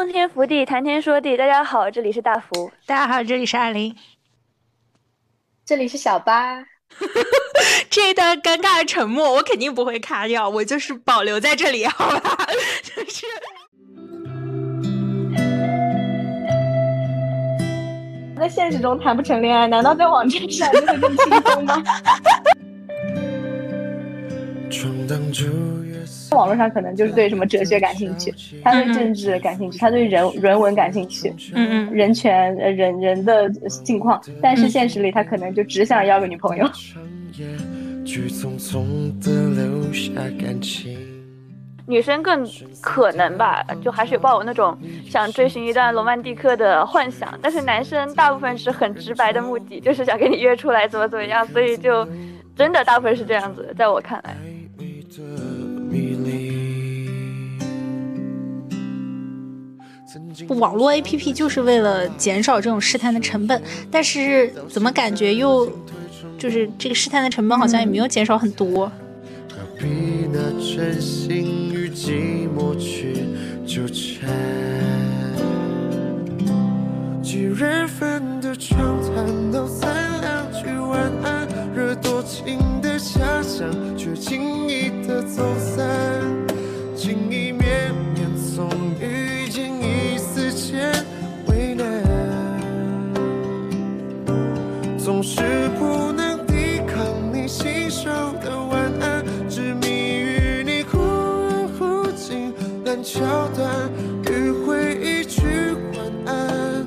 [0.00, 1.36] 洞天福地，谈天说地。
[1.36, 2.72] 大家好，这里是大福。
[2.86, 3.94] 大家好，这里是艾琳。
[5.62, 6.64] 这里是小八。
[7.90, 12.46] 这一段尴尬的沉默，我肯定不会卡掉，我就是保留在这里，好吧？
[12.82, 13.26] 就是。
[18.38, 21.82] 在现实中谈不成恋爱，难道在网站上就会更轻松吗？
[26.36, 33.50] 网络上可能就是对什么哲学感兴趣，他对政治感兴趣，他对人人文感兴趣，嗯嗯，人权呃人人的
[33.84, 36.68] 境况，但是现实里他可能就只想要个女朋友。
[41.86, 42.48] 女生更
[42.80, 52.06] 可能吧，就还是抱有那种想追寻一段罗曼蒂克的幻想，但是男生大部分是很直白的目的，就是想跟你约出来怎么怎么样，所以就
[52.54, 54.36] 真的大部分是这样子，在我看来。
[60.48, 65.70] 网络 APP 就是为了减少这种试探的成本，但是怎么感觉又
[66.38, 68.90] 就是这个试探的成本好像也没有减少很多。
[71.92, 73.26] 寂寞去
[73.66, 74.30] 纠缠，
[77.58, 81.39] 人份的床谈到三两句晚安，
[82.02, 85.86] 多情的遐想，却轻易的走散，
[86.96, 88.68] 情意绵绵总
[89.00, 90.92] 遇见一丝间
[91.46, 91.86] 为难，
[94.98, 98.10] 总是不能抵抗你信手
[98.42, 100.10] 的晚安，执迷。
[103.02, 103.90] 桥段
[104.24, 105.40] 迂回一句
[105.94, 106.86] 晚安，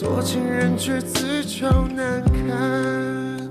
[0.00, 3.43] 多情人却自找难堪。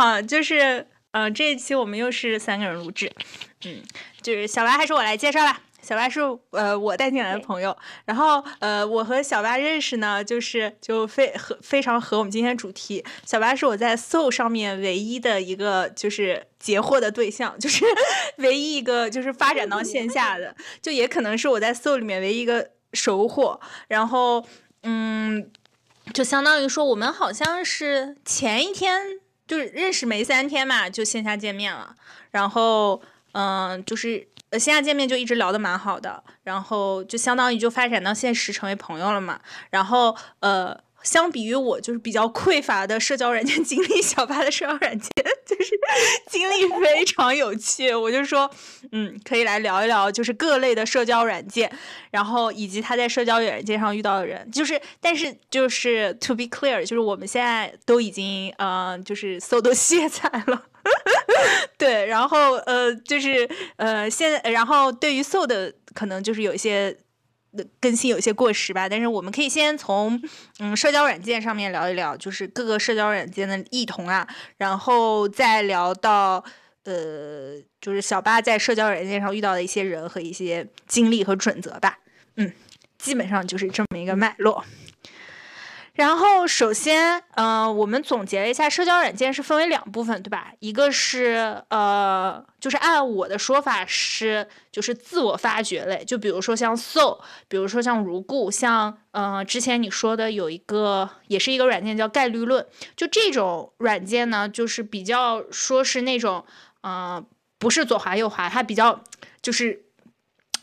[0.00, 3.12] 好，就是呃，这一期我们又是三个人录制，
[3.66, 3.82] 嗯，
[4.22, 5.60] 就是小白还是我来介绍吧。
[5.82, 6.20] 小白是
[6.52, 13.04] 呃我带进来的朋友，然后呃我和小白认识呢，就是就非和非常合我们今天主题。
[13.26, 17.84] 小白是我在 Soul 上面唯一的一个就是截获的对象，就是
[18.38, 23.60] 唯一一个就是发展到线下的，就也可能是我在 Soul 里面唯一一个收获。
[23.88, 24.42] 然后
[24.82, 25.50] 嗯，
[26.14, 29.19] 就相当于说我们好像是前一天
[29.50, 31.94] 就是认识没三天嘛，就线下见面了。
[32.30, 33.02] 然后
[33.32, 34.28] 嗯，就是。
[34.50, 39.38] 呃，线下见面就一直聊得蛮好的，然后就相当于就发展到现实成为朋友了嘛。
[39.70, 45.10] 然后呃，相比于我就是比较匮乏的社交软件经历，小八的社交软件
[45.46, 45.78] 就是
[46.28, 47.94] 经历非常有趣。
[47.94, 48.50] 我就说，
[48.92, 51.70] 嗯，可以来聊一聊，就是各类的社交软件，
[52.10, 54.50] 然后以及他在社交软件上遇到的人。
[54.50, 60.64] 就是，但是就是 to be clear，就是我们现在都已经呃，就是搜都卸载了。
[61.76, 66.96] 对，然后呃，就是呃，现在，然后对于 So 的可能就是有一些
[67.80, 70.20] 更新有些过时吧，但是我们可以先从
[70.58, 76.44] 嗯社交软件上面聊一聊，就是各个社交软件的异同啊，然后再聊到
[76.84, 81.98] 呃，就是小八在社交软件上遇到的一些人和一些经历和准则吧，
[82.36, 82.52] 嗯，
[82.98, 84.64] 基本上就是这么一个脉络。
[86.00, 90.50] 然后，首先，嗯，我们总结了一下，社交软件是分为两部分，对吧？
[90.60, 97.18] 一个是，呃，就是按我的说法是，就是自我发掘类，就比如说像 Soul，
[97.48, 102.66] 比如说像如故，像，嗯，之前你说的有一个，也是一个软件叫概率论，
[102.96, 106.42] 就这种软件呢，就是比较说是那种，
[106.82, 107.22] 嗯，
[107.58, 109.04] 不是左滑右滑，它比较
[109.42, 109.84] 就是。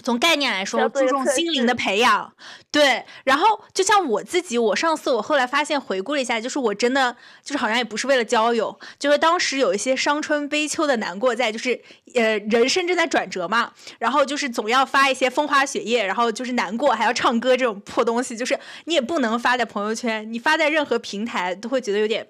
[0.07, 2.33] 从概念来说，注重心灵的培养，
[2.71, 3.03] 对。
[3.25, 7.13] 然后就像我自己，我上次我后来发现，回顾了一下，就是我真的
[7.43, 11.77] 就是好像也不是为了交友，就是当时有一些伤春悲秋的难过在，就是
[12.15, 22.25] 呃人生正在转折嘛，然后就是总要发一些风花雪月，然后就是难过还要唱歌这种破东西，就是你也不能发在朋友圈，你发在任何平台都会觉得有点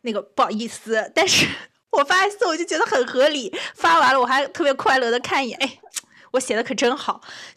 [0.00, 1.12] 那个不好意思。
[1.14, 1.46] 但是
[1.92, 5.78] 我发一次我就觉得很合理，发完了我还特别快乐的看一眼，哎。
[6.32, 7.20] 我写的可真好，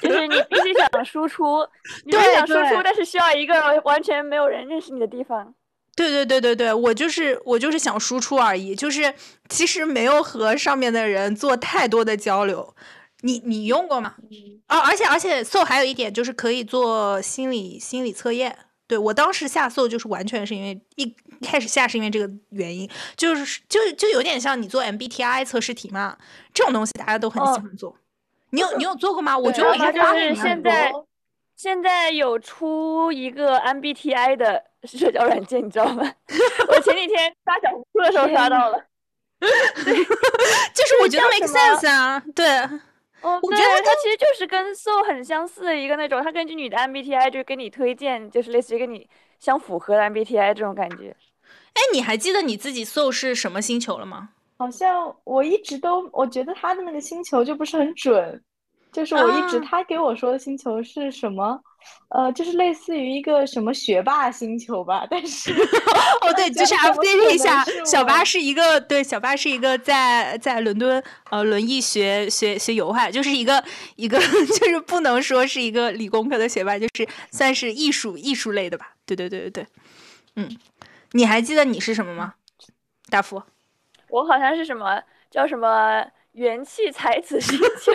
[0.00, 1.66] 就是你必须想输出，
[2.04, 5.54] 你想输出，但是需要一个完全没有人认识你的地方。
[5.96, 9.14] 对对对对对，我就是我就是想输出而已，就是
[9.48, 12.74] 其实没有和上面的人做太多的交流。
[13.20, 14.16] 你你用过吗？
[14.66, 18.58] 啊，而且而且，so 还有一点就是可以做心理心理测验。
[18.86, 26.16] 对我当时下搜就是完全是因为一开始下是因为这个原因，就是就就有点像你做 MBTI 测试题嘛，
[26.52, 27.96] 这种东西大家都很喜欢做。
[28.50, 29.36] 你有你有做过吗？
[29.36, 30.92] 我觉得我应该就是现在
[31.56, 36.02] 现在有出一个 MBTI 的社交软件，你知道吗？
[36.68, 38.84] 我前几天刷小红书的时候刷到了。
[39.40, 39.96] 对，
[40.74, 42.46] 就是我觉得 make sense 啊，对。
[43.24, 49.08] 哦，我觉得它其实就是跟 Soul 很相似的一个那种，它根据你的 MBTI 就是给你推荐，就是类似于跟你
[49.40, 51.16] 相符合的 MBTI 这种感觉。
[51.72, 54.28] 哎，你还记得你自己 Soul 是什么星球了吗？
[54.56, 58.40] 好像我一直都，我觉得他的那个星球就不是很准，
[58.92, 61.58] 就是我一直他给我说的星球是什么？
[62.08, 65.52] 呃，就是类似于一个什么学霸星球吧，但是
[66.22, 73.62] 哦，对， 就是 update 一下，小八是一个对，小八是一个在在伦敦呃轮椅学学学油画，就是一个
[73.96, 74.18] 一个
[74.58, 78.92] 就是不能说是一个理工科的学霸，就是算是艺术艺术类的吧。
[79.06, 79.66] 对对对对对，
[80.36, 80.56] 嗯，
[81.12, 82.34] 你还记得你是什么吗？
[83.10, 83.42] 大福，
[84.08, 87.92] 我好像是什么叫什么元气才子星球。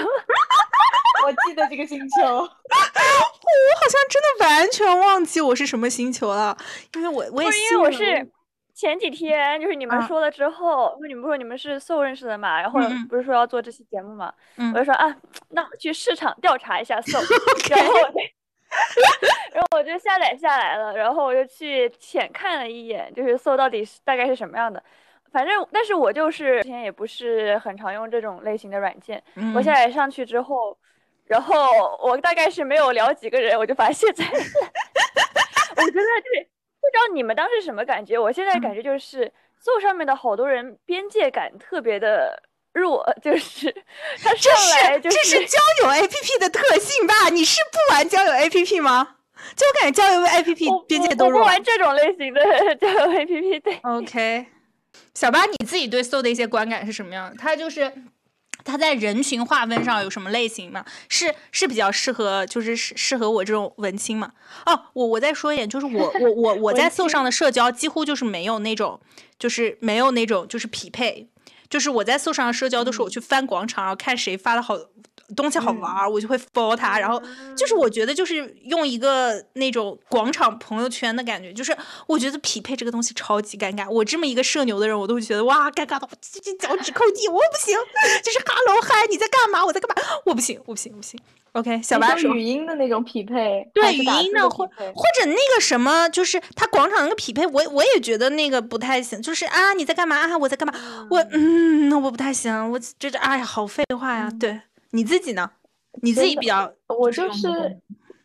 [1.26, 2.50] 我记得这个星球，我好
[3.88, 6.58] 像真的完全忘记我是什么星球了，
[6.96, 8.32] 因为我我也因为我是
[8.74, 12.80] 前几天就是你们说了之后，因为你们不说你们是 So 认识的嘛，然后
[13.10, 14.32] 不是说要做这期节目嘛，
[14.74, 15.16] 我就说啊，
[15.50, 17.20] 那我去市场调查一下 So，
[17.70, 17.94] 然后
[19.54, 24.82] 然后我就下载下来了，然后我就去浅看了一眼，就是 So 到底是大概是什么样的。
[25.32, 29.22] 反正，但是我就是之前也不是很常用这种类型的软件，
[29.56, 30.78] 我下载上去之后。
[31.30, 31.70] 然后
[32.02, 36.50] 我大概是没有聊几个人，我就发现在，我觉得对，
[36.82, 38.18] 不知道你们当时什么感觉？
[38.18, 39.32] 我现在感觉就是
[39.62, 42.42] ，So 上面的好多人边界感特别的
[42.74, 43.72] 弱，就是
[44.24, 47.30] 他上来就是这是交友 APP 的特性吧？
[47.32, 49.18] 你是不玩交友 APP 吗？
[49.56, 51.42] 就我感觉交友 APP 边界都弱。
[51.42, 52.42] 我不玩这种类型的
[52.78, 53.62] 交友 APP。
[53.62, 54.48] 对，OK，
[55.14, 57.36] 小八你自己对 So 的一些观感是什么样的？
[57.38, 57.94] 他就是。
[58.64, 60.86] 它在人群划分上有什么类型吗？
[61.08, 64.32] 是是比较适合，就是适适合我这种文青吗？
[64.66, 69.00] 哦，我我再说一点，就是我我我 我在 So 上的社交几乎就是没有那种，
[69.38, 71.28] 就是没有那种就是匹配，
[71.70, 74.78] 就是我在 So 上的社交都是我去翻广场，然后看谁发的好。
[75.36, 77.22] 东西好玩，我就会 follow 他，然后
[77.56, 81.76] 就是我觉得就是用一个那种广场朋友圈的感觉，就是
[82.08, 83.90] 我觉得匹配这个东西超级尴尬。
[83.90, 87.78] 我这么一个社牛的人，我都会觉得哇，尴尬的这这脚趾抠地，我不行。
[88.24, 89.66] 就是 hello 嗨，你在干嘛？
[89.66, 90.04] 我在干嘛？
[90.26, 91.20] 我不行，我不行，我不行。
[91.54, 99.20] OK，小白说语音的那种匹配，对语音的或或者那个什么，就是他广场那个匹配，我我也觉得那个不太行。
[99.20, 100.38] 就是啊，你在干嘛啊？
[100.38, 101.08] 我在干嘛？
[101.10, 102.72] 我嗯，那我不太行。
[102.72, 104.62] 我这这哎呀，好废话呀，对。
[104.92, 105.52] 你自己呢？
[106.02, 107.48] 你自己比较，我就是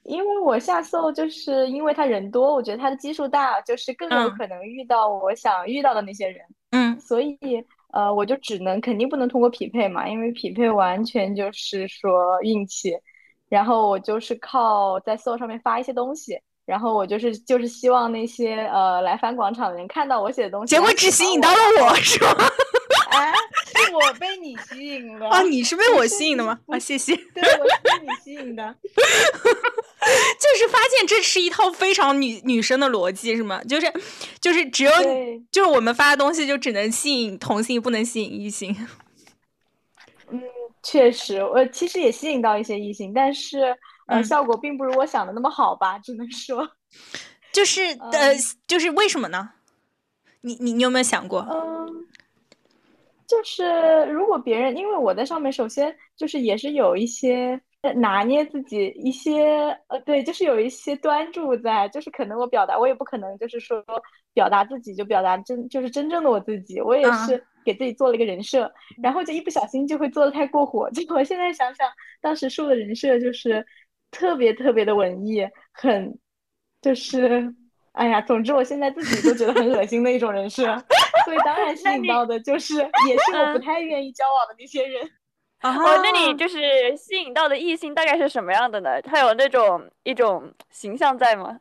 [0.04, 6.44] 因为我下搜，就是因为他人多，我觉得他的基数大，就是更有可能遇到我想遇到的那些人。
[6.70, 7.38] 嗯，所以
[7.92, 12.96] 呃，我就只能肯定不能通过匹配嘛，因为匹配完全就是说运气。
[13.48, 22.34] 然后我就是靠在搜上面发一些东西，然后我就是就是希望那些呃来翻广场的人看到我写的东西，结果只吸引到了 我，是吗？
[23.10, 23.32] 哎，
[23.86, 25.42] 是我被你吸引了啊！
[25.42, 26.58] 你是被我吸引的吗？
[26.68, 27.14] 啊，谢谢。
[27.14, 28.74] 对，我是被你吸引的。
[28.84, 33.62] 就是发现这是一套非常女女生的逻辑，是吗？
[33.64, 33.92] 就是，
[34.40, 34.90] 就是只有
[35.52, 38.74] 就是我们发的东西就只能吸引同性，不能吸引异性。
[40.30, 40.42] 嗯，
[40.82, 43.74] 确实，我其实也吸引到一些异性，但是
[44.06, 45.98] 呃，效果并不如我想的那么好吧？
[45.98, 46.68] 只能说，
[47.52, 48.34] 就是呃，
[48.66, 49.50] 就是为什么呢？
[50.42, 51.46] 你你你有没有想过？
[51.50, 52.06] 嗯。
[53.26, 57.58] 就是如果别人，因为我在上面，首先就是也是有一些
[57.96, 63.82] 拿捏自己一些，呃，对，就是有一些端住在，就是可能我表达，我也不可能就是说
[64.34, 68.70] 表达自己就表达真，就是真正的我自己，我也是给自己做了一个人设，
[69.02, 70.88] 然后就一不小心就会做的太过火。
[70.92, 71.88] 结果现在想想，
[72.20, 73.66] 当时树的人设就是
[74.14, 76.18] 特别特别的文艺，很
[76.80, 77.52] 就是。
[77.94, 80.64] 哎呀，总之我现在自己都觉得很恶心的一种人设，
[81.24, 85.00] 所以当然 吸引到的就是也是我不太愿意交往的那些人。
[85.62, 86.58] 哦，那你就是
[86.96, 89.00] 吸引到的异性大概是什么样的呢？
[89.00, 91.60] 他有那种一种形象在吗？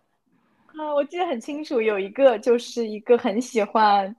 [0.76, 4.16] 啊，我记得很清楚，有一个就是一个很喜欢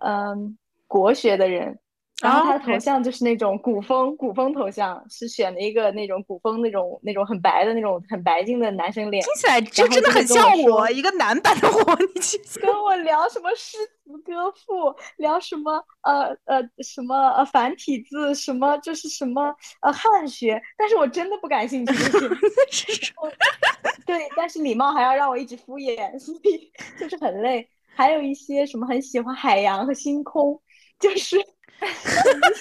[0.00, 0.58] 嗯
[0.88, 1.78] 国学的人。
[2.22, 11.98] 然后他的头像就是那种古风古风头像，是选了一个那种古风那种那种很白的那种很白净的男生脸，听起来就真的很像我一个男版的我。
[12.14, 21.92] 你去 跟我聊什么诗词歌赋，聊什么呃呃什么呃繁体字，什么就是什么呃汉学，但是我真的不感兴趣。
[24.06, 27.68] 对，但是礼貌还要让我一直敷衍，所以 就是很累。
[27.94, 30.58] 还有一些什么很喜欢海洋和星空，
[31.02, 31.44] 就是。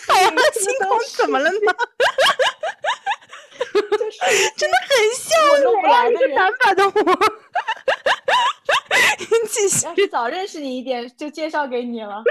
[0.08, 1.76] 海洋星空怎么了呢？
[3.72, 4.18] 就是
[4.58, 6.92] 真的很像我，一个男版的我。
[9.84, 12.24] 要是早认识你一点，就介绍给你了。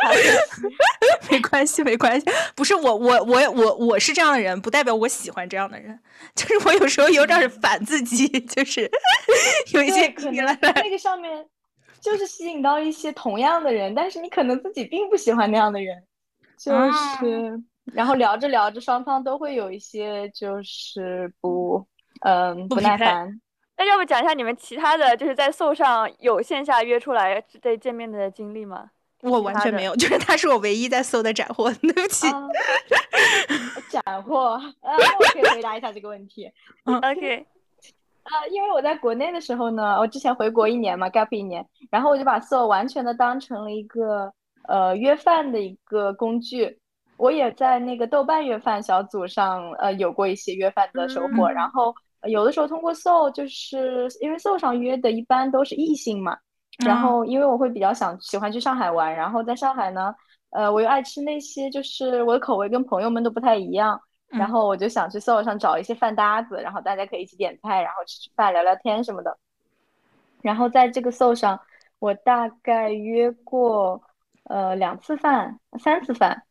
[1.31, 2.26] 没关系，没关系，
[2.57, 5.97] 不是我，我，我，我，我是这样的人，不代表我喜欢这样的人，
[6.35, 8.90] 就是我有时候有点反自己，就是
[9.73, 11.47] 有一些可能那个上面
[12.00, 16.02] 就是吸引到一些同样的人，但是你可能自己并不喜欢那样的人，
[16.59, 21.87] 就是，然后聊着聊着，双方都会有一些就是不，
[22.23, 23.40] 嗯，不耐烦。
[23.76, 28.90] 那要不讲一下你们其他的就是在 SO 上有线下约出来再见面的经历吗？
[29.23, 31.73] 我完全没有， 就是他是我唯一在搜的斩获。
[31.73, 32.26] 对不起，
[33.90, 34.61] 斩获。
[34.80, 36.50] 呃，我可以回答一下这个问题。
[36.85, 37.47] OK。
[38.33, 44.33] 呃，因为我在国内的时候呢，我之前回国一年嘛，gap 一年，然后我就把 Soul 完全的当成了一个
[44.69, 46.79] 呃约饭的一个工具。
[47.17, 51.95] 我也在那个豆瓣约饭小组上呃有过一些约饭的收获，然后
[52.29, 56.37] 有的时候通过 Soul，就是因为 Soul 上约的一般都是异性嘛。
[56.85, 60.15] 然后，因为我会比较想喜欢去上海玩，然后在上海呢，
[60.53, 69.37] 呃，我又爱吃那些，就是我的口味跟朋友们都不太一样，然后我就想去 SO 上找一些饭搭子，然后大家可以一起点菜，然后吃吃饭、聊聊天什么的。
[70.41, 71.61] 然后在这个 SO 上，
[71.99, 74.01] 我大概约过
[74.45, 76.43] 呃两次饭、三次饭，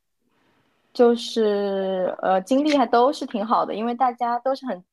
[0.94, 4.84] 就是呃经历还都是挺好的，因为大家都是很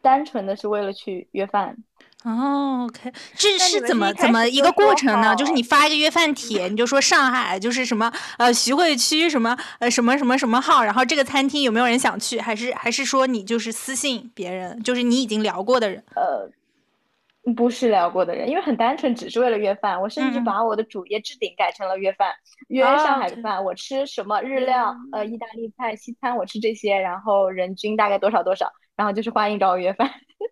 [0.00, 1.76] 单纯的是为了去约饭。
[2.24, 5.34] 哦，OK，这是怎么怎么一个过程呢？
[5.36, 12.38] 就是你发一个约饭帖，你就说上海就是什么呃徐汇区什么呃什么什么什么号，然后这个餐厅有没有人想去？
[12.38, 16.04] 还是还是说你就是私信别人，就是你已经聊过的人？
[16.14, 16.46] 呃，
[17.54, 19.98] 不是聊过的人，因为很单纯，只是为了约饭。
[19.98, 22.34] 我甚至把我的主页置顶改成了约饭，
[22.68, 30.10] 约上海饭，我吃什么日料，呃，意大利菜、西餐，我吃这些，然后人均大概多少多少，然后就是欢迎找我约饭。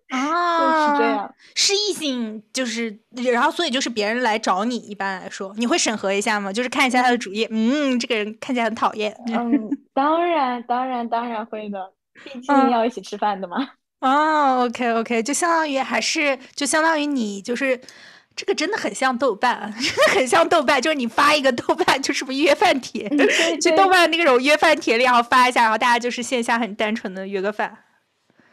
[0.17, 2.97] 啊，是这样，是异性，就是，
[3.31, 6.51] 然后所以就是别人来找你，一般来说，你会审核一下吗？
[6.51, 9.15] 就是看一下他的主页，嗯，这个人看起来很讨厌。
[9.27, 11.91] 嗯，当然，当然，当然会的，
[12.23, 13.69] 毕竟要一起吃饭的嘛。
[14.01, 17.79] 哦， OK，OK，就相当于还是就相当于你就是
[18.35, 23.07] 这个真的很像豆瓣， 真的很像豆瓣，就是你发一个豆瓣就是不约饭帖，
[23.61, 27.77] 去豆瓣那种约饭帖里然后发一下，然后大家就是线下很单纯的约个饭。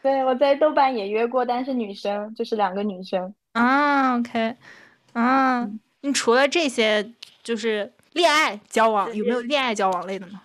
[0.07, 4.17] 对，我在豆瓣也约过，但是女生就是两个女生啊。
[4.17, 4.55] OK，
[5.11, 7.11] 啊，你除了这些，
[7.43, 10.39] 就是恋爱交往，有没有恋爱交往类的呢？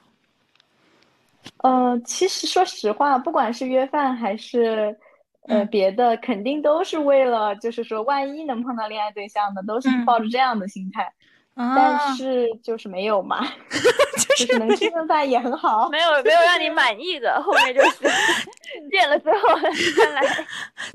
[1.59, 4.99] 呃，其实说实话，不管是约饭还是
[5.43, 11.13] 呃别的，肯定都是为了，就是说万一能碰到恋爱对象的，都是抱着这样的心态。
[11.55, 13.47] 但是就是没有嘛，
[14.39, 15.89] 就是能吃顿饭也很好。
[15.91, 17.99] 没有没有让你 满意的，后面就是
[18.91, 19.59] 见了之后，
[19.97, 20.47] 再来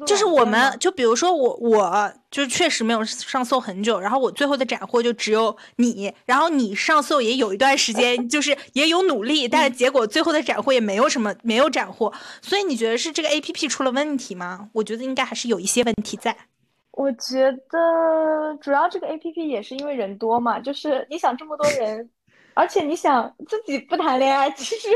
[0.06, 12.12] 就是我们就比如说我我就确实没有上搜很久，然后我最后的斩获就只有你，然后你上搜也有一段时间，就是也有努力，但是结果最后的斩获也没有什么没有斩获，
[12.42, 14.70] 所以你觉得是这个 A P P 出了问题吗？
[14.74, 16.36] 我觉得应该还是有一些问题在。
[16.98, 22.10] 我觉得主要这个 A P P 也是因为人多嘛，就是你想这么多人，
[22.56, 24.90] 而且你想自己不谈恋爱，其实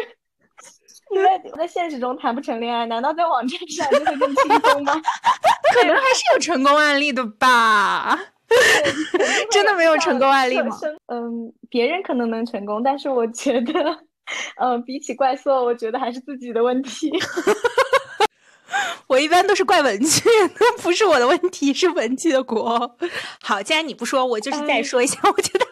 [1.11, 4.93] 因为在现实中谈不成恋爱，难道在网站上就会更轻松吗？
[5.75, 8.17] 可能还是有成功案例的吧。
[9.51, 10.75] 真的没有成功案例吗？
[11.05, 13.73] 嗯，别人可能能成功，但是我觉得，
[14.57, 17.11] 嗯，比起怪兽，我觉得还是自己的问题。
[19.07, 20.21] 我一般都是怪文具，
[20.59, 22.97] 那不是我的问题，是文具的锅。
[23.41, 25.19] 好，既然你不说，我就是再说一下。
[25.23, 25.65] 我觉得，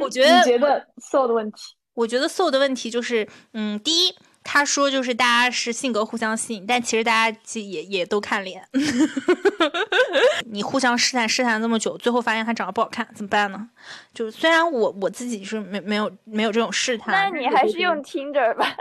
[0.00, 1.74] 我觉得，你觉得 so 的问题？
[1.94, 8.62] 我觉得 so 的问题就是，嗯，第一，他说就是大家是性格互相吸引，但其实大家其实也也都看脸。
[10.50, 13.68] 你互相试探试探这么久，最后发现他长得不好看，怎么办呢？
[14.14, 18.74] 就是虽然我我自己是没没有没有这种试探，那你还是用 Tinder 吧。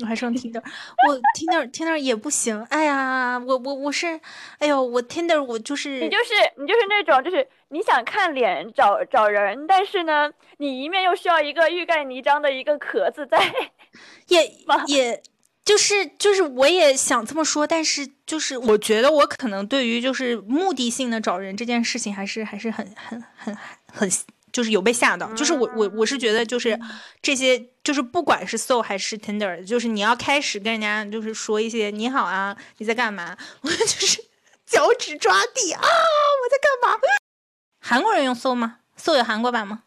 [0.00, 0.62] 我还上 Tinder，
[1.08, 2.62] 我 Tinder Tinder 也不行。
[2.70, 4.20] 哎呀，我我我是，
[4.58, 13.38] 哎呦，我 Tinder 我就是你就是你就是那种就是你想看脸找找人，但是呢，你一面又需要一个欲盖弥彰的一个壳子在，
[14.28, 14.46] 也
[14.86, 15.20] 也
[15.64, 23.56] 就是就是我也想这么说，但是就是我觉得我可能对于就是目的性的找人这件事情还是还是很很很
[23.92, 24.08] 很。
[24.58, 26.76] 就是有被吓到，就是我我我是觉得就是
[27.22, 33.36] 这些就是不管是 So 还是 tender，就是你要开始跟人家就是说一些你好啊，你在干嘛？
[33.62, 34.20] 我就是
[34.66, 36.98] 脚趾抓地啊，我在干嘛？
[37.80, 39.84] 韩国人用 So 吗？So 有韩国版吗？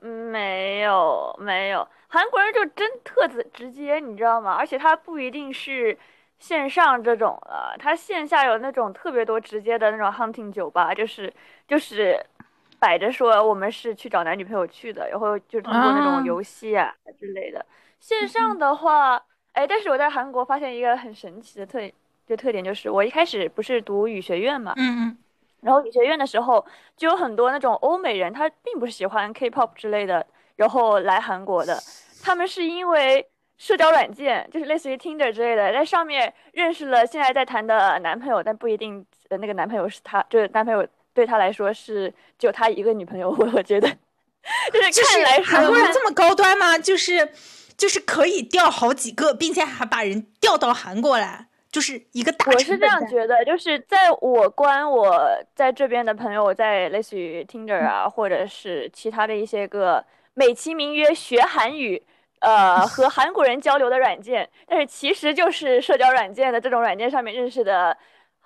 [0.00, 4.52] 没有没有，韩国人就真特直直接，你知道吗？
[4.52, 5.98] 而且他不一定是
[6.38, 11.34] 线上这种的，他线下有那种特别多直接的那种 hunting 酒吧，就是
[11.66, 12.24] 就是。
[12.82, 16.16] 摆着说我们是去找男女朋友去的，然后就通过那啊。
[16.16, 17.64] 种游戏啊之类的。
[18.00, 21.78] 线上的话，哎，但是我在韩国发现一个很神奇的特
[22.26, 25.18] 就特点，就是我一开始不是读语学院嘛，嗯嗯。
[25.60, 31.78] 然后语学院的时候就有很多那种欧美人，他并不是喜欢 K-pop 之类的，然后来韩国的，
[32.24, 33.24] 他们是因为
[33.58, 40.84] 社交软件，就是类似于 Tinder 之类的，在上面认识了现在在谈的男朋友，但不一定呃那个男朋友是他，就是男朋友
[41.14, 43.88] 对他来说是只有他一个女朋友，我我觉得
[44.70, 46.78] 就是看来说韩国人这么高端吗？
[46.78, 47.32] 就是
[47.76, 60.04] 就是可以调好几个，并且还把人调到韩国来，就是一个大我是这样觉得，就是在我观我在这边的朋友，在类似于 Tinder 啊，或者是其他的一些个
[60.34, 62.02] 美其名曰学韩语，
[62.40, 67.96] 呃，和韩国人交流的软件，但是其实就是社交软件的这种软件上面认识的，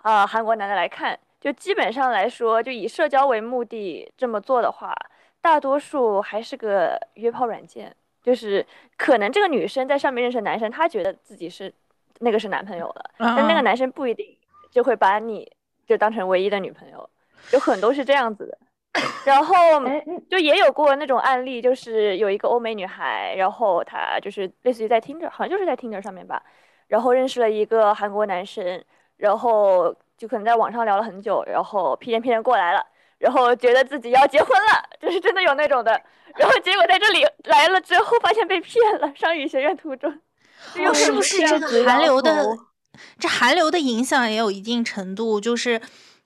[0.02, 4.92] 呃，韩国男的来看，就基本上来说，就以社交为目的这么做的话，
[5.40, 11.72] 大多数还是个约炮软件，就是可能这个女生在上面认识男生，她觉得自己是
[12.18, 13.10] 那个是男朋友了。
[13.16, 14.36] 但那个嗯男生不一定
[14.72, 15.48] 就会把你
[15.86, 17.08] 就当成唯一的女朋友，
[17.52, 18.58] 有很多是这样子的。
[19.24, 19.54] 然后
[20.28, 26.42] 就也有过那种案例，就是有一个欧美女孩，然后她就是类似于在 Tinder，好像就是在 Tinder 上面吧，
[26.88, 28.84] 然后认识了一个韩国男生，
[29.18, 32.84] 然后就可能在网上聊了很久，然后屁颠屁颠过来了，
[33.18, 36.00] 然后觉得自己要结婚了，就是真的有那种的，
[36.36, 40.12] 然后结果在这里来了之后发现被骗了，上语学院途中，
[40.74, 42.56] 就有哦，是不是这个韩流的
[43.18, 45.80] 这韩流的影响也有一定程度，就是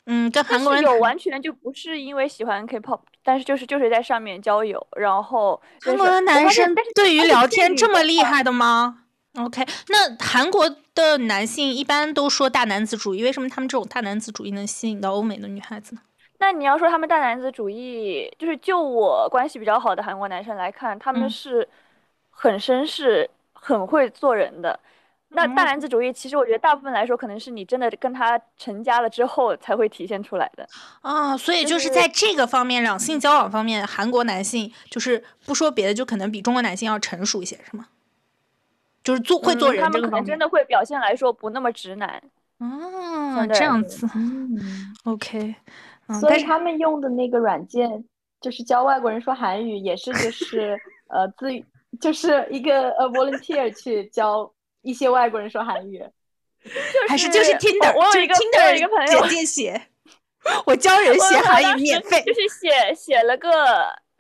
[0.07, 8.99] 嗯，跟韩国人有完全就不是因为喜欢 K-pop，但是就是就是在上面交友，然后韩国的男生对于聊天这么厉害的吗
[9.37, 16.01] ？OK，那韩国的男性一般都说大男子主义，为什么他们这种大男子主义能吸引到欧美的女孩子呢？
[16.39, 21.69] 那你要说他们大男子主义，就是就我关系比较好的韩国男生来看，他们嗯是
[22.31, 24.81] 很绅士、很会做人的。
[25.33, 30.67] 那大嗯男子主义，其实我觉得大部分来说，可能是你真的跟他成家了之后才会体现出来的。
[31.03, 37.87] 啊，所以就就是是在这个方面，两性交往方面，韩国男性就是不说别的，就可能比中国男性要成熟一些，是吗？
[39.03, 40.11] 就是做会做嗯他们人这个方面。
[40.11, 42.23] 可能真的会表现来说不那么直男。
[42.59, 44.59] 哦，相对来说这样子嗯，，
[45.05, 45.55] OK，
[46.09, 48.05] 嗯，所以但是他们用的那个软件，
[48.41, 51.49] 就是教外国人说韩语，也是就是 呃自
[52.01, 54.51] 就是一个呃 volunteer 去教
[54.83, 56.05] 一些外国人说韩语。
[57.09, 59.83] 还是就是我 Tinder，我有一个我 Tinder 一个朋友简介写，
[60.67, 62.35] 我教人写韩语免费就。
[62.35, 63.49] 是写写了个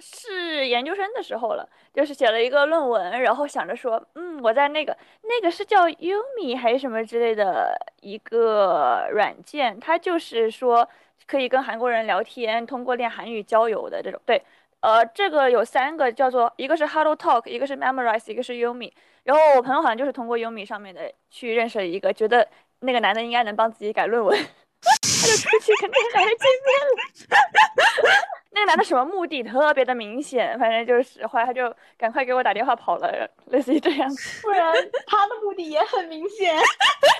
[0.00, 10.88] 是研究生的时候了，就是写了一个论文，然后想着说，嗯，我在那个那个是叫 Umi 还是什么之类的一个软件，它就是说
[11.26, 14.20] 可以跟韩国人聊天，通过练韩语交友的这种。
[14.24, 14.42] 对，
[14.80, 18.90] 呃，这个有三个叫做，一个是 Hello Talk，一个是 Memorize，一个是 Umi。
[19.24, 22.48] 然后我朋友好像就是通过 Umi 上面的去认识了一个，觉得
[22.80, 24.36] 那个男的应该能帮自己改论文，
[24.80, 28.39] 他就出去跟那个男的见面了。
[28.52, 34.10] 那个男的什么目的特别的明显，反正就是后来他就赶快给我打电话跑了，类似于这样。
[34.42, 34.74] 不然
[35.06, 36.56] 他的目的也很明显，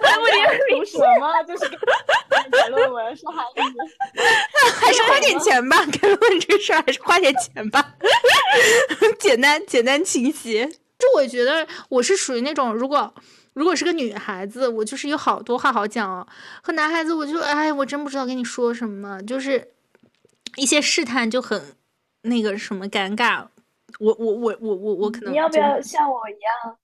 [0.03, 1.77] 他的目的也很读什么就是给
[2.59, 3.61] 写论文说韩语。
[4.81, 7.95] 还是花点钱吧，改论文这个事儿还是花点钱吧，
[9.19, 10.67] 简单简单清晰。
[10.99, 13.15] 就我觉得我是属于那种，如果
[13.55, 16.27] 如果是个女孩子，我就是有好多话好讲哦；
[16.63, 19.67] 和男孩子，我就哎，我真不知道跟你说什么，就是
[20.57, 21.77] 一些试探就很
[22.23, 23.47] 那个什么尴尬。
[23.99, 26.77] 我我我我我我可能你要不要像我一样，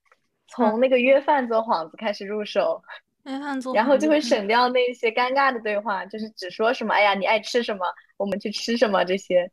[0.48, 2.82] 从那个约饭做幌子开始入手，
[3.24, 9.48] 约饭做，然后就会省掉那些尴尬的对话，就是只说什么“哎呀，你爱吃什么，我们去吃什么”这些，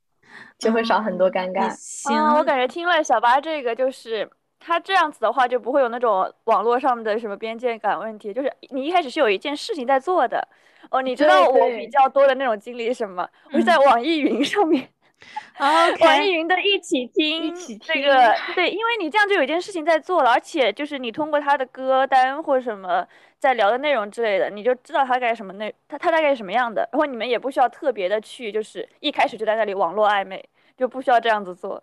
[0.57, 1.69] 就会少很多尴也尬。
[1.77, 4.29] 行，啊，我感觉听了小八这个，就是
[4.63, 8.33] 他这样子的话，就不会有那种网络上的什么边界感问题。
[8.33, 10.47] 就是你一开始是有一件事情在做的，
[10.89, 13.27] 哦，你知道我比较多的那种经历是什么？
[13.51, 14.87] 我是在网易云上面。
[16.01, 23.07] 网易云的一起听，一起这个对，因为你这样就有一件事情在做了，而且就是你通过他的歌单或什么
[23.39, 30.43] 在聊的内容之类的，你就知道他大概什么内，他他大概是什么样的，然后你们也不需要特别的去，就是一开始就在那里网络暧昧，
[30.75, 31.81] 就不需要这样子做。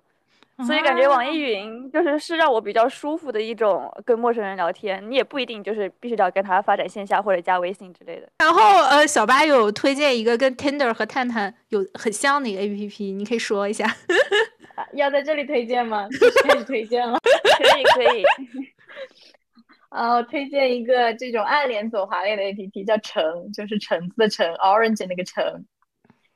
[0.64, 8.29] 所以感觉网易云就是是让我比较舒服的一种跟陌生人聊天，你也不一定就是必须要跟他发展线下或者加微信之类的。
[8.38, 13.87] 然后呃，小八有推荐一个跟 Tinder 和探探有很像的一个 APP，你可以说一下。
[14.77, 16.09] 啊要在这里推荐吗？
[16.18, 17.18] 就是开始推荐了。
[17.23, 18.25] 可以可以，
[19.90, 25.44] 啊，我推荐一个这种暗恋左滑类的 APP，叫橙，就是橙子的橙，orange 那个橙。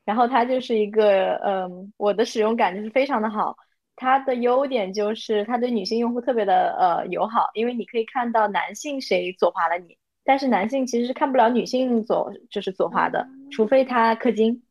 [0.05, 3.57] 然后它就是一个，嗯，我的使用感就是非常的好。
[3.97, 14.63] 它的优点就是它对女性用户特别的呃友好，因为你可以看到男性谁左滑了你，但是男性其实是看不了女性左就是左滑的，除非他氪金。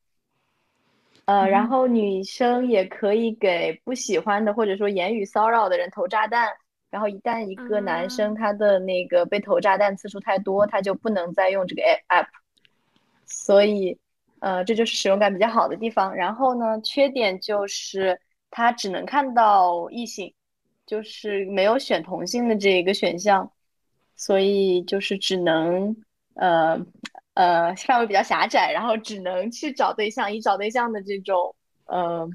[1.25, 6.49] 呃，然后女生也可以给不喜欢的或者说言语骚扰的人投炸弹，
[6.89, 12.27] 然后一旦一个男生他的那个被投炸弹次数太多，他就不能再用这个 app，
[13.25, 13.97] 所以。
[14.39, 16.13] 呃，这就是使用感比较好的地方。
[16.13, 18.19] 然后呢，缺点就是
[18.53, 20.31] 他只能看到异性，
[20.85, 23.51] 就是没有选同性的这一个选项，
[24.15, 25.95] 所以就是只能
[26.35, 26.79] 呃
[27.33, 32.29] 呃范围比较狭窄，然后只能去找对象，以找对象的这种呃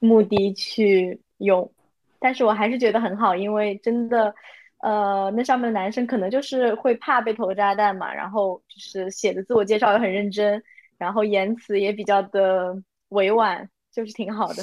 [0.00, 1.70] 目的去用。
[2.18, 4.34] 但是我还是觉得很好，因为真的。
[4.82, 10.62] 呃，那上面的男生可能就是会怕被投炸弹嘛，然后就是写的自我介绍也很认真，
[10.96, 14.62] 然后言辞也比较的委婉，就是挺好的。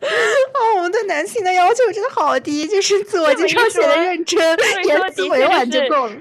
[0.00, 4.40] 哦，我们对男性的要求真的好低，就是自我介绍写的认真，
[4.84, 6.16] 言辞委婉就够了。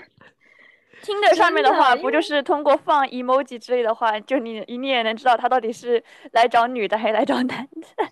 [1.01, 8.07] 听的上面的话，不就是通过放 emoji 之类的话，就你你也能知道他到底是来找女的还是来找男的。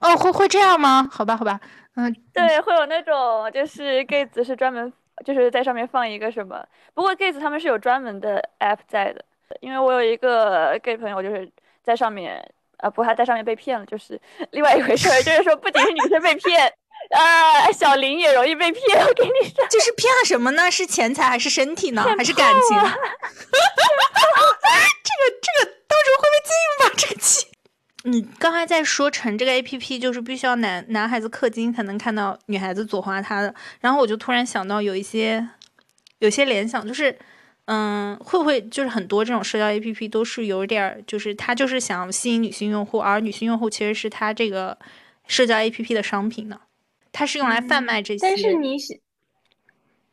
[0.00, 1.06] 哦，会会这样吗？
[1.12, 1.60] 好吧，好吧。
[1.96, 4.90] 嗯，对，会有那种就是 gay 子是专门
[5.24, 9.22] 就是在上面放一个什么，不过 gay 子他们是有专门的 app 在的，
[9.60, 11.50] 因为我有一个 gay 朋友就是
[11.82, 12.42] 在上面，
[12.82, 14.20] 呃，不过他在上面被骗了，就是
[14.52, 16.72] 另外一回事儿，就是说不仅是女生被骗，
[17.10, 20.70] 啊，小林也容易被骗，我跟你说，就是骗了什么呢？
[20.70, 22.02] 是钱财还是身体呢？
[22.16, 22.76] 还是感情？
[25.02, 26.94] 这个这个到时候会不会禁吧？
[26.96, 27.46] 这个期。
[28.04, 35.46] 你刚才在说成这个 A P P 就是必须要男男孩子氪金才能看到女孩子左滑他的，然后我就突然想到有一些
[36.20, 37.18] 有些联想，就是
[37.72, 44.76] 嗯，会不会就是很多这种社交 A P P 都是有点儿，就是他就是想吸引女性用户，而女性用户其实是他这个
[45.28, 46.60] 社交 A P P 的商品呢？
[47.12, 48.26] 它是用来贩卖这些。
[48.26, 48.98] 但是你想，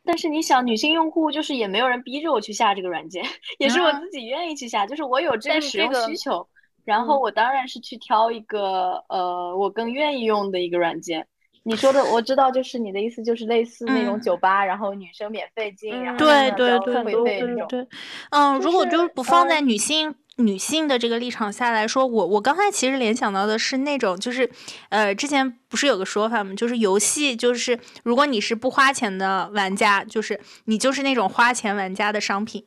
[0.04, 3.24] 但是你想，女性用户就是也没有人逼着我去下这个软件，
[3.58, 6.46] 也是我自己愿意去下，就是我有这个使用需求。
[6.84, 11.26] 然后我当然是去挑一个呃，我更愿意用的一个软件。
[11.68, 17.86] 你说的我知道，就是你的意思，就是类似那种酒吧，然后女生免费进，然后对对对对对对。
[18.30, 24.48] 嗯，如果就是不放在女性女性的这个立场下来说，我我刚才其实联想到的是那种，就是
[24.88, 26.54] 呃，之前不是有个说法吗？
[26.54, 32.64] 就是游戏，就是如果你是不花钱的玩家，就是你就是那种花钱玩家的商品。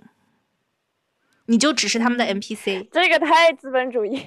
[1.51, 4.17] 你就只是他们的 NPC，这个太资本主义。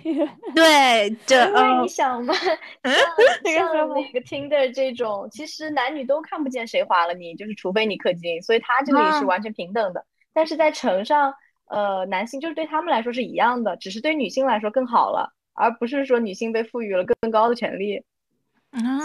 [0.54, 10.04] 对，这因为你想吧，像像那个 Tinder 这种，其实男女都看不见谁划了你，就是除非你氪金，所以他这里是完全平等的。
[10.34, 11.32] 但是在城上，
[11.70, 18.04] 呃，男性就是对他们来说是一样的，只是对女性来说更好了，而不是说女性被赋予了更高的权利。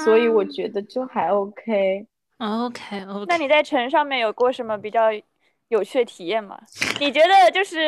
[0.03, 2.05] 所以我觉得就还 OK。
[2.39, 3.25] OK OK。
[3.29, 5.03] 那你在城上面有过什么比较？
[5.69, 6.59] 有趣的体验吗？
[6.99, 7.79] 你觉得就是，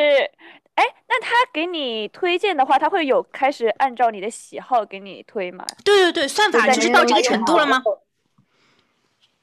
[0.74, 5.64] 哎，那他给你推荐的话，他会有开始按照你的喜好给你推吗？
[5.84, 7.82] 对对对，算法就是到这个程度了吗？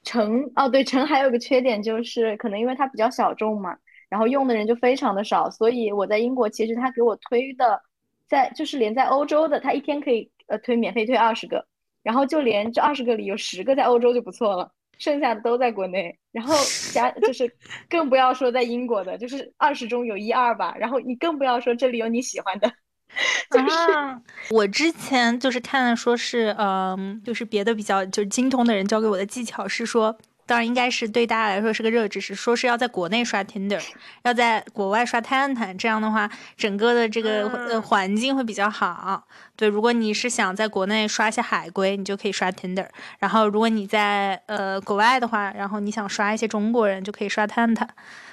[0.04, 7.80] 橙哦，对，橙还有个缺点就是，可能因为它比较小众嘛，然后用的人就非常的少，所以我在英国其实他给我推的，
[8.28, 11.64] 在就是连在欧洲的，他一天可以呃推免费推二十个，
[12.02, 14.72] 然后就连这二十个里有十个在欧洲就不错了。
[15.00, 16.54] 剩下的都在国内，然后
[16.94, 17.52] 加就是
[17.90, 20.76] 更不要说在英国的，就是二十中有一二吧。
[20.78, 22.72] 然后你更不要说这里有你喜欢的。
[23.50, 30.16] 就是我之前就是看说是，嗯，就是别的比较就是精通的人教给我的技巧是说。
[30.50, 33.80] 当然应该是对大家来说是个热知识，说是要在国内刷 Tinder，
[34.24, 39.24] 要在国外刷探探，这样的话整个的这个呃环境会比较好。
[39.56, 42.88] 对，如果你是想在国内刷一些海归，你就可以刷 Tinder；
[43.20, 47.88] 然后如果你在呃国外的话，然后你想刷一些中国人，就可以刷探探。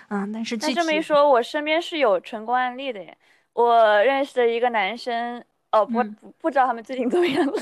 [0.08, 3.14] 嗯，但是这么一说，我身边是有成功案例的耶。
[3.52, 5.44] 我认识的一个男生。
[5.72, 7.52] 哦，不不不知道他们最近怎么样了。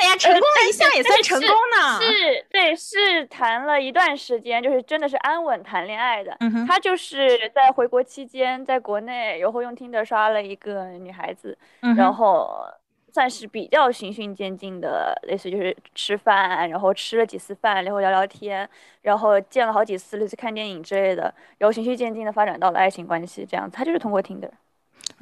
[0.00, 2.00] 哎呀，成功了一下也算成功呢。
[2.00, 6.36] 是，对，是谈了一段时间，就是真的是安稳谈恋爱的。
[6.66, 11.56] 他就是在回国期间，在国内，然后用听的刷了一个女孩子，
[11.96, 12.66] 然后
[13.12, 18.68] 算是比较循序渐进的，类似就是吃饭，然后吃了几次饭，然后聊聊天，
[19.02, 23.76] 然后见了好几次，类似看电影之类的，然后循序渐进的发展到了爱情关系，这样子。
[23.76, 24.52] 他就是通过听的。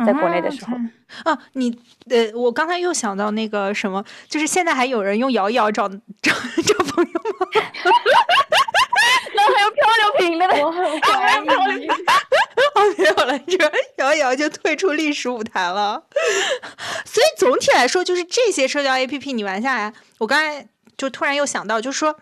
[0.04, 0.76] 在国内的时候，
[1.24, 1.70] 啊，你
[2.08, 7.46] 呃，我刚才又想到那个什么，就是现在还有人用摇一摇找找找朋友吗？
[9.34, 10.54] 那还有漂流瓶的呢？
[10.64, 11.86] 我很 怀疑。
[12.74, 13.58] 哦，没有了，这
[13.96, 16.04] 摇一摇就退出历史舞台了。
[17.04, 20.66] 所以总体来说，就是这些社交 APP 你玩下来，我刚才
[20.96, 22.16] 就突然又想到，就是说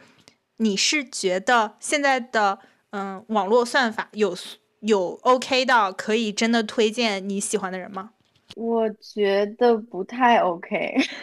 [0.58, 2.58] 你是觉得现在的
[2.90, 4.36] 嗯网络算法有
[4.80, 8.10] 有 OK 到可以真的推荐你喜欢的人吗？
[8.56, 10.68] 我觉得不太 OK，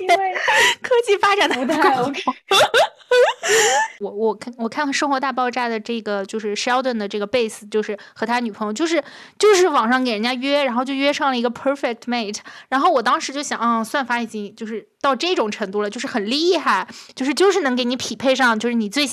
[0.00, 0.34] 因为
[0.82, 2.20] 科技发展的不太 OK。
[4.00, 9.02] 我我看我看《生活大爆炸》的这个就是 Sheldon 的这个 base，就是和他女朋友就是
[9.38, 12.38] 就是网上给人家约，然后就约上了一个 perfect mate。
[12.68, 19.06] 然后我当时就想，嗯，算法已经就是到这种程度了，就是很厉害，就是就是能给你匹配上，就是你最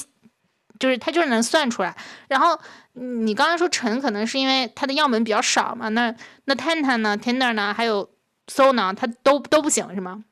[0.79, 1.95] 就是他就是能算出来。
[2.27, 2.59] 然后
[2.93, 5.89] 你刚才说陈可能是因为他的样本比较少嘛？
[5.89, 6.13] 那
[6.45, 7.73] 那 Tantan 呢？Tinder 呢？
[7.73, 8.09] 还有
[8.47, 8.93] So 呢？
[8.95, 10.23] 它都都不行是吗？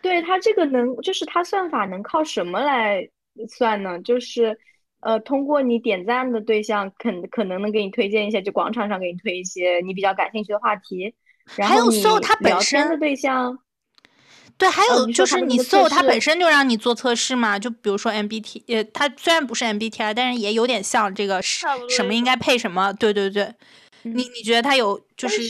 [0.00, 3.08] 对它这个能，就是它算法能靠什么来
[3.48, 3.98] 算呢？
[4.00, 4.56] 就是，
[5.00, 11.14] 呃，通过你点赞的对象，肯可能能给你推荐一些，就广场上给你推一些你比较感兴趣的话题。
[11.56, 12.00] 然后你
[12.40, 13.58] 聊天的对象，
[14.58, 22.92] 对，还有就是你搜它本身就让你做测试嘛，就比如说 MBT，呃，它虽然不是 MBTI，但是也有点像这个什么应该配什么。
[22.92, 23.54] 对对对，
[24.02, 25.40] 你你觉得它有就是？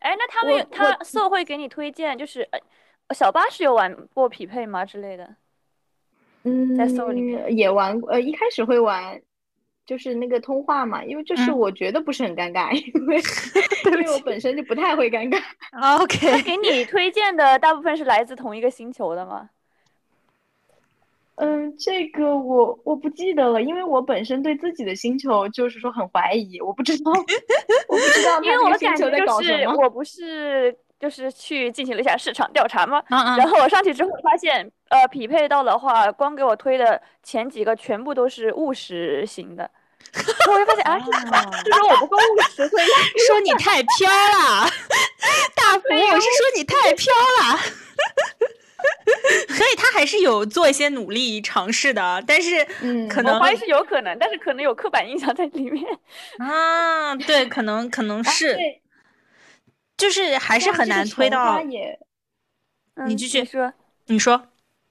[0.00, 2.46] 哎，那他们他搜会给你推荐，就是。
[3.14, 5.36] 小八是有玩过匹配吗之类的？
[6.42, 8.10] 嗯，在搜里面也玩过。
[8.10, 9.22] 呃，一开始会玩，
[9.86, 13.16] 就是那个通话嘛，因为就是我觉得不是很尴尬， 因为
[13.86, 15.40] 因为我本身就不太会尴尬。
[16.02, 19.48] OK， 给你推荐的大部分是来自同一个星球的吗？
[21.36, 29.74] 嗯，这个我我不记得了，因为我本身对自己的星球就是说很怀疑，我不知道，我不知道因为我的星球在搞什么。
[29.76, 30.76] 我不是。
[30.98, 33.02] 就是去进行了一下市场调查嘛，
[33.36, 39.70] 然后我上去之后发现，呃，匹配到的话，光给我推的前几个全部都是务实型的，
[40.14, 42.84] 我就发现啊，就说我不够务实，所以
[43.28, 44.66] 说你太飘了，
[45.54, 47.58] 大福，我是说你太飘了，
[49.54, 55.84] 所以他还是有做一些努力尝试的，但是嗯，可能我怀疑是有可能，但是可能有刻板印象在里面
[56.38, 58.24] 啊，对，可能可能。
[58.24, 58.56] 是。
[59.96, 61.60] 就是还是很难推到。
[63.06, 63.72] 你继续说，
[64.06, 64.40] 你说。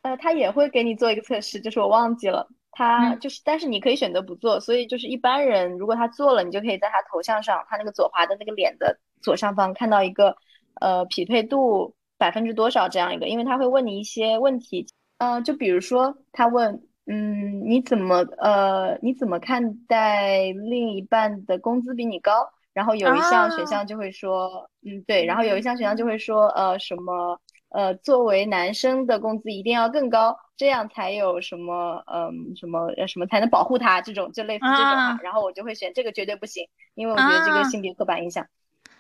[0.02, 4.60] 呃，他也会给你做一个测试，就是我忘记了，他就是，但是你可以选择不做。
[4.60, 10.38] 所以就是一般人如果他做了，你就可以在他头像上，他那个左滑的那个脸的左上方看到一个
[10.82, 14.86] 呃匹配度百分之多少这样一个，因为他会问你一些问题，
[15.18, 22.52] 嗯，就比如说他问，嗯，你怎么呃你怎么看待另一半的工资比你高？
[22.76, 35.18] 然后有一项选项就会说，嗯，对，然后有一项选项就会说，呃，什么，呃，作为男生的工资一定要更高，这样才有什么，嗯，什么什么才能保护他这种，就类似这种嘛。
[35.24, 38.46] 然后我就会选这个绝对不行，因为我觉得这个性别刻板印象。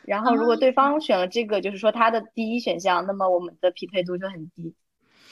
[0.03, 4.73] 然后如果对方选了这个，就是说他的第一选项，那么我们的匹配度就很低。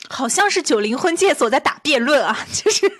[0.09, 2.85] 好像是九零婚介所在打辩论啊，就是。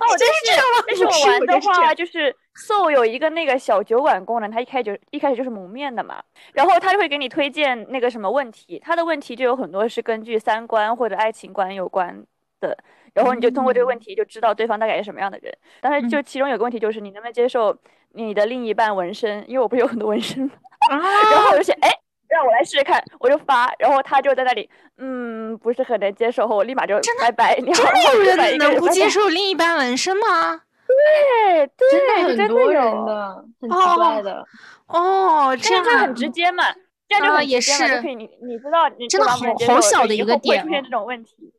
[0.00, 0.84] 哦， 就是这样吗？
[0.86, 12.22] 但是我玩的话，就是 So 有一个那个小酒馆功能，它一开就一开始就是蒙面的嘛，然后它就会给你推荐那个什么问题，它的问题就有很多是根据三观或者爱情观有关
[12.60, 12.76] 的，
[13.14, 15.52] 然后你就通过这个问题就知道对方大概是什么样的人。
[15.80, 17.76] 但是就其中有个问题就是你能不能接受
[18.12, 19.42] 你的另一半纹身？
[19.48, 20.50] 因为我不是有很多纹身，
[20.90, 21.90] 然后我就想，哎。
[22.30, 27.56] 让我来试试看，我就发，然后他就在那里，嗯，不是很能接受，我立马就拜拜。
[27.56, 27.72] 真的
[28.14, 30.62] 有人能不接受另一半纹身吗？
[31.00, 34.44] 对对，真的很多人的，很奇怪的。
[34.86, 36.64] 哦，这样就很直接嘛，
[37.08, 38.00] 这样就很也是。
[38.02, 39.36] 你你知道，你真的好
[39.66, 41.52] 好小的一个点，会出现这种问题。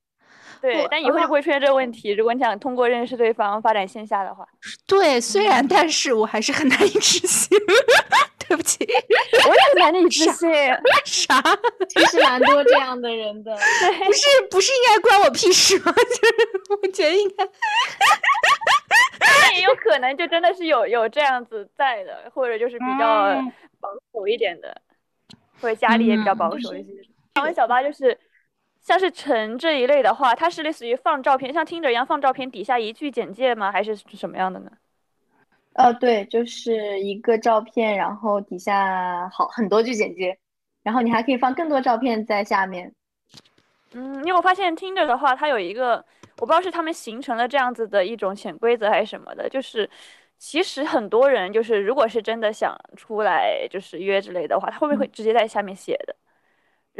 [0.62, 2.12] 对，但以后就不会出现这个问题。
[2.12, 4.46] 如果你想通过认识对方发展线下的话，
[4.86, 7.58] 对，虽然但是我还是很难以置信。
[8.48, 10.52] 对不起，我也很难以置信。
[11.06, 11.42] 啥？
[11.88, 13.56] 其实蛮多这样的人的。
[13.56, 15.92] 不是，不是应该关我屁事吗？
[15.96, 16.36] 就是
[16.82, 17.46] 我觉得应该。
[19.22, 23.42] 那也有可能，就真的是有有这样子在的，或者就是比较
[23.80, 24.82] 保守一点的，
[25.62, 26.92] 或者家里也比较保守一些。
[27.36, 28.18] 想问小八，就是
[28.82, 33.72] 像是陈这一类的话，它是类似于放照片，像听着一样放照片，底下一句简介吗？
[33.72, 34.72] 还是什么样的呢？
[35.74, 40.38] 呃，对，就是一个照片，然后底下好很多句简介，
[40.84, 42.94] 然后你还可以放更多照片在下面。
[43.94, 46.04] 嗯，因为我发现听着的话，它有一个，
[46.42, 49.88] 我不知道是他们形成了这样子的一种潜规则还是什么的，就是
[50.40, 56.16] 其实很多人就是如果是真的想出来就是约之类的话，他会不会会直接在下面写的？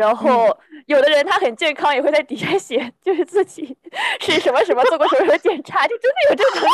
[0.02, 3.78] 然后有的人他很健康，也会在底下写，就是自己
[4.20, 6.68] 是什么什么做过什么什么检查，就真的有这种。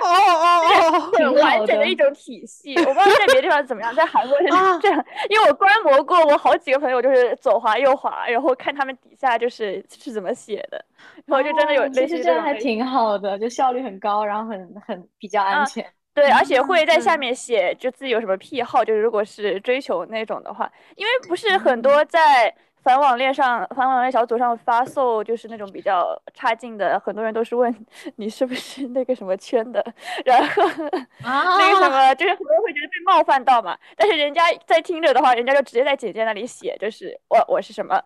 [0.00, 2.76] 哦 哦哦，挺完整的一种体系。
[2.78, 4.46] 我不知道在别的地方怎么样，在韩国是
[4.80, 10.84] 这样，因为我观摩过，我好几个朋友就是左滑右滑，然后看他们底下就是是怎么写的，
[11.26, 15.84] 然后就真的有类似这样还挺好的，就效率很高，然后很很比较安全。
[16.14, 22.54] 对，而且会在下面写就自己有什么癖好，就是如果是追求那种的话，因为不是很多在。
[22.84, 27.72] 反网恋上，反网恋小组上发送就是那种比较差劲的，很多人都是问
[28.16, 29.80] 你是不是那个什么圈的，
[30.24, 30.64] 然后
[31.22, 33.78] 那个什么，就是很多人会觉得被冒犯到嘛。
[33.94, 38.02] 但是人家在听着的话，人家就直接在简介那里写，就是我我是什么，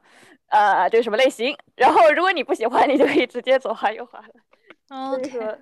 [0.50, 1.56] 呃，就是什么类型。
[1.76, 5.08] 然后如果你不喜欢，你就可以直接左滑右滑了。
[5.08, 5.58] 所 以说，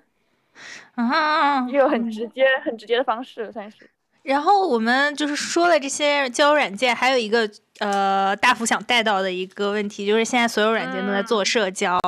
[0.95, 3.89] 啊，一个很直接、很直接的方式算是。
[4.23, 11.99] 然后我们就是说了这些交友软件，还有一个呃大福想带到的一个问题，就是现在所有软件都在做社交。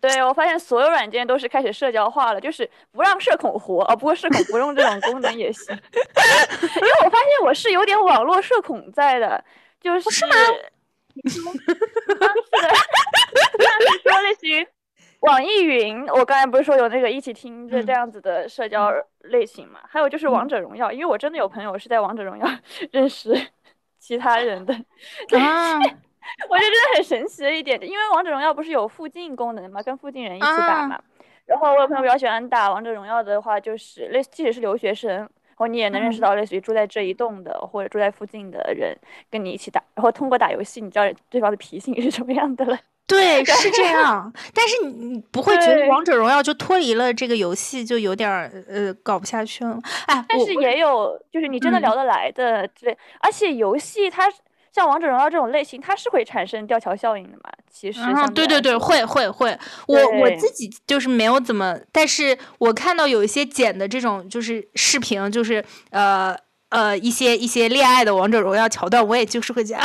[0.00, 3.94] 对，我发现所有软件都是开始社交化了，就是不让社恐活啊。
[3.94, 9.44] 不过社恐不用这种功能也行， 因为我发现我是有点网络社恐在的，
[9.80, 10.10] 就是。
[10.10, 10.34] 是吗？
[11.28, 11.44] 是的，
[13.58, 14.66] 是说类似于。
[15.22, 19.80] 网易云，我刚才不是说有那个一起听这这样子的社交类型嘛？
[19.88, 22.46] 还有就是王者荣耀，因为我真的有朋友是在王者荣耀
[22.90, 23.32] 认识
[23.98, 24.74] 其他人的，
[25.38, 31.00] 啊，我觉得真的很神奇的一点，因为王者荣耀不是有附近功能嘛，跟附近人一起打嘛。
[31.46, 38.96] 然后我有朋友比较喜欢打王者荣耀的话，就是类即使是留学生，然后你也能认识到类似于住在这一栋的或者住在附近的人
[39.30, 42.76] 跟你一起打，然后通过打游戏，你知道对方的脾性是什么样的了。
[43.06, 48.30] 对， 是这样，但是你你不会觉得王者荣耀就脱离了这个游戏就有点
[48.68, 49.78] 呃搞不下去了？
[50.06, 54.32] 哎，但是也有就是你真的聊得来的之类，而且游戏它
[54.72, 57.50] 像王者荣耀这种类型，它是会产生吊桥效应的嘛？
[57.70, 58.00] 其实，
[58.34, 66.34] 对对对，会会会，我我自己就是没有怎么，但是我看到有一些剪的这种就是视频，就是呃
[66.70, 69.78] 呃一些一些恋爱的王者荣耀桥段，我也就是会讲。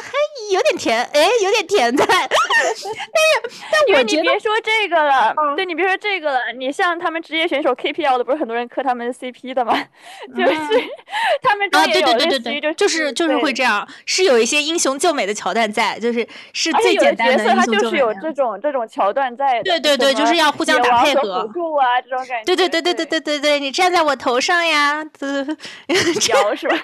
[0.00, 0.12] 还
[0.52, 2.04] 有点甜，哎，有点甜 在。
[2.06, 2.86] 但是，
[3.70, 6.40] 但我你别说这个了，对你别说这个了。
[6.56, 9.72] 你像他们职业选手 KPL 的，不是很多人磕他们 CP 的吗？
[10.36, 10.54] 就是
[11.42, 17.78] 他们啊，对对对对对，就是就是会这样，是有一些英雄救美的桥段在，就是是最简单的英雄救美。
[17.78, 19.62] 就是有这种这种桥段在。
[19.62, 21.46] 对对对，就是要互相打配合。
[21.46, 22.44] 辅助啊，这种感觉。
[22.44, 25.04] 对对对对对对对对，你站在我头上呀，
[26.30, 26.76] 摇是吧？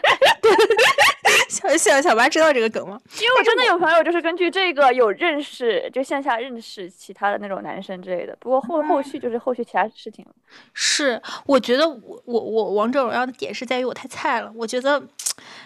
[1.48, 2.99] 小小小八知道这个梗吗？
[3.20, 8.36] 因为我真的有朋友就是根据这个有认识，就线下认识其他的那种男生之类的。
[8.38, 10.32] 不过后后续就是后续其他事情了。
[10.72, 14.52] 是，我觉得我我我王者荣耀的点是在于我太菜了。
[14.54, 15.02] 我觉得，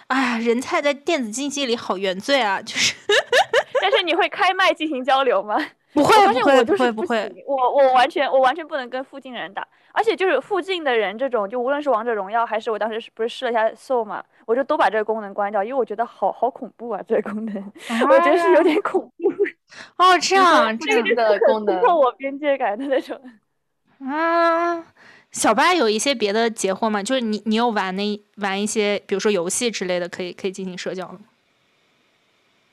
[0.07, 2.62] 哎，人菜在电子竞技里好原罪啊！
[2.62, 2.94] 就是，
[3.83, 5.57] 但是你会开麦进行交流吗？
[5.92, 9.64] 不会不会不会不会，我我完全我完全不能跟附近人打。
[9.97, 17.73] 而且就是附近的人，这种就无论是王者荣耀还是我当时不是试了一下 Soul 嘛，我就都把这个功能关掉，因为我觉得好好恐怖啊，这个功能，
[18.11, 19.33] 我觉得是有点恐怖。
[19.97, 23.19] 哦，这样 这个的功能，突破我边界感的那种。
[24.05, 24.85] 啊，
[25.31, 27.03] 小八有一些别的截获吗？
[27.03, 31.21] 就是你你有玩那玩一些，比如说游戏之类的，可以可以进行社交吗？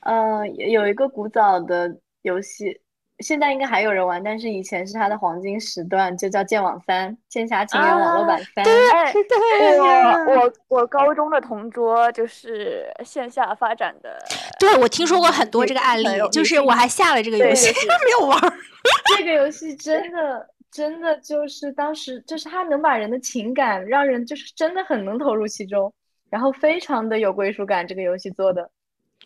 [0.00, 2.80] 嗯，有一个古早的游戏。
[3.22, 8.64] 现在应该还有人玩，但是以前是它的黄金时段，就叫剑网三，剑侠情缘网络版三。
[8.64, 14.18] 对对我我我高中的同桌就是线下发展的。
[14.58, 17.72] 对，我听说过很多这个案例，就是我还下了这个游戏，
[18.04, 18.38] 没有玩。
[19.16, 25.92] 这个游戏真的真的就是当时就是它能把人的情感让人就是真的很能投入其中，
[26.28, 27.86] 然后非常的有归属感。
[27.86, 28.68] 这个游戏做的，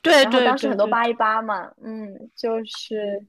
[0.03, 3.25] 对对，当时很多八一八嘛，嗯，就是。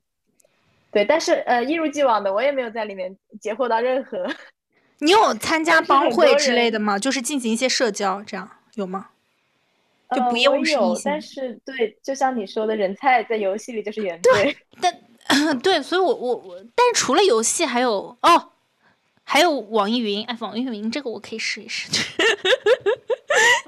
[0.92, 4.26] 对，但是呃，一如既往的，我也没有在里面截获到任何。
[5.00, 6.98] 你有参加帮会之类的吗？
[6.98, 9.10] 就是进行一些社交，这样有吗？
[10.16, 14.58] 就不用是有，但是对，就像你说的，人菜在游戏里就是原罪。
[14.82, 18.52] 但对，所以我我我，但除了游戏，还有哦，
[19.24, 20.26] 还有网易云。
[20.26, 21.90] 哎，网易云这个我可以试一试。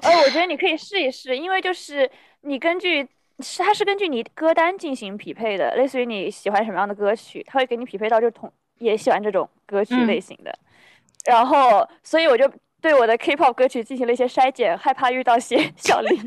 [0.02, 3.06] 呃， 我觉得你可以试一试，因为就是你根据。
[3.42, 10.52] 是，它是根据你歌单进行匹配的，类似于你喜欢什么样的歌曲，它会给你匹配到就同也喜欢这种歌曲类型的。
[11.26, 16.18] 然后，所以我就对我的 K-pop 歌曲进行了一些筛减，害怕遇到些 小林。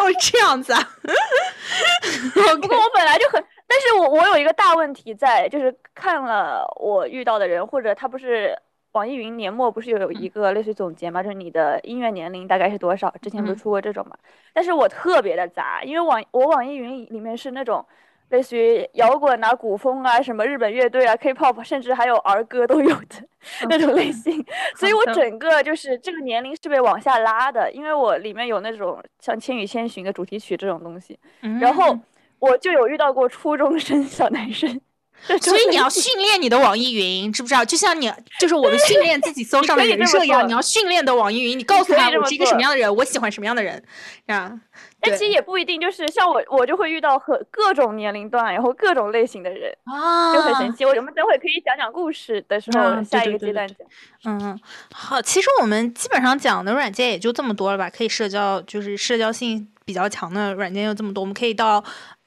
[0.00, 0.80] 哦，这样子啊。
[2.34, 8.56] 不过我本来就很，但是我我有一个大问题在，就是看了我遇到的人，或者他不是。
[8.92, 11.22] 网易云年末不是有一个类似于总结嘛？
[11.22, 13.12] 就是你的音乐年龄大概是多少？
[13.20, 14.16] 之前不是出过这种嘛？
[14.52, 17.84] 但是我特别的杂，因为网我网易云里面是那种
[18.28, 23.26] 类似于摇滚啊、古风啊、什么日本乐队啊、K-pop，甚至还有儿歌都有的。
[23.68, 24.44] 那种类型，
[24.76, 31.18] 所以我整个就是这个年龄是被往下拉的，因为我里面有那种像《千与千寻》的主题曲这种东西，
[31.60, 32.02] 然后嗯
[32.38, 34.80] 我就有遇到过初中生小男生，
[35.40, 37.64] 所 以你要训练你的网易云，知不知道？
[37.64, 43.82] 就像你，就是我们训练自己搜上的人设一样，做你要训练的网易云，你告诉他我是一个什么样的人，我喜欢什么样的人，
[44.26, 44.52] 啊，
[45.00, 50.84] 但其实也不一定，就是像我，我就会遇到很各种年龄段，然后各种类型的人，啊，就很神奇。
[50.84, 53.76] 我们等会可以讲讲故事的时候，啊下一个阶段讲。
[54.24, 54.58] 嗯，
[54.92, 61.82] 好，其实我们基本上讲的软件也就这么多了吧，可以社交，就是社交性比较强的软件有这么多，我们可以到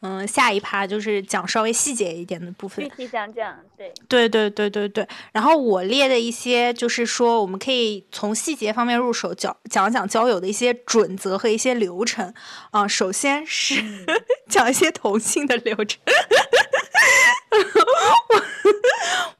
[0.07, 2.95] 嗯下一趴，就是讲稍微细节一点的部分具。
[2.95, 12.31] 体讲讲，对，对对对对对，然后我列的一些就是说，我们可以从细节方面入手讲讲讲交友的一些准则和一些流程
[12.69, 13.83] 啊、首先是、
[14.47, 15.99] 讲一些同性的流程。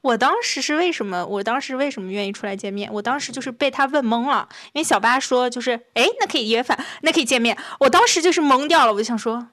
[0.02, 1.24] 我 我当时是为什么？
[1.26, 2.92] 我当时为什么愿意出来见面？
[2.92, 7.56] 我当时就是被他问懵了，因为小八说就是，哎，那可以约饭，那可以见面。
[7.78, 9.48] 我当时就是懵掉了，我就想说，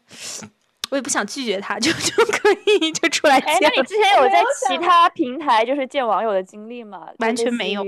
[0.93, 3.73] 我也不想拒绝他，就 就可以就出来哎，见哎。
[3.75, 7.09] 那你之前有在其他平台就是见网友的经历吗？
[7.17, 7.83] 完全没有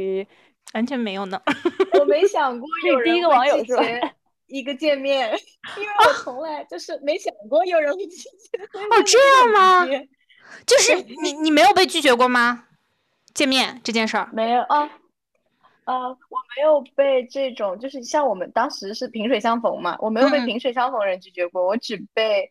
[0.74, 1.40] 完全没有呢。
[2.00, 4.14] 我没想过有第一个网友是吧拒绝
[4.48, 5.30] 一个见面，
[5.78, 8.58] 因为我从来就是没想过有人会拒绝。
[8.90, 10.02] 哦这样吗吗？
[10.66, 12.66] 就是你 你没有被拒绝过吗？
[13.36, 14.90] 见面这件事儿，没有啊，
[15.86, 22.50] 呃，我没有被这种，就是像我们当时是萍水相逢嘛，我没有被萍水相逢人拒绝过，我只被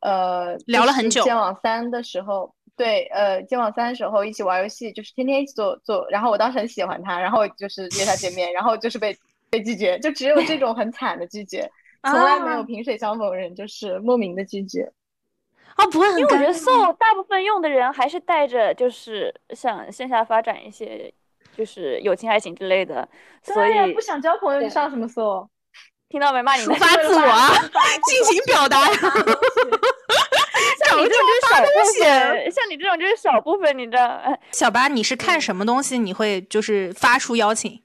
[0.00, 9.16] 呃聊了很久剑网三的时候，对，呃，剑网三的时候一起玩游戏，就是天天一起做做，然后我当时很喜欢他，然后就是约他见面，然后就是被
[9.50, 11.70] 被拒绝，就只有这种很惨的拒绝，
[12.04, 14.90] 从来没有啊萍水相逢人就是莫名的拒绝。
[15.76, 21.12] 啊，不会很因为我觉得 Soul 大部分用的人还是带着就是想线下发展一些
[21.56, 23.08] 就是友情、爱情之类的，
[23.42, 25.48] 所对呀，以不想交朋友你上什么 soul？
[26.10, 26.74] 听到没骂你抒呢？
[26.74, 27.52] 发自我啊，
[28.04, 28.96] 尽情表达呀。
[30.84, 31.68] 像你这种就是小部
[32.00, 34.04] 分，像你这种就是小部分，你知道？
[34.24, 37.80] 哎小八，你是看什么东西你会就是发出邀请？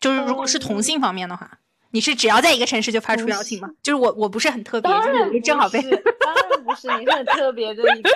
[0.00, 1.50] 就是如果是同性方面的话，
[1.90, 3.68] 你是只要在一个城市就发出邀请吗？
[3.82, 5.02] 就是我我不是很特别，就
[5.34, 8.10] 是正好被，当然不是，你是很特别的一个。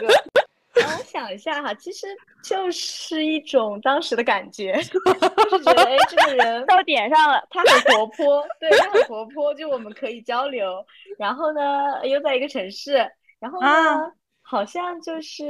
[0.74, 2.06] 让我想一下哈，其实
[2.42, 10.84] 就是一种当时的感觉， 就是觉得哎，这个人到点上了，他很活泼，对他很活泼，就我们可以交流。
[11.18, 12.94] 然后呢，又在一个城市，
[13.38, 15.44] 然后呢，啊好像就是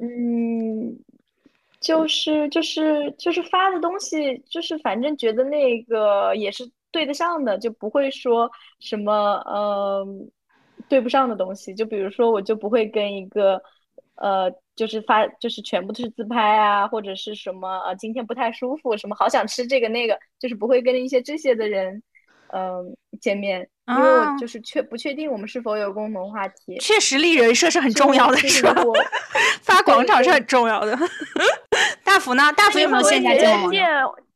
[0.00, 0.98] 嗯，
[1.80, 10.30] 就是就是就是发的东西，就是反正觉得那个也是对得上的，就不会说什么嗯、
[10.88, 11.74] 对不上的东西。
[11.74, 13.60] 就比如说，我就不会跟一个
[14.16, 22.02] 呃，就是发就是全部都是自拍啊，或者是什么呃今天不太舒服，什么好想吃这个那个，就是不会跟一些这些的人
[22.48, 26.78] 嗯、见面，因为啊我就是确不确定我们是否有共同话题。
[26.78, 28.72] 确实立人设是很重要的，是是吧？
[28.76, 28.94] 如果
[29.62, 30.96] 发广场是很重要的。
[32.04, 32.52] 大福呢？
[32.52, 33.82] 大福有没有线下见网友？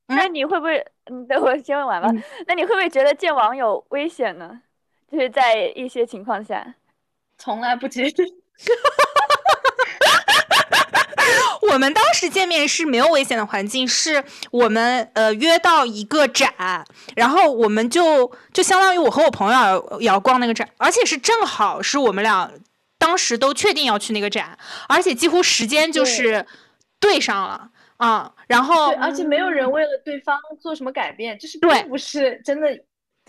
[0.09, 0.85] 那你会不会？
[1.11, 2.23] 嗯，等我先问完吧嗯。
[2.49, 4.61] 那你会不会觉得见网友危险呢？
[5.07, 6.75] 就是在一些情况下，
[7.37, 8.25] 从来不觉得。
[11.73, 16.85] 我们当时见面是没有危险的环境，是我们呃约到一个展，
[17.17, 22.51] 然后我们就就相当于我和我朋友要要逛那个展，而且是正好是我们俩
[22.99, 24.59] 当时都确定要去那个展，
[24.89, 26.47] 而且几乎时间就是
[27.01, 31.81] 对上了啊、然后对，而且没有人为了对方做什么改变，就是对。
[31.81, 32.69] 并不是真的，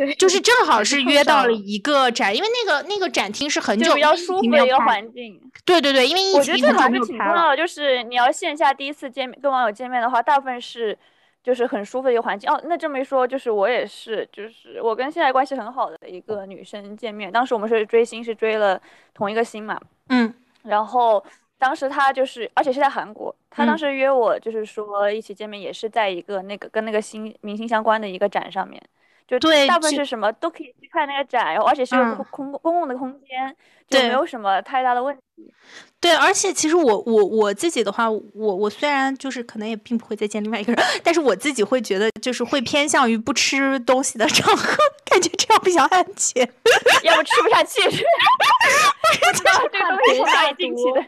[0.06, 5.12] 对，就是正好是约到了一个展，因为那个那个展厅是很久比较舒服的一个环。
[5.12, 5.42] 境。
[5.66, 7.00] 对对对，因为疫我觉得情很久这还是。
[7.00, 10.98] 挺重要的，就是你要线下第一次见面跟网友见面的话，大部分是
[11.44, 12.50] 就是很舒服的一个环境。
[12.50, 18.82] 哦，那这么一说，就是我也是，就是我跟现在关系很好的一个女生见面，当时我们是追星，是追了
[19.14, 19.78] 同一个星嘛，
[20.08, 20.34] 嗯
[20.64, 21.24] 然后
[21.58, 28.82] 当时她就是，而且是在韩国，她当嗯时约我就是说一起见面，也是在一个那个跟那个星明星相关的一个展上面。
[29.30, 33.56] 就对大部分是什么都可以去看那个展，然后而且是有嗯空空公共的空间，
[33.88, 35.54] 就对没有什么太大的问题。
[36.02, 46.42] 对，而且其实我我我自己的话，我我虽然就是可能也并不会再见另外一个人，但是我自己会觉得就是会偏向于不吃东西的场合，感觉这样比较安全。
[47.04, 48.10] 要不吃不下去，是吧？
[49.32, 51.06] 不知道这个东西从哪里进去的。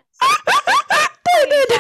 [1.24, 1.78] 对对对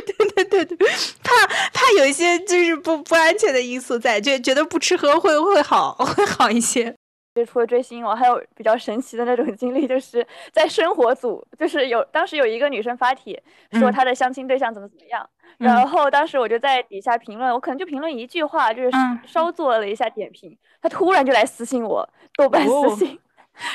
[0.00, 0.88] 对对对对对，
[1.22, 6.94] 怕怕有一些就是不不安全的因素在，就觉得不吃喝会会好会好一些。
[7.34, 13.40] 就除了追星，我还有比较神奇的那种经历，就是在生活组，就是有当时有一个女生发帖
[13.72, 18.90] 说她的相亲对象怎么怎么样，然后当时我就在底下评论，我可能就评论一句话，就是
[19.24, 23.16] 稍做了一下点评，她突然就来私信我，豆瓣私信，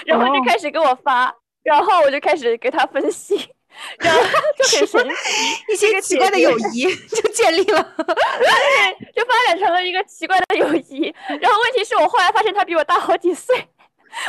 [0.05, 1.33] 然后就开始给我发，
[1.63, 3.49] 然后我就开始给她分析。
[3.99, 4.21] 然后
[4.57, 11.13] 就很神奇，一些奇怪的友 谊就建立了，对，就发展成了一个奇怪的友谊。
[11.41, 13.55] 然后问题是我后来发现他比我大好几岁，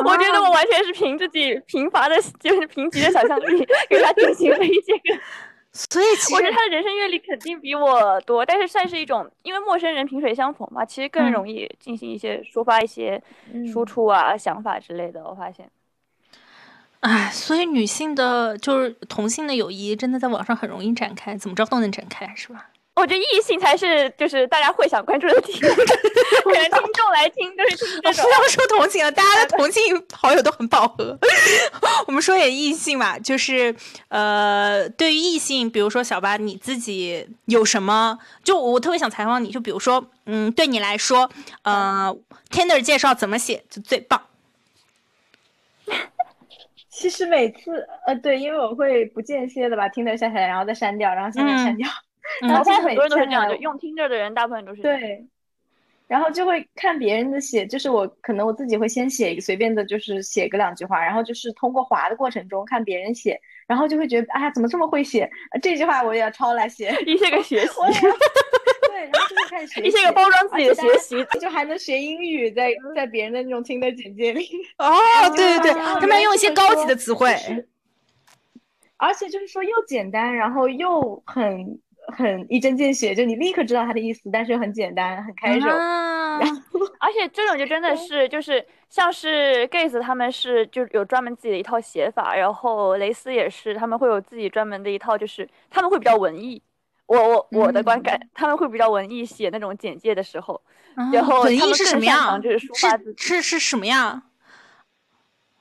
[0.05, 4.93] 我觉得我完全是凭自己贫乏的，就是贫瘠的想象力给他进行了一些。
[5.73, 13.21] 所以我觉得他的人生阅历肯定比我多，但是算是一种，因为陌生人萍水相逢嘛，其实更容易进行一些抒发一些
[13.73, 15.25] 输出啊、想法之类的。
[15.25, 15.69] 我发现。
[17.05, 22.71] 哎，所以女性的就是同性的友谊，真的在网上很容易展开，怎么着都能展开，是吧？
[22.95, 28.25] 我觉得异性才是就是大家会想关注的点， 可能听众来听都是听这种。
[28.25, 31.19] 不要说同性了，大家的同性好友都很饱和。
[32.07, 33.75] 我们说点异性吧，就是
[34.09, 38.19] 呃，对于异性，比如说小八，你自己有什么？
[38.43, 41.29] 就我特别想采访你，就比如说，嗯，对你来说，
[41.65, 42.17] 呃
[42.51, 44.23] ，Tinder 介绍怎么写就最棒？
[46.95, 51.89] 其实每次，呃，对，因为我会不间歇的把听的下下来，然后再删掉，然后 现在删掉。
[52.41, 55.27] 然后现在很多人都是这样，就用听着的人大部分都是对。
[56.07, 65.29] 然后就会看别人的写，就是我可能我自己会先写一个随便的，就是写个两句话，然后就是通过划的过程中看别人写，然后就会觉得，哎，怎么这么会写？
[65.61, 67.73] 这句话我也要抄来写， 一些个学习。
[68.95, 74.49] 对，然后就是开始 一些个包装自己的学习，就还能学英语，在在别人的那种听的简介里。
[74.79, 74.95] 哦，
[75.35, 77.35] 对对对，他们用一些高级的词汇，
[78.97, 81.81] 而且就是说又简单，然后又很
[82.17, 85.67] 很一针见血，就你立刻知道他的意思，但是又很简单，很开手。
[87.01, 96.63] 而且这种就真的是就是像是 gays 他们是就有专门自己的一套写法，然后蕾丝也是他们会有自己专门的一套，就是他们会比较文艺。
[97.07, 100.61] 我我我的观感，他们会比较文艺，写那种简介的时候，
[101.13, 102.41] 然后文艺是什么样？
[102.41, 104.23] 就是抒发自是是什么样？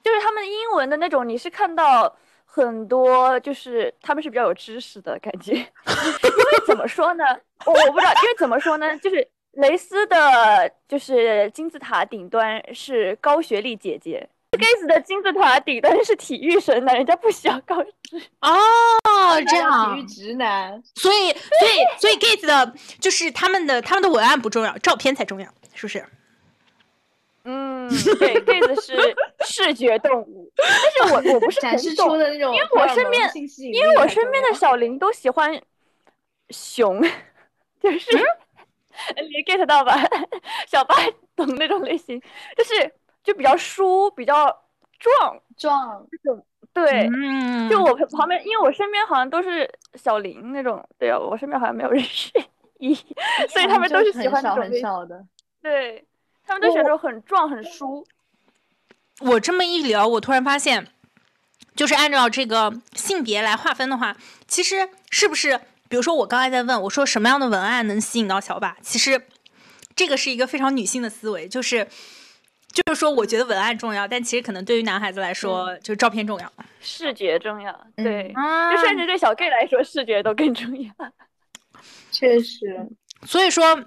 [0.03, 2.15] 就是他们英文的那种，你是看到
[2.45, 5.53] 很多，就是他们是比较有知识的感觉。
[5.53, 7.23] 因为怎么说呢？
[7.65, 8.97] 我我不知道，因为怎么说呢？
[8.97, 14.29] 就是蕾丝的，就是金字塔顶端是高学历姐姐。
[14.51, 18.55] gays 的金字塔顶端是体育生的，人家不需要高知哦，
[19.47, 26.05] 这样体育直男，所以所以所以 gays 的就是他们的他们的文案不重要，照片才重要，是不是？
[27.45, 29.15] 嗯，对，gays 是
[29.45, 33.31] 视觉动物，但是我我不是展示出的那种，因为我身边
[33.73, 35.61] 因为我身边的小林都喜欢
[36.49, 37.01] 熊，
[37.81, 38.11] 就是
[39.17, 39.97] 你 get 到吧？
[40.67, 40.95] 小八
[41.35, 42.21] 懂那种类型，
[42.57, 42.93] 就是。
[43.23, 44.53] 就比较疏，比较
[44.99, 52.31] 壮壮这种，对，嗯就我旁边，因为我身边好像都是小林那种，对啊，我身边好像没有认识
[52.79, 52.95] 一，
[53.47, 55.23] 所以他们都是喜欢那种很少的，
[55.61, 56.03] 对
[56.43, 58.03] 他们都喜欢这种很壮很舒。
[59.19, 60.87] 我这么一聊，我突然发现，
[61.75, 64.17] 就是按照这个性别来划分的话，
[64.47, 69.27] 其实是不是，比如说我刚才在问我说什么样的文案能吸引到小把，其实
[69.95, 71.87] 这个是一个非常女性的思维，就是。
[72.73, 76.51] 就是说，我觉得文案重要，但其实可能对于男孩子来说，就是照片重要，
[76.81, 77.71] 视觉重要。
[77.95, 78.33] 对，
[78.71, 80.91] 就甚至对小 gay 来说，视觉都更重要。
[82.11, 82.87] 确实，
[83.25, 83.85] 所以说，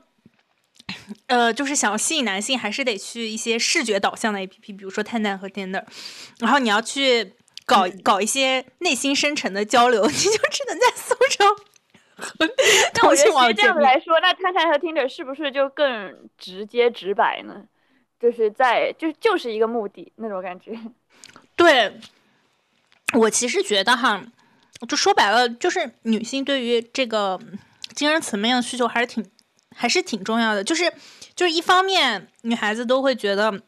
[1.27, 5.85] 呃，就是想要吸引男性，还是得去一些视觉导向的 APP，比如说探探和 Tinder，
[6.39, 7.35] 然后你要去
[7.65, 11.47] 搞搞一些内心深沉的交流， 你就只能在搜上。
[12.95, 17.65] 那我觉得这样子来说，那探探和 Tinder 是不是就更直接直白呢？
[18.21, 20.79] 就是在就就是一个目的那种感觉，
[21.57, 22.01] 对
[23.15, 24.23] 我其实觉得哈，
[24.89, 27.39] 就说白了，就是女性对于这个
[27.95, 29.25] 精神层面的需求还是挺
[29.75, 30.65] 还是挺重要的。
[30.65, 30.93] 就是
[31.35, 33.63] 就是一方面，女孩子都会觉得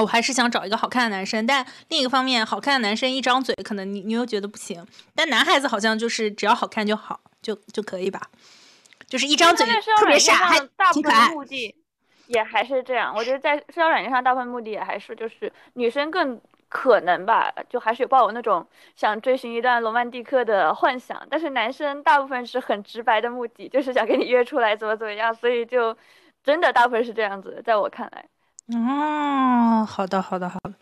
[0.00, 4.86] 我还是想找一个好看的男生，但另一个方面，好看的男生一张嘴，可能你你又觉得不行。
[5.14, 8.30] 但男孩子好像就是只要好看就好，就就可以吧？
[9.08, 9.66] 就是一张嘴
[9.98, 10.58] 特别傻，还
[10.92, 11.28] 挺可爱。
[12.32, 18.66] 也还是这样，我觉得在社交软件上，大部分目的也还是就是女生更可能吧，就还是有抱有那种
[18.96, 21.20] 想追寻一段罗曼蒂克的幻想。
[21.28, 25.96] 但是男生大部分是很直白的目的，就是想跟你约出来怎么怎么样，所以就
[26.42, 28.24] 真的大部分是这样子，在我看来。
[28.78, 30.72] 哦，好的，好的，好的。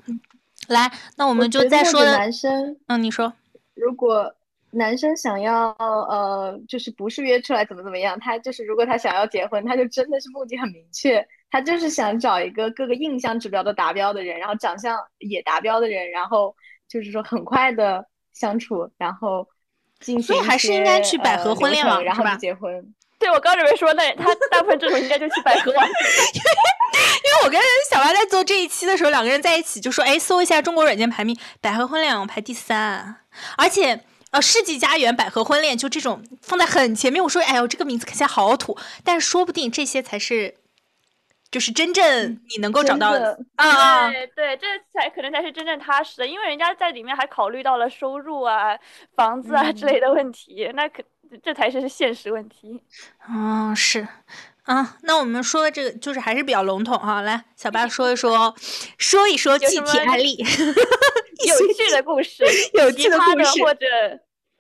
[0.69, 3.33] 来，那我们就再说男生，嗯，你说，
[3.75, 4.33] 如果
[4.71, 11.27] 男生想要呃，就是不是约出来怎么怎么样，他就是如果他想要结婚，他就真的是目的很明确。
[11.51, 16.55] 他就是想找一个各个印象指标都达标的人，然后长相也达标的人，然后
[16.89, 19.47] 就是说很快的相处，然后
[20.01, 22.95] 进行所以还是应该去百合婚恋网然后结婚。
[23.19, 25.85] 对我刚准备说，那他大部分这种应该就去百合网。
[25.87, 33.17] 因为我跟小八在做这一期的时候，两个人在一起就说，哎，搜一下中国软件排名，百合婚恋网排第三，
[33.59, 37.23] 而且呃，世纪佳缘、百合婚恋就这种放在很前面。
[37.23, 40.55] 我说，哎呦，这个名字看起来好土，但是说不定这些才是，
[41.51, 42.05] 就是真正
[42.49, 48.79] 你能够找到的啊啊，对对，这才可能才是真正踏实的，因为人家在里面还考虑到了收入啊、
[49.17, 51.03] 房子啊之类的问题，那可
[51.43, 52.81] 这才是现实问题。
[53.29, 54.07] 嗯，是。
[54.65, 57.23] 啊，那我们说的这个就是还是比较笼统哈。
[57.23, 58.55] 来，小八说一说，
[58.99, 60.37] 说一说具体案例
[61.49, 62.45] 有趣的故事，
[62.79, 63.87] 有奇趣的故事葩的或者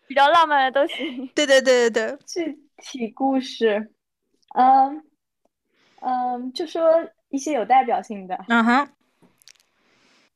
[0.09, 1.29] 比较浪漫的都行。
[1.35, 3.91] 对对对对对，具体故事，
[4.57, 5.05] 嗯
[6.01, 6.83] 嗯，就说
[7.29, 8.39] 一些有代表性的。
[8.49, 8.89] 嗯哼，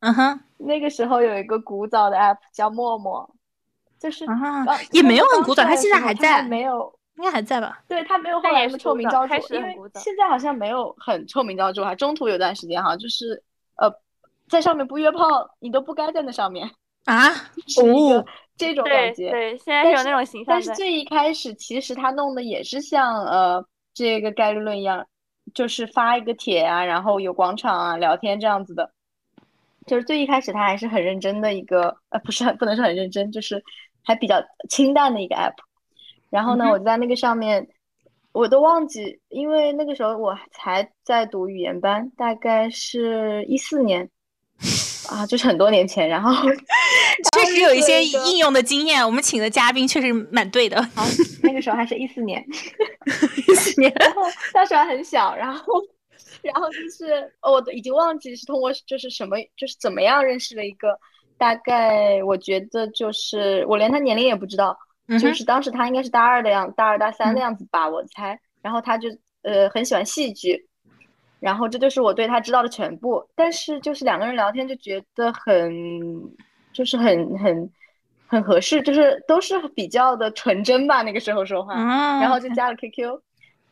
[0.01, 3.29] 嗯哼，那个时候有一个古早的 app 叫陌陌，
[3.99, 7.83] 就是啊也没有很古早它现在还在没有，应该还在吧？
[7.89, 13.43] 对，它没有后来那么臭名昭著，因为现在好像没有很臭名昭著哈，中途有段时间哈，就是
[13.77, 13.91] 呃，
[14.49, 16.71] 在上面不约炮，你都不该在那上面，
[17.07, 17.31] 啊，
[17.67, 19.31] 是一个哦，这种感觉。
[19.31, 20.61] 对，现在有那种形象在。
[20.61, 25.07] 但是最一开始，其实他弄的也是像呃这个概率论一样，
[25.55, 28.91] 就是发一个帖啊，然后有广场啊，聊天这样子的。
[29.87, 33.63] 就是最一开始他还是很认真的一个，呃，不是很不能说很认真，就是
[34.03, 35.55] 还比较清淡的一个 app。
[36.31, 37.69] 然后呢，我在那个上面，
[38.33, 44.09] 我都忘记，因为那个时候我才在读语言班，大概是一四年
[45.09, 46.09] 啊，就是很多年前。
[46.09, 46.51] 然后确
[47.55, 50.83] 实有一些应用的经验，我们请的嘉宾确实蛮对的。
[50.95, 51.05] 好，
[51.43, 52.45] 那个时候还是一四年，
[53.49, 55.65] 一四年 然后当时还很小，然后，
[56.43, 60.99] 然后就是哦我都已经忘记是通过就是什么，就是怎么样认识了一个，
[61.39, 64.77] 大概我觉得就是我连他年龄也不知道，
[65.09, 68.39] 嗯就是当时他应该是大二的样，大二大三的嗯样子吧，我猜。
[68.63, 69.11] 然后他就
[69.43, 70.67] 呃很喜欢戏剧，
[71.39, 73.23] 然后这就是我对他知道的全部。
[73.35, 75.71] 但是就是两个人聊天就觉得很，
[76.75, 77.71] 就是很很
[78.27, 81.75] 很合适，就是都是比较的纯真吧，那个时候说话。
[81.75, 83.19] 嗯，然后就加了 QQ，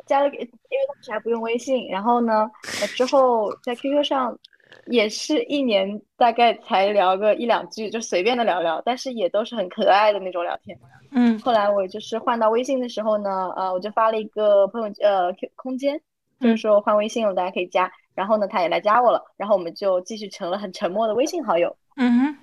[0.07, 0.49] 加了，因为
[0.95, 1.87] 当时还不用微信。
[1.89, 2.51] 然后呢，
[2.81, 4.39] 呃之后在 QQ 上
[4.87, 10.79] 也是一年大概才聊个一两句，就随便的聊聊，但是也都是很可爱的那种聊天。
[11.15, 16.01] 嗯后来我就是换到微信的时候呢，呃，我就发了一个朋友呃 Q 空间，
[16.41, 17.91] 就是嗯说换微信了，大家可以加。
[18.15, 21.75] 然后呢，他也来加我了，然后我们就继续成了很沉默的微信好友。
[21.97, 22.37] 嗯哼，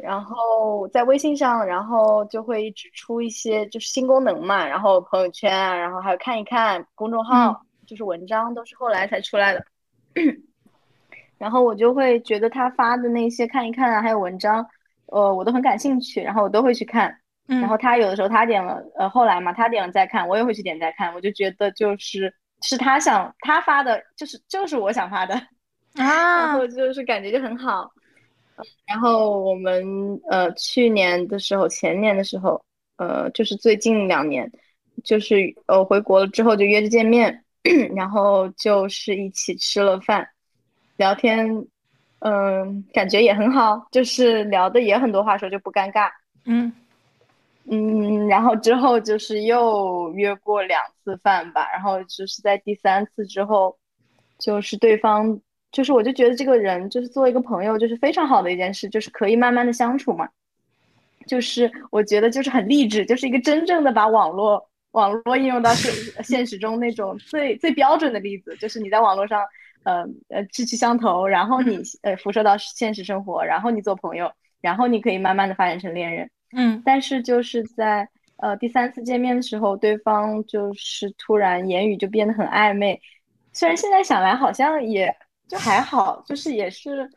[0.00, 9.64] 然后在微信上，然后就会一直出一些就是新功能嘛，然后朋友圈啊，然后还有看一看公众号，就是文章都是后来才出来的。
[11.38, 14.66] 然后我就会觉得他发的那些看一看啊，还有文章，
[15.06, 17.16] 呃，我都很感兴趣，然后我都会去看。
[17.46, 22.32] 嗯，然后他有的时候他点了，呃，后来嘛，他点了再看，我也会去点再看，我就觉得就是
[22.62, 25.34] 是他想他发的，就是就是我想发的
[25.94, 26.04] 啊。
[26.04, 27.90] 然啊后，就是感觉就很好。
[28.58, 32.60] 呃然后我们呃去年的时候，前年的时候，
[32.96, 34.50] 呃就是最近两年，
[35.04, 37.44] 就是呃回国了之后就约着见面，
[37.94, 40.28] 然后就是一起吃了饭，
[40.96, 41.46] 聊天，
[42.20, 46.10] 嗯、感觉也很好，就是聊的也很多话说，就不尴尬。
[46.44, 46.72] 嗯
[47.70, 53.76] 嗯，然后之后就是又约过两次饭吧，然后就是在第三次之后，
[54.38, 55.38] 就是对方，
[55.70, 60.28] 就是我就觉得这个人就是作为一个朋友，就是非常好的一件事，就是可以慢慢的相处嘛。
[61.26, 65.92] 就是我觉得就是很励志，就是一个真正的把网络网络应用到现
[66.24, 69.44] 现实中那种最最标准的例子，就是你在网络上，
[69.84, 76.30] 呃呃志趣相投，然后你呃辐射到现实生活，然后你做朋友，然后你可以慢慢的发展成恋人。
[76.56, 78.08] 嗯但是就是在
[78.38, 82.98] 呃第三次见面的时候，对方就是突然言语就变得很暧昧，
[83.52, 85.14] 虽然现在想来好像也
[85.48, 87.10] 就还好，就是也是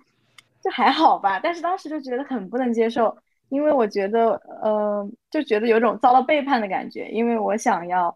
[0.63, 3.15] 就还好吧，但是当时就觉得很不能接受，
[3.49, 8.15] 因为我觉得呃就觉得有种遭到背叛的感觉，因为我想要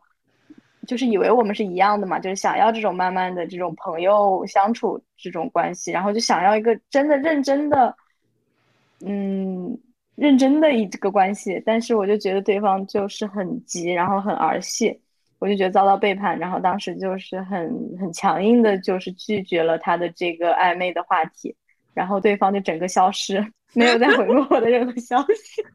[0.88, 7.96] 就是以为我们是一样的嘛，就是想要这种慢慢的这种朋友相处这种关系，然后就想要一个真的认真的。
[9.06, 9.78] 嗯，
[10.16, 15.02] 认真的一个关系，但是我就觉得对方就是很急，然后很儿戏，
[15.40, 17.70] 我就觉得遭到背叛，然后当时就是很
[18.00, 21.56] 很强硬的，就是拒绝了他的这个暧昧的话题，
[21.94, 25.62] 然后对方就整个消失， 没有再回过我的任何消息。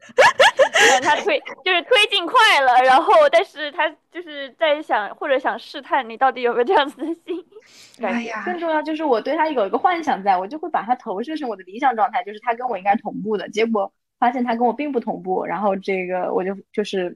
[0.93, 7.45] 能他推就是推进快了，然后但是他就是在想或者想试探你到底有没有这样子的心。
[8.01, 13.47] 哎呀，更重要就是我对他有一个幻想在，我就会把他投射成我的理想状态，就是他跟我应该同步的。
[13.49, 17.15] 结果发现他跟我并不同步，然后这个我就就是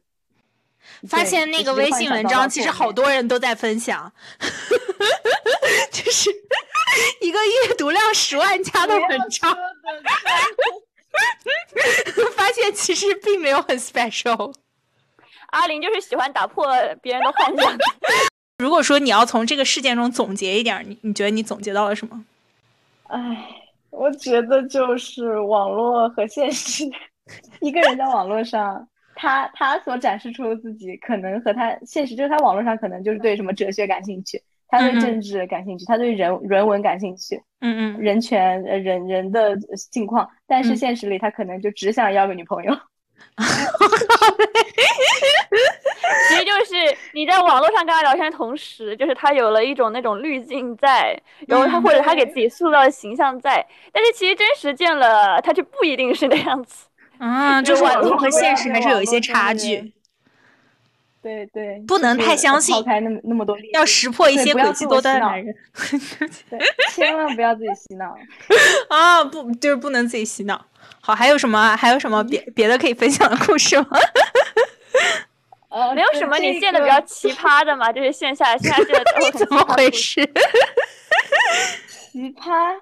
[1.08, 4.12] 发现那个微信文章其实好多人都在分享，
[5.92, 6.30] 就是
[7.22, 9.56] 一个阅读量十万加的文章，
[12.36, 14.54] 发现其实并没有很 special。
[15.52, 16.68] 阿林就是喜欢打破
[17.02, 17.78] 别人的幻想。
[18.58, 22.26] 如果说你要从这个事件中总结一点，你你觉得你总结到了什么？
[23.08, 23.20] 唉，
[23.90, 26.84] 我觉得就是网络和现实，
[27.62, 39.55] 一个人在网络上，他他所展示出的自己，可能和他现实就是他网络上可能就是对什么哲学感兴趣，他对政治感兴趣，他对人人文感兴趣，嗯嗯，人权呃人人的
[39.91, 42.78] 境况，但是现实里他可能就只想要个女朋友。
[46.28, 46.76] 其实就是
[47.13, 56.88] 你在网络上跟他聊天的同时，就是他有了一种那种滤镜在，然后他或者他给自己塑造的形象在，但是其实真实见了他就不一定是那样子。
[57.20, 59.93] 啊，就是网络和现实还是有一些差距。
[61.22, 65.55] 对对，不能太相信，抛开那么那么多，要识破一些诡计多端的男人。
[66.49, 66.59] 对，
[66.93, 68.16] 千万不要自己洗脑
[68.89, 69.24] 啊！
[69.24, 70.63] 不，就是不能自己洗脑。
[71.01, 71.76] 好，还有什么？
[71.76, 73.88] 还有什么别别的可以分享的故事吗？
[75.70, 77.91] 呃，没有什么你见的比较奇葩的吗？
[77.91, 80.24] 就是线下线下见的怎么回事？
[82.11, 82.76] 奇葩，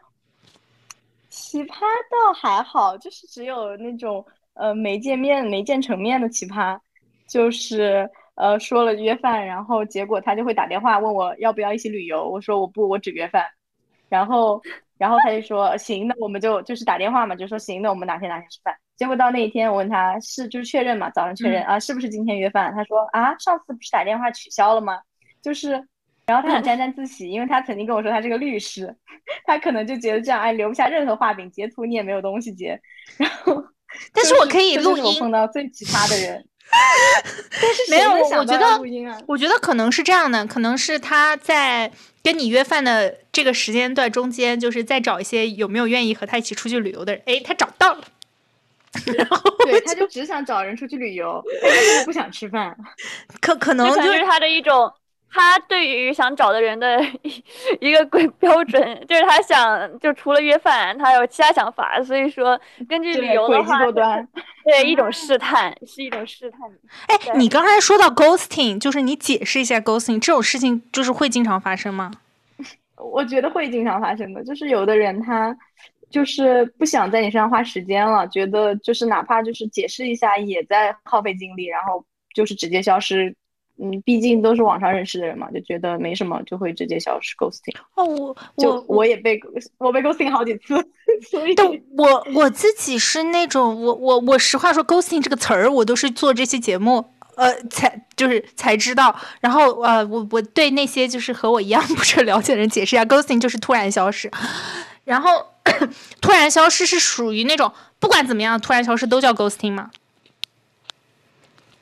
[1.53, 4.25] 奇葩倒还好，就是只有那种
[4.55, 6.79] 呃没见面没见成面的奇葩，
[7.27, 13.45] 就是呃说了约饭，然后结果他就会打电话问我要不要一起旅游，我说我不，我只约饭，
[14.09, 14.59] 然后
[14.97, 18.75] 然后他就说行，那我们就就是打电话嘛，就说行，那我们哪天哪天吃饭。
[18.95, 22.73] 结果到那一天，我问他是就是确认嘛，早上确认啊，是不是今天约饭？
[22.73, 24.99] 他说啊，上次不是打电话取消了吗？
[25.39, 25.87] 就是，
[26.33, 28.93] 然后他很沾 沾自喜，因为他曾经跟我说他是个律师，
[29.45, 32.79] 他可能就觉得这样哎留不下任何画饼，截图你也没有东西截。
[33.17, 33.63] 然后，
[34.11, 35.03] 但是我可以录音。
[35.03, 36.43] 我碰到最奇葩的人。
[37.61, 38.81] 但是没有，我觉得
[39.27, 41.91] 我觉得可能是这样的，可能是他在
[42.23, 47.21] 跟你约饭的这个时间段中间，就是在找一些有没有愿意和他一起出去旅游的人。
[47.27, 48.03] 哎，他找到了。
[49.17, 52.75] 然后对，他就只想找人出去旅游，他就是不想吃饭。
[53.41, 54.91] 可可能就是他的一种，
[55.33, 57.43] 他对于想找的人的一
[57.81, 62.01] 一个规标准，就是他想就除了约饭，他有其他想法。
[62.03, 63.79] 所以说，根据旅游的话，
[64.63, 66.61] 对一种试 探，是一种试探。
[67.07, 72.11] 哎，你刚才说到 ghosting，就是你解释一下 ghosting 这种事情，就是会经常发生吗？
[72.97, 75.57] 我觉得会经常发生的，就是有的人他。
[76.11, 82.05] 就是不想在你身上花时间了，觉得就是哪怕就是解释一下也在耗费精力，然后
[82.35, 83.35] 就是直接消失。
[83.83, 87.35] 嗯，毕竟都是网上认识的人嘛，就觉得没什么，就会直接消失。
[87.35, 89.37] ghosting 哦，我我我也被
[89.77, 90.75] 我被 ghosting 好几次，
[91.29, 91.67] 所以但
[91.97, 97.05] 我我自己是那种我我我实话说 ghosting 这个词儿，我都是做这期节目
[97.35, 99.13] 呃才就是才知道。
[99.41, 104.31] 然后呃，我我对那些就是和我一样 不是很了解的人解释一下，ghosting 就是突然消失，
[105.03, 105.29] 然后。
[106.19, 109.91] 突然消失是属于那种不管怎么样突然消失都叫 ghosting 吗？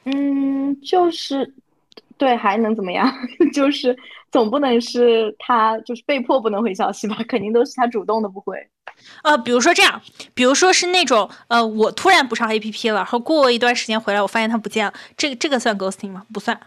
[0.06, 1.52] 嗯，就是
[2.22, 3.12] 对，还能怎么样？
[3.52, 3.98] 就是
[4.32, 7.18] 总不能是他就是被迫不能回消息吧？
[7.28, 8.56] 肯定都是他主动的不回。
[9.24, 10.00] 呃，比如说这样，
[10.36, 16.24] 比如说是那种呃，我突然不上 APP 了，然后过一段时间回来，我发现他不见了，这个这个算 ghosting 吗？
[16.32, 16.60] 不算，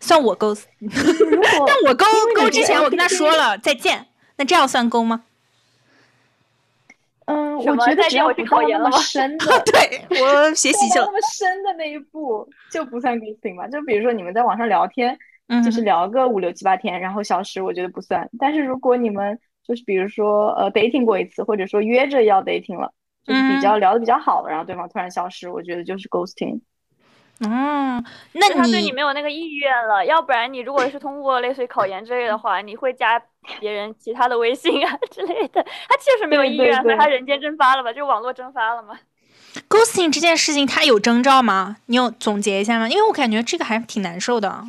[0.00, 0.62] 算我 ghost。
[0.80, 2.04] 但我勾
[2.34, 4.08] 勾之前我跟他说了再见，
[4.38, 5.22] 那这样算勾吗？
[7.30, 13.68] 嗯，我觉得只要不到那么深的， 对我学习就那么深的那一步就不算 ghosting 吧。
[13.68, 15.14] 就比如说你们在网上聊天，
[15.62, 18.26] 就是聊个五六七八天，然后消失，我觉得不算。
[18.38, 22.90] 但是如果你们就是比如说呃 dating 过一次，或者说约着要 dating 了，
[23.26, 26.60] 就是比较聊的比较好了，然后对方突然消失，我觉得就是 ghosting。
[27.40, 28.02] 嗯，
[28.32, 33.22] 那他对你没有那个意愿了，要不然你如果是通过类似于考研之类的话，你会加
[33.60, 35.62] 别人其他的微信啊之类的。
[35.62, 37.92] 他确实没有意愿，所以他人间蒸发了吧？
[37.92, 38.98] 就网络蒸发了吗
[39.68, 41.78] ？Ghosting 这件事情，他有征兆吗？
[41.86, 42.88] 你有总结一下吗？
[42.88, 44.64] 因为我感觉这个还挺难受的，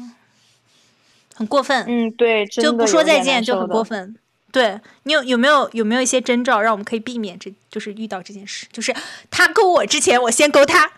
[1.36, 1.86] 很过分。
[1.88, 4.16] 嗯，对，就不说再见就很过分。
[4.52, 8.66] 对你有有没有有没有一些征兆，让我们可以避免这就是遇到这件事？
[8.72, 8.92] 就是
[9.30, 10.92] 他勾我之前，我先勾他。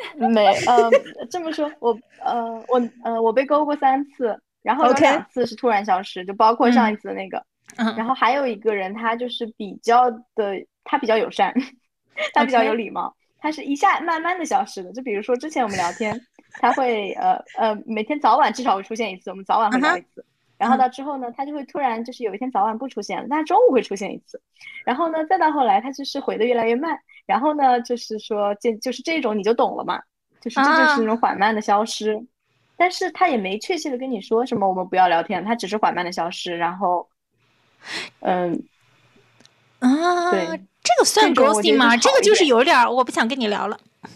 [0.14, 0.88] 没，呃，
[1.28, 7.42] 这么说，我，呃，我，呃，我被勾过三次，然后有两次是突然消失，就包括上一次的那个，
[7.96, 10.54] 然后还有一个人，他就是比较的，
[10.84, 11.54] 他比较友善，
[12.34, 14.92] 他比较有礼貌，他是一下慢慢的消失的。
[14.92, 16.20] 就比如说之前我们聊天，
[16.60, 20.24] 他会呃呃每天早晚至少会出现一次，我们早晚会聊一次。
[20.58, 24.38] 然后到之后呢，他就会突然就是有一天早晚不出现了，但中午会出现一次。
[24.84, 26.98] 然后呢，再到后来他就是回的越来越慢。
[27.24, 29.98] 然后呢，就是说这就是这种你就懂了嘛，
[30.38, 32.22] 就是这就是那种缓慢的消失。
[32.80, 36.56] 但是他也没确切的跟你说什么我们不要聊天，他只是缓慢的消失。
[36.56, 37.06] 然后，
[38.20, 38.64] 嗯，
[39.80, 40.46] 啊，对，
[40.82, 41.94] 这个算 ghosting 吗？
[41.94, 43.78] 这个就是有点儿我不想跟你聊了。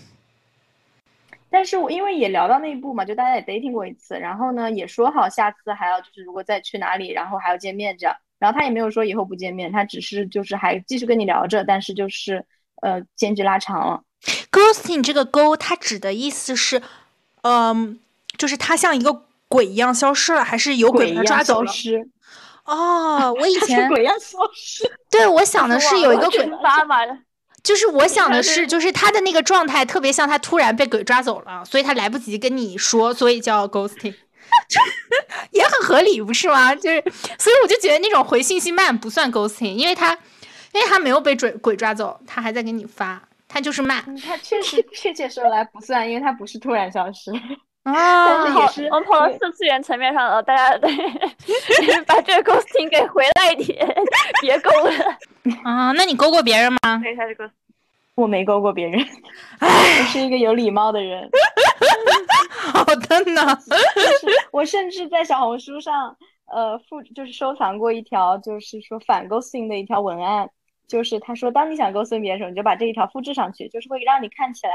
[1.51, 12.43] 但是我因为也聊到那一步嘛，就大家也 dating 过一次，然后呢也说好下次还要就是如果再去哪里，然后还要见面这样，然后他也没有说以后不见面，他只是就是还继续跟你聊着，但是就是
[12.81, 14.03] 呃间距拉长了。
[14.51, 16.81] ghosting 这个勾，它指的意思是，
[17.43, 18.01] 嗯，
[18.37, 21.73] 就是他像一个鬼一样消失了，还是有鬼一把它抓样走了？
[22.65, 24.91] 哦，我 以前鬼一样消失。
[25.11, 26.97] 对我想的是有一个鬼群，发嘛，
[27.63, 34.15] 就是我想的是，就是他的那个状态特别像他突然被鬼抓走了，所以他来不及跟你说，所以叫 ghosting，
[35.53, 36.75] 也很合理，不是吗？
[36.75, 37.03] 就是，
[37.39, 40.13] 所以我就觉得那种回信息慢不算 ghosting，因为他，
[40.73, 47.31] 因为他没有被鬼鬼抓走，他还在给你发，他就是慢嗯，他确实 确切说来不算，因为他不是突然消失。
[47.85, 48.59] 啊是。
[48.59, 50.91] 也是我们跑到四次元层面上了，大家对
[52.07, 53.87] 把这个 ghosting 给回来一点，
[54.41, 54.91] 别勾了。
[55.63, 56.99] 啊，那你勾过别人吗？
[57.03, 57.51] 对，他这个
[58.15, 58.99] 我没勾过别人，
[59.61, 61.29] 我是一个有礼貌的人。
[62.73, 63.59] 好的呢。
[63.95, 66.17] 就是我甚至在小红书上，
[66.47, 70.49] 呃，附就是收藏过一条，就是说反 ghosting 的一条文案，
[70.87, 74.73] 就是他说，当你想 ghosting 别人的时候，你就把这一条复制上去，就是会让你看起来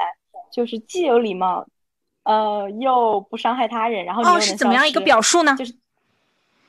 [0.52, 1.66] 就是既有礼貌，
[2.30, 5.56] 呃，又不伤害他人，然后你又哦，能是怎么样一个表述呢？
[5.58, 5.74] 就是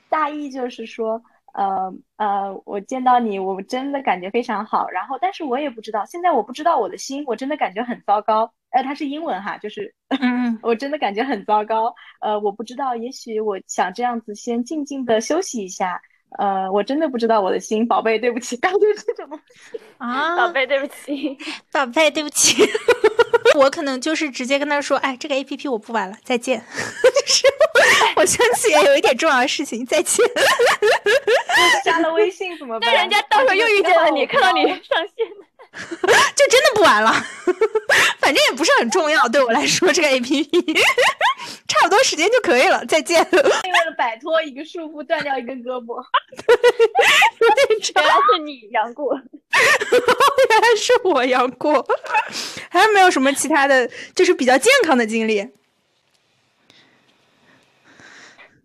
[0.09, 1.21] 大意就是说，
[1.53, 4.89] 呃呃，我见到你，我真的感觉非常好。
[4.89, 8.51] 然后，但是我也不知道，现在我不知道我的心，我真的感觉很糟糕。
[8.71, 11.93] 呃，它是英文哈，就是嗯 我真的感觉很糟糕。
[12.21, 16.01] 呃，我不知道，也许我想这样子先静静的休息一下。
[16.39, 19.79] 呃，我真的不知道我的心，宝贝，对不起，感觉这种东西。
[19.99, 21.37] 啊，宝贝，对不起，
[21.71, 22.63] 宝贝，对不起，
[23.55, 26.63] 我可能就是直接跟他说，哎，这个 A P P 我不玩了，再见。
[27.03, 27.47] 就是
[28.15, 30.25] 我生气也有一点重要的事情，再见。
[31.83, 32.89] 加了微信怎么办？
[32.91, 34.77] 那人家到时候又遇见了你，看到你上
[35.15, 35.25] 线，
[36.35, 37.11] 就真的不玩了，
[38.19, 40.73] 反正也不是很重要，对我来说这个 A P P
[41.67, 43.25] 差不多时间就可以了，再见。
[43.31, 46.03] 为了摆脱一个束缚，断掉一根胳膊。
[47.95, 49.19] 原来是你杨过。
[50.49, 51.85] 原来是我杨过，
[52.69, 55.47] 还有没有什么其他的，就是比较健康的经历？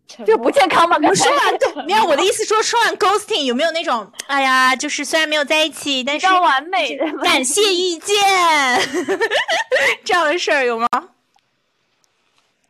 [0.24, 0.96] 就不健康吗？
[1.02, 8.16] 我说完对，没有我的意思说，说完 ghosting 有没有那种，哎呀，就是虽然没有在一起，但是比较完美的，感谢遇见
[10.04, 10.88] 这样的事儿有吗？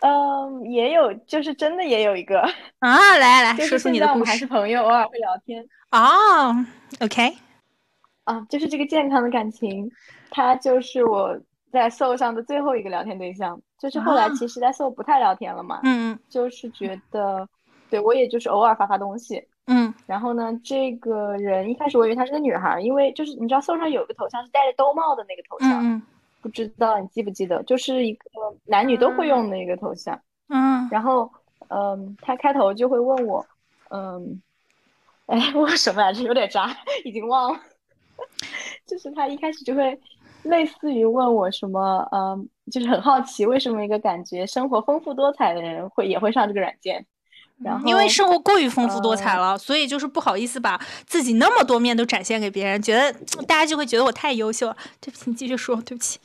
[0.00, 2.40] 嗯，也有，就是真的也有一个，
[2.80, 6.64] 啊，来来，就是说出现在我们还你的故事是朋友，偶尔会聊天哦。
[7.00, 7.36] OK，
[8.24, 8.40] 啊。
[8.48, 9.90] 就是这个健康的感情，
[10.30, 11.36] 他就是我
[11.72, 13.60] 在 Soul 上的最后一个聊天对象。
[13.78, 17.46] 就是后来啊其实，在 Soul 不太聊天了嘛，嗯就是觉得，
[17.90, 19.42] 对我也就是偶尔发发东西。
[19.68, 26.02] 嗯然后呢，这个人一开始我以为她是个女孩儿，因为就是你知道 Soul 上有个头像是戴着兜帽的那个头像，嗯
[26.40, 28.30] 不知道你记不记得，就是一个
[28.64, 30.18] 男女都会用的一个头像。
[30.48, 31.28] 嗯然后，
[31.68, 33.44] 嗯，他开头就会问我，
[33.90, 34.40] 嗯，
[35.26, 36.22] 哎，问什么来着？
[36.22, 36.70] 有点渣，
[37.04, 37.60] 已经忘了。
[38.86, 39.98] 就是他一开始就会
[40.44, 47.06] 类似于问我什么，嗯，就是很好奇为什么一个感觉生活丰富多彩的人会也会上这个软件。
[47.62, 53.10] 然后，嗯因为生活过于丰富多彩呃了，所以就是不好意思把自己那么多面都展现给别人，觉得
[53.46, 54.76] 大家就会觉得我太优秀了。
[55.00, 56.20] 对不起，你继续说，对不起。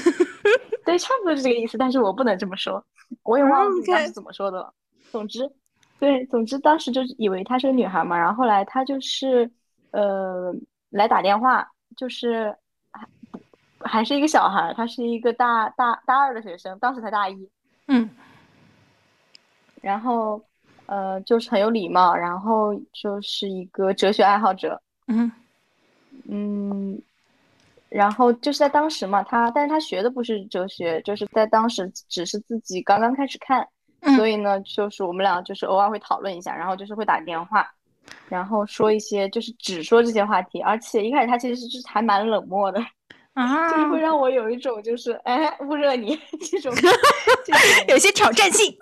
[0.86, 2.82] 对，差不多是这个意思，但是我不能这么说，
[3.24, 4.72] 我也忘了自己当时怎么说的了。
[5.12, 5.50] 总之，
[5.98, 9.50] 对，总之当时就以为她是个女孩嘛，然后后来她就是
[9.90, 10.50] 呃
[10.88, 12.56] 来打电话，就是
[13.84, 17.48] 还还是一个小孩他，是一个大大大二的学生，当时才大一，
[17.88, 18.08] 嗯。
[19.80, 20.42] 然后
[20.86, 25.30] 呃就是很有礼貌，然后就是一个哲学爱好者，嗯
[26.26, 27.00] 嗯，
[27.90, 33.68] 然后就是在当时嘛，他但是他学的不是哲学，就是在当时只是自己刚刚开始看，
[34.00, 34.16] 嗯。
[34.16, 37.70] 所以呢，就是我们俩就是偶尔会讨论一下，然后就是会打电话，
[38.28, 42.80] 然后说一些就是只说这些话题，而且一开始他其实是还蛮冷漠的，
[43.34, 46.18] 啊，就是会让我有一种就是哎捂热你
[46.50, 46.72] 这种
[47.88, 48.76] 有些挑战性。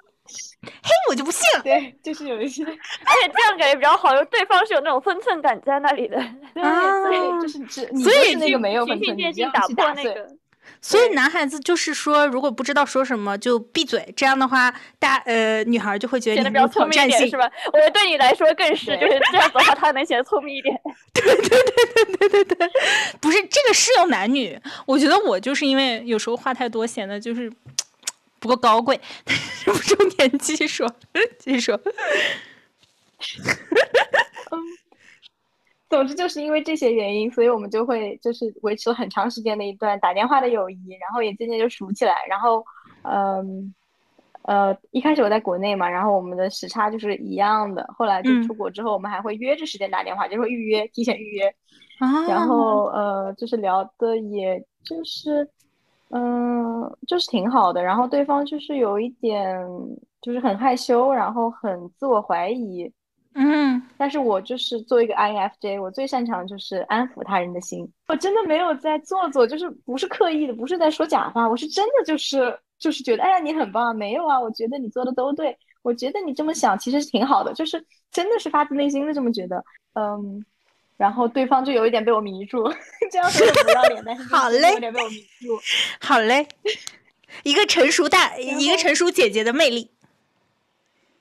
[0.64, 1.62] 嘿，我就不信了。
[1.62, 6.16] 对，就是有一些， 而且这样感觉比较好，就对方是有那种分寸感在那里的。
[6.54, 10.28] 对，所以就是只，所以那个没有分寸，渐进打破那个。
[10.84, 17.48] 所以男孩子就是说，如果不知道说什么就闭嘴，这样的话，大呃女孩就会觉得你比较聪明一点，是吧？
[17.72, 20.76] 我觉得对你来说更是，就是这样子的话，他能显得聪明一点。
[21.12, 21.48] 对对对
[22.04, 22.70] 对对对对，
[23.20, 24.60] 不是这个适用男女。
[24.84, 27.50] 我觉得我就是因为有时候话太多，显得就是
[28.40, 29.00] 不够高贵。
[29.64, 30.92] 不重点，继续说，
[31.38, 31.80] 继续说。
[35.92, 42.14] 总之就是因为这些原因，所以我们就会就是维持了很长时间的一段打电话的友谊，然后也渐渐就熟起来。
[42.26, 42.64] 然后，
[43.02, 43.74] 嗯，
[44.44, 47.86] 呃，一开始我在国内嘛，然后我们的时差就是一样的。
[47.94, 51.54] 后来就出国之后，我们还会约着时间打电话，就会预约，提前预约。
[52.26, 55.46] 然后，呃，就是聊的，也就是，
[56.08, 57.82] 嗯，就是挺好的。
[57.82, 59.62] 然后对方就是有一点，
[60.22, 62.90] 就是很害羞，然后很自我怀疑。
[63.34, 67.90] 嗯，但是我就是做一个 INFJ，我最擅长就是安抚他人的心。
[68.08, 79.64] 我真的没有在做作，就是不是刻意的，不是在说假话，我是真的就是就是觉得，哎呀，你很棒，没有啊，我觉得你做的都对，我觉得你这么想其实是挺好的，就是真的是发自内心的这么觉得。
[79.94, 80.44] 嗯，
[80.98, 82.70] 然后对方就有一点被我迷住，
[83.10, 85.58] 这样说不要脸，但是好嘞，有点被我迷住。
[86.00, 86.46] 好嘞，
[87.44, 89.91] 一个成熟大，一个成熟姐姐的魅力。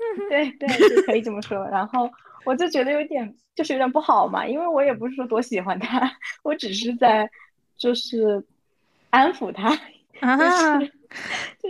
[0.30, 1.64] 对对，是可以这么说。
[1.70, 2.10] 然后
[2.46, 6.12] 我就觉得有点，就是有点不好嘛，因为我也不是说多喜欢他，
[6.44, 7.30] 我只是在
[7.78, 8.44] 就是
[9.10, 9.70] 安抚他，
[10.22, 10.88] 就是
[11.60, 11.70] 就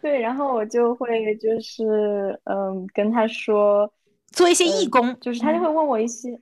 [0.00, 0.20] 对。
[0.20, 3.92] 然后我就会就是嗯跟他说
[4.28, 6.38] 做一些义工，就是他就会问我一些，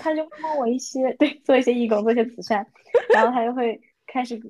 [0.00, 2.66] 他就会问我一些对做一些义工，做一些慈善，
[3.12, 4.40] 然后他就会开始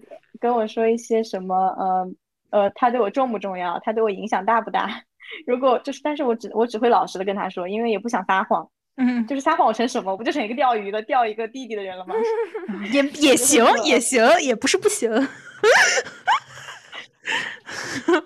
[0.40, 2.10] 跟我说一些什么呃
[2.50, 5.02] 呃，他对我重不重要，他对我影响大不大。
[5.46, 8.68] 如果就是，但是我只我只会老实的跟他说，因为也不想撒谎。
[8.96, 10.12] 嗯，就是撒谎我成什么？
[10.12, 12.14] 我不就成一个钓鱼的钓一个弟弟的人了吗？
[12.92, 15.10] 也也 行，也行，也不是不行。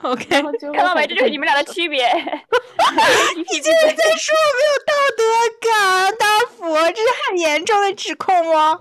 [0.02, 1.06] OK，看到没？
[1.06, 2.04] 这就是你们俩的区别。
[2.06, 5.22] 你竟然在说我没有道德
[5.62, 6.26] 感，大
[6.56, 8.78] 佛，这是很严重的指控吗？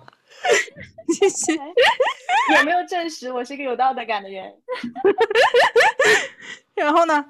[1.20, 1.54] 谢谢。
[1.54, 4.52] 有没有证实我是一个有道德感的人？
[6.76, 7.24] 然后呢？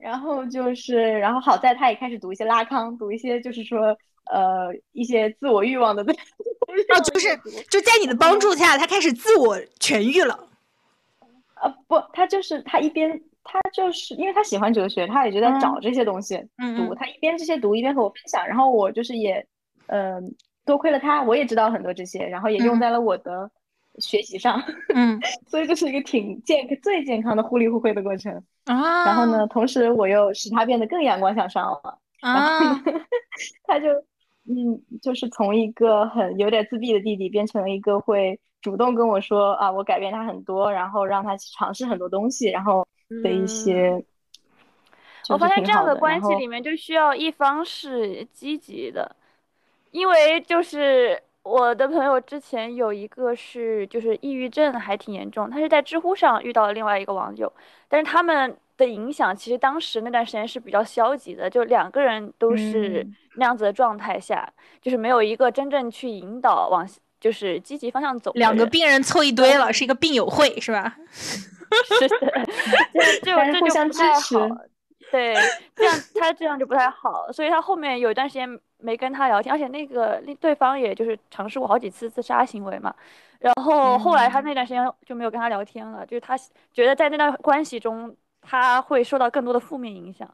[0.00, 3.96] 然后就是，然后好在他也开始读一些拉康，读一些就是说，
[4.32, 6.02] 呃，一些自我欲望的。
[6.94, 7.28] 啊，就是
[7.68, 10.48] 就在你的帮助下，他开始自我痊愈了。
[11.60, 16.36] 呃，不，他就是他一边他就是因为他喜欢哲学，他也就在找这些东西
[16.76, 16.94] 读。
[16.94, 18.46] 他一边这些读，一边和我分享。
[18.46, 19.46] 然后我就是也，
[19.88, 20.34] 嗯，
[20.64, 23.50] 多亏了他，我也知道很多这些，然后也用在了我的。
[23.98, 24.62] 学习上，
[24.94, 25.20] 嗯，
[25.50, 28.32] 所以这是一个挺健最健康的互利互惠的过程
[28.76, 29.04] 啊。
[29.04, 32.74] 然后呢，同时我又使他变得更阳光向上了啊。
[33.66, 33.88] 他就
[34.48, 42.86] 嗯，就是从一个很有点自闭的弟弟，变成了一个会主动跟我说啊，我改变他很多，然后让他去尝试很多东西，然后
[43.22, 44.04] 的一些。
[45.28, 49.16] 我发现这样的关系里面就需要一方是积极的，
[49.90, 51.22] 因为就是。
[51.42, 57.50] 我的朋友之前有一个是就是抑郁症还挺严重，他是在知乎上遇到了另外一个网友，
[57.88, 64.46] 但是他们的影响其实当时那段时间是比较消极的，就两个人都是那样子的状态下，
[64.82, 66.86] 就是没有一个真正去引导往
[67.18, 68.30] 就是积极方向走。
[68.34, 70.94] 两个病人凑一堆了，是一个病友会是吧？
[71.10, 72.44] 是的，
[73.22, 74.48] 就 这就不太好。
[75.10, 75.34] 对，
[75.74, 78.48] 这样他这样就不太好，所以他后面有一段时间
[78.82, 82.94] 没跟他聊天，而且那个对方也就是尝试过好几次自杀行为嘛，
[83.38, 86.36] 然后后来他那段时间就没有跟他聊天了，就是他
[86.72, 90.28] 觉得在那段关系中他会受到更多的负面影响，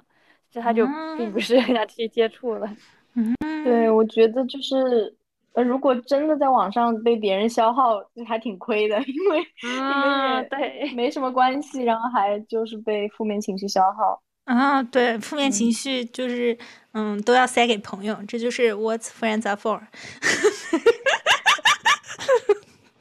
[0.50, 0.86] 所以他就
[1.16, 2.68] 并不是跟他去接触了。
[3.14, 3.34] 嗯，
[3.64, 5.14] 对，我觉得就是
[5.54, 10.92] 呃，如果真的在网上被别人消耗，就还挺亏的，因为因为对。
[10.94, 14.22] 没什么关系，然后还就是被负面情绪消耗。
[14.44, 16.56] 啊，对，负面情绪就是，
[16.98, 19.78] 嗯，都要塞给朋友，这就是 What's friends are for。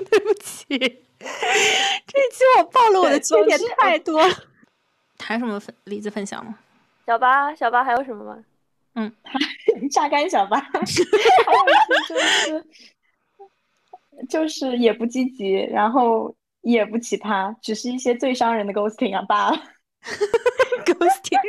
[0.10, 0.90] 对不起，这一
[2.30, 4.36] 期我暴露我的缺点太多了。
[5.24, 6.60] 还有什么分例子分享吗？
[7.06, 8.38] 小八，小八还有什么吗？
[8.96, 9.10] 嗯，
[9.90, 10.60] 榨干小八。
[10.60, 10.82] 还有
[12.10, 12.66] 就是，
[14.28, 19.64] 就是也不积极，然后也不奇葩，只是一些最伤人的 ghosting 啊罢了。
[20.86, 21.42] ghosting，ghosting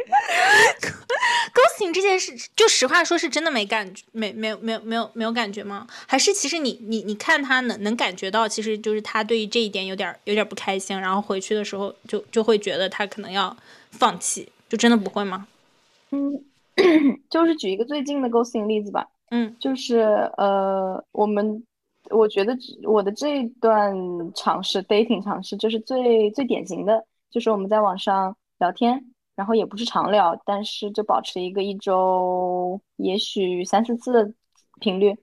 [1.94, 5.86] 这件事，就实话说，是真的没感觉，没没有没有没有没有感觉吗？
[6.06, 13.56] 还是其实你你你看他能能感觉到，其实就是他对于这一点有点有点不开心，然后回去的时候就就会觉得他可能要
[13.90, 14.48] 放弃。
[14.68, 15.46] 就真的不会吗？
[16.10, 16.44] 嗯，
[17.30, 19.06] 就是举一个最近的 ghosting 例子吧。
[19.30, 19.98] 嗯，就是
[20.36, 21.62] 呃，我们
[22.10, 23.94] 我觉得我的这一段
[24.34, 29.04] 尝试 dating 尝试，就是最最典型的，就是我们在网上聊天，
[29.34, 34.32] 然后也不是常聊，但是就保持一个一周也许三四次的
[34.80, 35.16] 频率。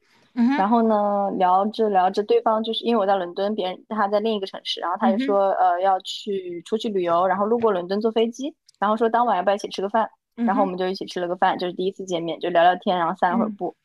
[0.58, 13.76] 然后呢，聊着聊着，对方就是因为我在伦敦，别人他在另一个城市，然后他就说呃要去出去旅游，然后路过伦敦坐飞机，然后说当晚要不要一起吃个饭，然后我们就一起吃了个饭，就是第一次见面，就聊聊天，然后散了会儿步。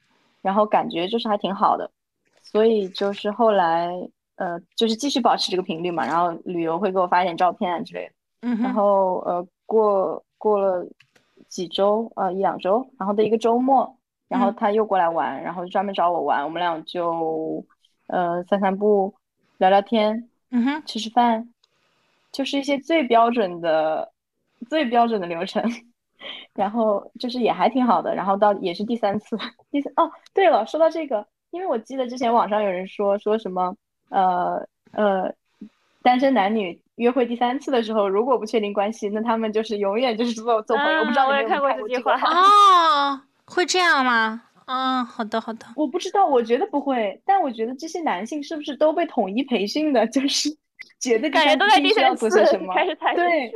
[0.41, 1.91] 然后感觉就是还挺好的，
[2.43, 3.91] 所以就是后来
[4.37, 6.07] 呃，就是继续保持这个频率嘛。
[6.07, 8.13] 然后旅游会给我发一点照片啊之类的。
[8.43, 8.59] 嗯。
[8.59, 10.87] 然后呃，过过了
[11.49, 13.97] 几周呃一两周，然后的一个周末，
[14.29, 16.45] 然后他又过来玩，然后专门找我玩。
[16.45, 17.65] 我们俩就
[18.07, 19.15] 呃散散步，
[19.59, 21.53] 聊聊天，嗯哼，吃吃饭，
[22.33, 24.13] 就是一些最标准的、
[24.69, 25.63] 最标准的流程。
[26.53, 29.39] 然后就是也还挺好的，然后到也是第三次，
[29.71, 33.77] 第三哦，对了，说到这个，因为我记得之前网上有人说说什么，
[34.09, 35.33] 呃呃，
[36.03, 41.01] 单身男女约会第三次的时候，如果不确定关系，那他们就是永远就是做 做朋友。
[41.01, 44.43] 我不知道我也看过这句话 哦，会这样吗？
[44.67, 50.51] 啊，好的好的，我不知道，我觉得不会，但我觉得这些男性是不是都被统一培训的， 就是
[51.01, 52.29] 觉得感觉都在第三次
[52.75, 53.51] 开始谈对。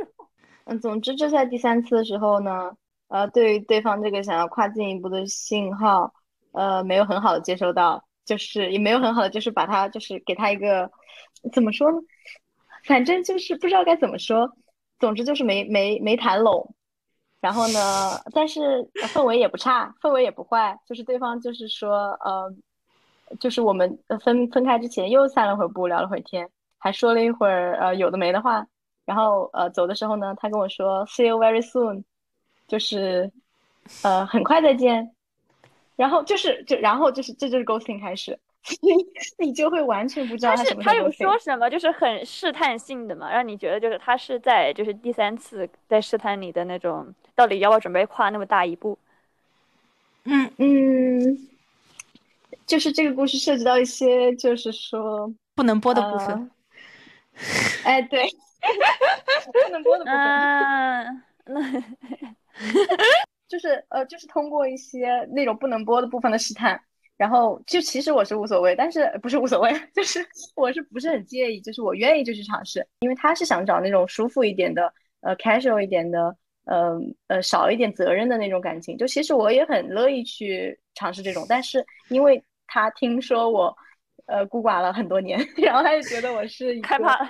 [0.65, 2.71] 嗯，总之就在第三次的时候呢，
[3.09, 6.11] 呃，对于对方这个想要跨进一步的信号，
[6.53, 10.89] 呃，没有很好的接收到，就是也没有很好的，就是把他就是给他一个
[11.51, 11.97] 怎么说呢？
[12.83, 14.49] 反正就是不知道该怎么说，
[14.99, 16.75] 总之就是没没没谈拢。
[17.41, 22.53] 然后呢，但是氛围也不差，氛围也不坏，就是对方就是说，呃，
[23.39, 28.65] 就是我们分分开之前又散了会步，聊了会天，还说了一会儿呃有的没的话。
[29.05, 32.05] 然后呃走的时候呢，他跟我说 “see you very soon”，
[32.69, 33.29] 就是
[34.03, 35.13] 呃很快再见。
[35.97, 38.39] 然后就是就然后就是这就是 ghosting 开始，
[39.39, 40.81] 你就会完全不知道他什么。
[40.83, 48.97] 他有说什么，就是很试探性的嘛，让你觉得就是他是在就是第三次在试探你的那种，到底要不要准备跨那么大一步？
[50.25, 51.49] 嗯嗯，
[52.65, 56.51] 就是这个故事涉及到一些就是说不能播的部分。
[57.83, 58.29] 哎，对。
[59.51, 60.17] 不能播的部分，
[61.47, 61.83] 那
[63.45, 66.81] 就是呃，就是通过一些那种不能播的部分的试探，
[67.23, 70.19] 然后就其实我是无所谓，但是不是无所谓， 就是
[70.57, 83.73] 我是不是很介意，就是我愿意就去尝试，因为他是想找那种舒服一点的，呃，casual 一点的，呃呃，少一点责任的那种感情，就其实我也很乐意去尝试这种，但是因为他听说我。
[84.25, 86.87] 呃，孤寡了很多年， 然后他就觉得我是一个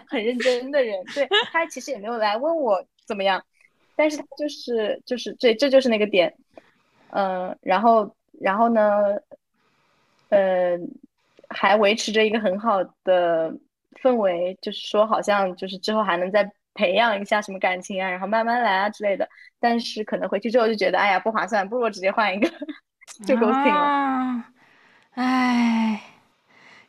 [0.07, 3.43] 很认真的人，对他其实也没有来问我怎么样，
[3.95, 6.31] 但是他就是就是这这就是那个点，
[7.09, 9.15] 嗯，然后然后呢，
[10.33, 10.77] 呃，
[11.49, 13.53] 还维持着一个很好的
[14.01, 19.27] 氛围，就是说好像就是之后还能再培养一下什么感情啊，然后慢慢来啊之类的，
[19.59, 22.49] 但是可能回去之后就觉得，哎呀不划算，不如我直接换一个，
[23.25, 24.45] 就 ghosting 了，
[25.11, 26.01] 哎。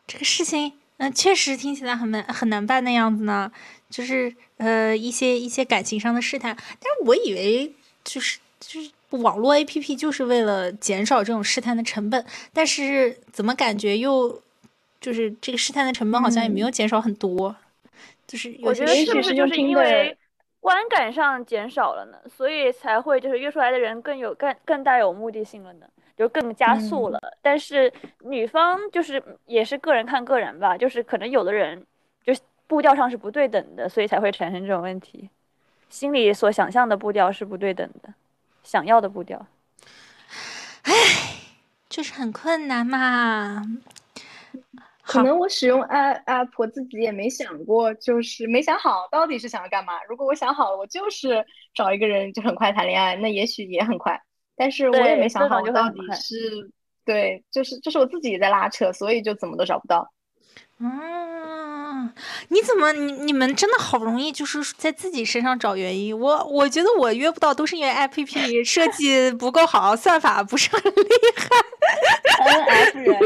[0.07, 3.51] 这个事情，嗯，确实听起来很难很难办的样子呢。
[3.89, 7.73] 就是呃，一些一些感情上的试探，但是我以为
[8.05, 8.91] 就是就是
[9.23, 14.41] 网络 A P P 就是为了减少这种试探的成本，但是怎么感觉又
[15.01, 17.55] 就是这个试探的成本好像也没有减少很多。
[18.27, 20.17] 就是我觉得是不是就是因为
[20.61, 25.87] 观感上减少了呢，所以才会就是约出来的人更有更更带有目的性了呢？
[26.17, 31.85] 就更加速了，但是女方就是也是个人看个人吧，就是可能有的人
[32.25, 32.33] 就
[32.69, 35.29] 步调上是不对等的，所以才会产生这种问题，
[35.91, 38.15] 心里所想象的步调是不对等的，
[38.65, 39.47] 想要的步调，
[40.83, 40.93] 唉，
[41.89, 43.63] 就是很困难嘛。
[45.07, 50.03] 可能我使用 app，我自己也没想过，就是没想好到底是想要干嘛。
[50.09, 54.19] 如果我想好了，我就是找一个人就很快谈恋爱，那也许也很快。
[54.57, 56.71] 但是我也没想好我到底是
[57.05, 60.11] 对，就是就是我自己在拉扯，所以就怎么都找不到。
[60.79, 60.91] 嗯，
[62.49, 66.19] 你怎么你你们真的好不容易就是在自己身上找原因？
[66.19, 71.47] 我我觉得我约不到都是因为 A P P 设计不够好，算法不是很厉害。
[72.45, 73.17] N F 人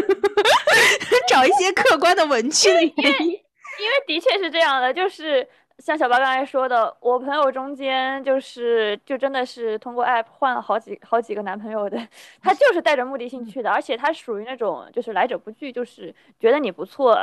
[1.28, 5.46] 找一些客观的文具的原因，因为的确是这样的，就是
[5.78, 11.96] 像小八刚才说的，我朋友中间就是就真的是通过 app 换了好几好几个男朋友的，
[12.42, 17.16] 他就是带着目的性去的，而且他属于那种就是来者不拒，就是觉得你不错，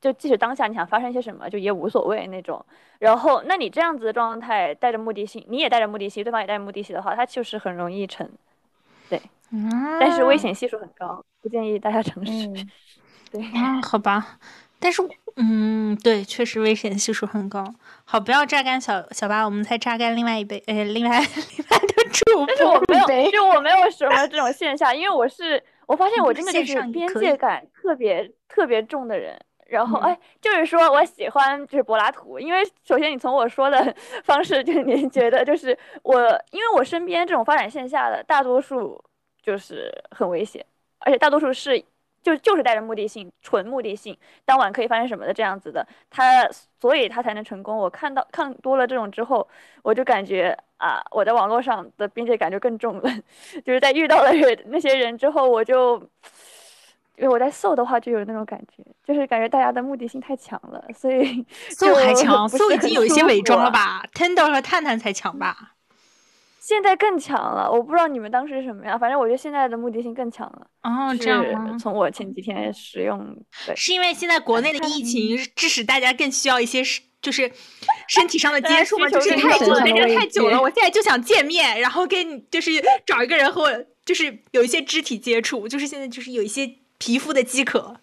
[0.00, 2.64] 就即使当下你想发生些什么，就也无所谓那种。
[2.98, 8.28] 然后，那你这样子的状态带着目的性，你也带着目的性，对方也带着目的性的话，他就是很容易成，
[9.08, 9.20] 对，
[9.98, 12.46] 但是危险系数很高，不建议大家尝试。
[13.32, 14.38] 对啊，好吧。
[14.82, 15.00] 但是，
[15.36, 17.64] 嗯，对，确实危险系数很高。
[18.04, 21.20] 好，不要榨干小小八，我们再榨干另外一杯，呃，另外
[21.56, 29.38] 另外的 主但是我没有，就我没有什么这种线下，因为我是我发现我真的就是边界感特别特别重的人。
[29.68, 33.94] 然后，哎，就是说我喜欢就是柏拉图，因为首先你从我说的
[34.24, 39.02] 方式，就是你觉得就是我，因为我身边这种发展线下的大多数
[39.42, 40.62] 就是很危险，
[40.98, 41.82] 而且大多数是。
[42.22, 46.48] 就就是带着目的性，纯目的性，当晚可以发生什么的这样子的，他
[46.80, 47.76] 所以他才能成功。
[47.76, 49.46] 我看到看多了这种之后，
[49.82, 53.10] 我就感觉啊，我在网络上的边界感就更重了。
[53.64, 54.30] 就是在遇到了
[54.66, 55.96] 那些人之后，我就
[57.16, 61.44] 因为我在搜的话就有那种感觉，就是感觉大家的目的性太强了，所以
[61.76, 65.71] 搜还强，搜已经有一些伪装了吧？Tender 和探探才强吧？
[66.62, 70.64] 现在更强了，我不知道你们当时是什么样，反正我觉得现在的目的性更强了。
[70.84, 71.76] 哦，这样吗？
[71.76, 73.36] 从我前几天使用，
[73.66, 76.80] 对，是因为现在国内的疫情致使大家更需要一些
[77.20, 77.50] 就是
[78.06, 79.08] 身体上的接触嘛？
[79.08, 82.70] 就是太久了，跟着太久了，我现在就想见面，然后跟你就是
[83.04, 87.96] 找一个人和我就是有一些肢体接触，就是现在就是有一些皮肤的饥渴，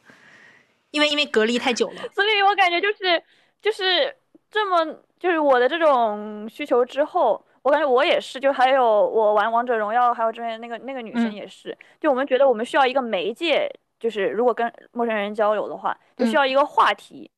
[0.92, 3.24] 因为因为隔离太久了，所以我感觉就是
[3.62, 4.14] 就是
[4.52, 4.86] 这么
[5.18, 7.42] 就是我的这种需求之后。
[7.70, 17.30] 我感觉我也是，就还有我玩王者荣耀，还有之前那个那个女生也是，就我们觉得我们需要一个媒介，就是如果跟陌生人交流的话，就需要一个话题。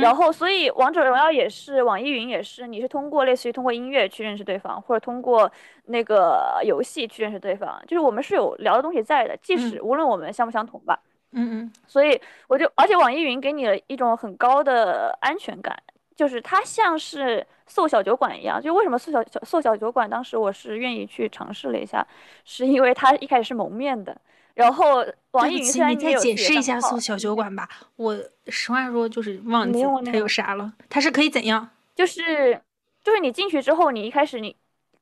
[0.00, 5.50] 然后，所以王者荣耀也是，网易云也是，你是通过类似于通过音乐去认识对方，或者通过
[5.86, 11.00] 那个游戏去认识对方，就是我们是有聊的东西在的，即使无论我们相不相同吧。
[11.32, 11.72] 嗯嗯。
[11.88, 15.76] 所以我就，而且网易云给你了一种很高的安全感。
[16.20, 22.06] 就是它像是搜小酒馆一样，就为什么搜小小搜小酒馆，当时我是愿意去尝试了一下，
[22.44, 24.14] 是因为它一开始是蒙面的，
[24.52, 27.66] 然后网易云虽然你再解释一下搜小酒馆吧，
[27.96, 28.14] 我
[28.48, 31.70] 实话说就是忘记它有啥了，它是可以怎样？
[31.96, 32.60] 就是
[33.02, 34.54] 就是你进去之后，你一开始你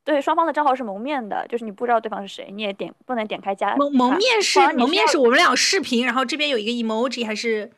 [0.05, 7.69] 对双方的账号是蒙面的，就是你不知道对方是谁，你也点不能点开加蒙蒙面是蒙面是我们俩视频，然后这边有一个 emoji 还是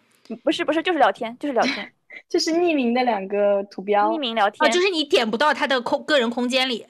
[0.44, 1.90] 不是不是就是聊天就是聊天。
[2.28, 6.86] 就是匿名的两个图标，匿名聊天啊，就是你点不到他的空个人空间里。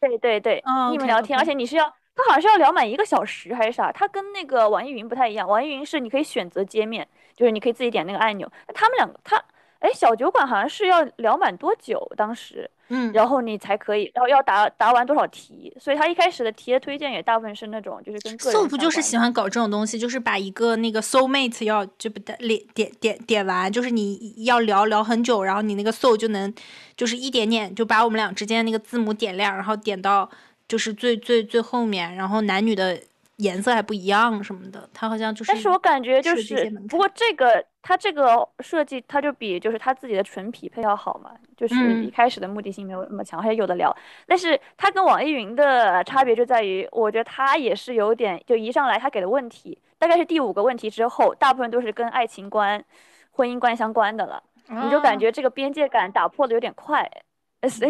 [0.00, 1.84] 对对对，匿名聊天，而且你是要，
[2.14, 3.90] 他好像是要聊满一个小时还是啥？
[3.92, 8.50] 他跟那个网易云不太一样，网易云是你可以选择界面，就是你可以自己点那个按钮。
[8.74, 9.44] 他们两个，他。
[9.80, 12.00] 哎，小酒馆好像是要聊满多久？
[12.16, 15.72] 当时，嗯，然后你才可以，然后要答答完多少题？
[15.78, 18.68] 所以他一开始的题的推荐也大部分是那种，就是跟个人。
[18.68, 22.36] 不就是喜欢搞这种东西，就是把一个那个 soul mate 要就不点
[22.74, 26.52] 点点点完，就是你要聊聊很久，然后你那个 soul 就能
[26.96, 30.28] 就是一点点就把我们俩之间那个字母点亮，然后点到
[30.66, 33.00] 就是最最最后面，然后男女的。
[33.38, 35.52] 颜色还不一样什么的，它好像就是。
[35.52, 43.96] 但是我感觉就是，不过这个它这个设计，它就比就是它自己的纯匹配要好嘛，就是一开始的目的性没有那么强，还有的聊。
[44.26, 52.84] 但是它跟网易云的差别就在于，我觉得它也是有点，就一上来它给的问题，大概是第五个问题之后，大部分都是跟爱情观、
[53.30, 57.08] 婚姻观相关的了，你就感觉这个边界感打破的有点快。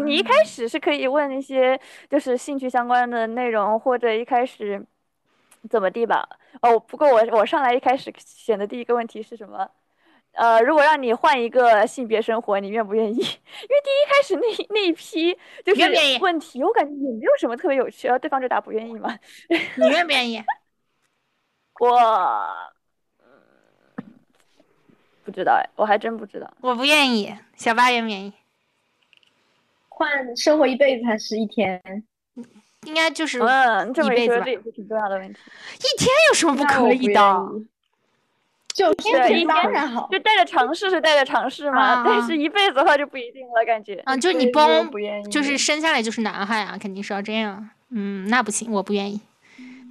[0.04, 1.80] 你一开始是可以问一些
[2.10, 4.84] 就是兴趣相关的内容，或者一开始。
[5.68, 6.28] 怎么地吧？
[6.62, 9.70] 哦，不过我我上来一开始选的第一个问题是什么？
[10.32, 13.16] 呃，如果让你换一个性别生活，你愿不愿意？
[13.16, 13.26] 因为
[13.82, 15.82] 第一开始那那一批就是
[16.20, 19.18] 问题，我感觉也没有什么特别有趣，然后对方就答不愿意嘛。
[19.48, 20.42] 你愿不愿意？
[21.80, 21.98] 我
[25.24, 26.48] 不知道哎，我还真不知道。
[26.60, 28.32] 我不愿意，小八愿不愿意？
[29.88, 31.82] 换生活一辈子还是一天？
[32.86, 35.38] 应该就是嗯，这么一说，这也是挺重要的问题。
[35.78, 37.46] 一天有什么不可以的？
[38.72, 42.04] 就一天好，就带着尝试是带着尝试嘛。
[42.06, 43.96] 但是一辈子的话就不一定了，感觉。
[44.04, 44.88] 啊，就是你崩，
[45.28, 47.68] 就是生下来就是男孩啊，肯定是要这样。
[47.90, 49.20] 嗯，那不行，我不愿意。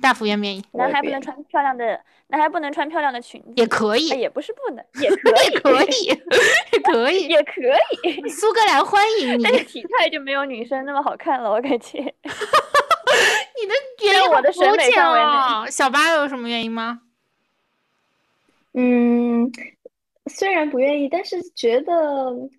[0.02, 0.64] 大福愿不愿意？
[0.74, 3.54] 男孩不能穿漂亮的，男孩不能穿漂亮的裙子。
[3.56, 6.14] 也可以，也不是不能，也 可以，可以，
[6.84, 7.62] 可以，也可
[8.04, 8.30] 以。
[8.30, 9.44] 苏格兰欢迎你。
[9.46, 12.00] 但是体态就没有女生那么好看了，我感觉。
[12.00, 13.74] 你的
[14.12, 17.02] 原因我的审美范围小八有什么原因吗？
[18.74, 19.52] 嗯，
[20.28, 21.94] 虽然不愿意，但是觉得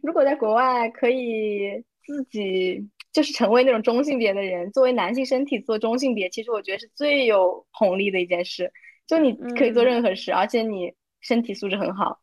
[0.03, 2.85] 如果在国外可以自己
[3.19, 8.73] 就是成为那种中性别的人，作为男性身体做中性别，其实我觉得是最有红利的一件事。
[9.09, 12.21] 就你可以做任何事，而且你身体素质很好。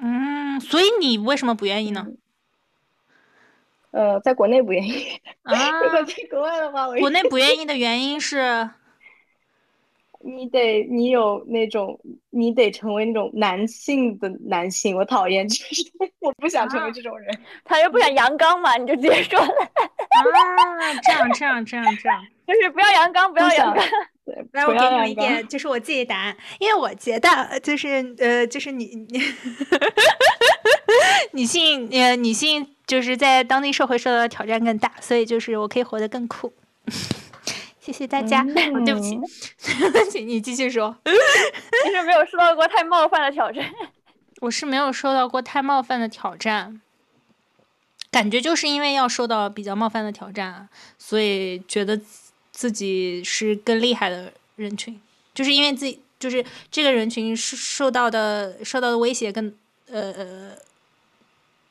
[0.00, 2.08] 嗯，所以你为什么不愿意呢？
[3.92, 5.06] 呃，在国内不愿意。
[5.42, 8.68] 啊，如果去国外的话，我国内不愿意的原因是。
[10.24, 11.98] 你得，你有那种，
[12.30, 15.82] 你得成为那种男性的男性，我讨厌，就是
[16.20, 17.38] 我不想成为这种人。
[17.64, 19.46] 他又不想阳刚嘛，你就直接说了。
[19.48, 23.84] 啊，这样这样这样这样，就是不要阳刚，不要阳刚。
[24.52, 29.20] 来，我给你们一点，就是我自己的答案，因为我觉得，就是呃，就是你你
[31.32, 36.52] 女性呃女性就是在当地社会受到的挑战更大，所以就是我可以活得更酷。
[37.84, 39.18] 谢谢大家，对不起，
[39.90, 40.96] 对不起你继续说。
[41.04, 43.68] 其实没有受到过太冒犯的挑战，
[44.40, 46.80] 我是没有受到过太冒犯的挑战，
[48.12, 52.00] 感觉就是因为要受到比较冒犯的挑战，所以觉得
[52.52, 55.00] 自己是更厉害的人群，
[55.34, 59.52] 就是因为自己就是这个人群受受到的受到的威胁更
[59.90, 60.52] 呃呃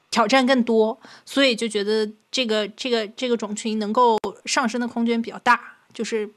[0.09, 5.77] 挑战更多，所以就觉得这个这个这个种群能够上升的空间比较大。
[5.93, 6.29] 就是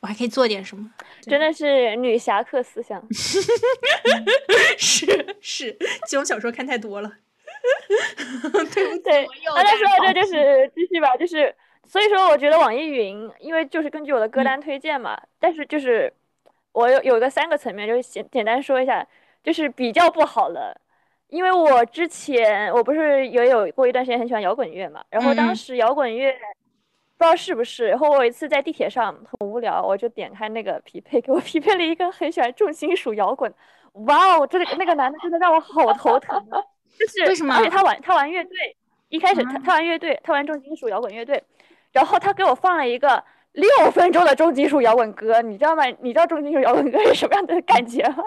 [0.00, 0.90] 我还可以做点什么，
[1.22, 3.06] 真的是女侠客思想，
[4.78, 5.76] 是 是，
[6.06, 7.12] 这种小说看太多了。
[8.72, 11.54] 对对，大家说到这就是继续吧，就是
[11.86, 16.10] 所以说我觉得网易云，因为就是根据我的歌单推荐嘛，但是就是
[16.72, 19.06] 我有有个三个层面，就是简简单说一下，
[19.44, 20.74] 就是比较不好了，
[21.28, 26.34] 因为我之前我不是也有过一段时间很喜欢摇滚乐嘛，然后当时摇滚乐。
[27.20, 33.52] 不知道是不是，然后我有一次在地铁上很无聊，我就点开那个匹配， 给我匹配了一个很喜欢重金属摇滚。
[34.06, 36.42] 哇哦，这个那个男的真的让我好头疼，
[36.98, 37.54] 就是为什么？
[37.54, 38.74] 而且他玩他玩乐队，
[39.10, 41.44] 一开始他他玩乐队，他玩重金属摇滚乐队，
[41.92, 43.22] 然后他给我放了一个
[43.52, 45.84] 六分钟的重金属摇滚歌，你知道吗？
[46.00, 48.24] 你知道重金属摇滚歌是什么样的感觉吗？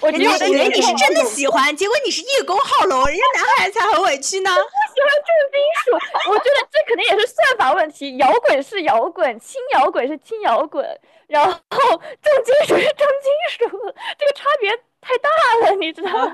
[0.00, 0.26] 我以
[0.56, 4.50] 为你是真的喜欢，结果你是叶公好龙，人家男孩子才很委屈呢。
[4.50, 8.16] 我喜欢重金属，我觉得这肯定也是算法问题。
[8.18, 10.84] 摇滚是摇滚，轻摇滚是轻摇滚，
[11.26, 15.28] 然后重金属是重金属，这个差别太大
[15.64, 16.32] 了，你知道吗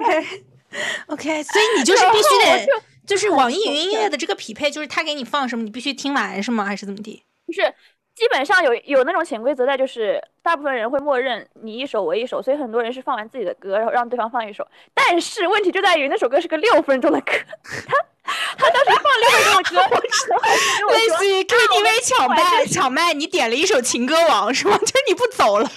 [1.08, 2.66] ？OK，所以你就是必须得，
[3.06, 6.64] 就是网易云音乐的这个匹配，就是他给你放什么，你必须听完是吗？
[6.64, 7.24] 还是怎么地？
[7.46, 7.74] 不是。
[8.14, 14.66] 基本上有有那种潜规则在，就是大部分人会默认你一首我一首，所以很多人是放完自己的歌，然后让对方放一首。
[14.92, 17.32] 但是问题就在于那首歌是个六分钟的歌，
[17.88, 17.96] 他
[18.56, 19.98] 他当时放六分钟的歌，
[20.94, 24.78] 类似于 KTV 抢麦抢麦，你点了一首情歌王是吗？
[24.84, 25.68] 就你不走了。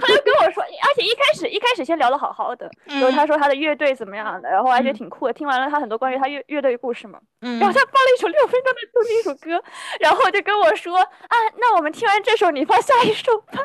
[0.00, 5.32] 他就跟我说，而且一开始一开始先聊的好好的，然后他说他的乐队怎么样的，然后我还觉得挺酷的。
[5.32, 9.62] 听完了他很多关于他乐乐队故事嘛，然后他放了一首六分钟的重金属歌，
[10.00, 13.62] 然后就跟我说啊，那我们听完这首，你放下一首吧。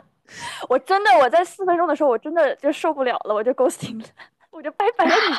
[0.68, 4.08] 我真的我在四分钟的时候，我真的就受不了了，我就 ghosting 了，
[4.52, 5.34] 我就拜拜了你。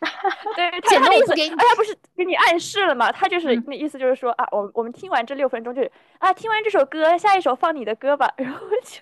[0.56, 3.12] 对，他的意思，他不是给你暗示了吗？
[3.12, 9.00] 他就是那意思，就是说啊，我我们听完这六分钟，就是啊，听完这首歌，下一首放你的歌吧， 然后就。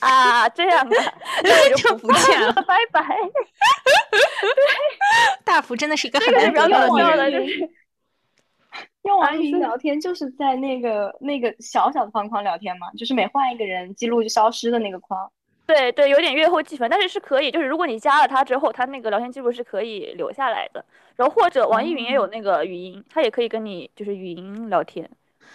[0.00, 0.96] 啊，这样的，
[1.44, 3.04] 那我就不见了，拜拜。
[5.44, 7.70] 大福真的是一个很难得的女人。
[9.02, 15.30] 用网易云聊天就是在那个那个小小的方框聊天嘛，就是每换一个人记录就消失的那个框。
[15.72, 20.84] 对对，有点月后积分，但是是可以，就是如果你加了他之后，他那个聊天记录是可以留下来的。
[21.16, 25.08] 然后或者网易云也有那个语音，他也可以跟你就是语音聊天。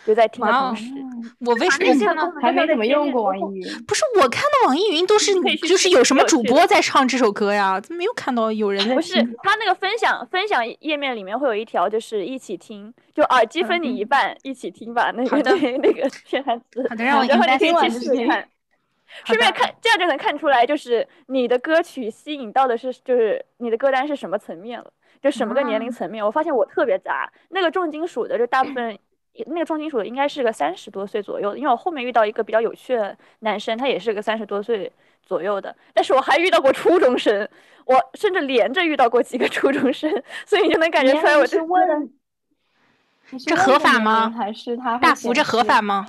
[0.06, 0.92] 就在听的同时，
[1.40, 2.32] 我为什么呢？
[2.40, 3.64] 还没怎么用过网易云。
[3.88, 5.34] 不是我看的网易云都是，
[5.68, 7.80] 就是有什么主播在唱这首歌呀？
[7.80, 8.94] 怎么没有看到有人在？
[8.94, 15.12] 不是，他那个分享分享页面里面会有一条，就是一起听，就耳机分你一半，一起听吧。
[15.12, 16.86] 那个那个宣传词。
[16.88, 18.48] 好的，让我然后你可以去试试看，
[19.24, 26.26] 顺便看，这样就能看出来，就是你的歌曲吸引到的是，就是你的歌单是什么层面了，就什么个年龄层面。
[26.26, 28.98] 我发现我特别杂，那个重金属的就大部分。
[29.48, 34.90] 那个重金属的应该是个三十多岁左右的，因为我后面遇到一个比较有趣的男生，他也是个三十多岁
[35.26, 37.46] 左右的，但是我还遇到过初中生，
[37.84, 40.10] 我甚至连着遇到过几个初中生，
[40.46, 42.10] 所以你就能感觉出来我是问，
[43.46, 44.34] 这合法吗？
[44.38, 46.08] 还是他大福这合法吗？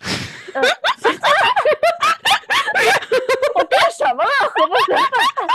[3.54, 4.30] 我干什么了？
[4.48, 5.46] 合不合法？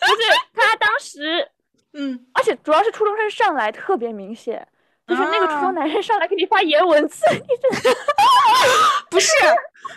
[0.06, 0.22] 不是
[0.54, 1.48] 他当时，
[1.92, 4.66] 嗯，而且主要是初中生上来特别明显。
[5.06, 7.90] 就是那个初中男生上来给你发颜文字，你这
[9.10, 9.30] 不是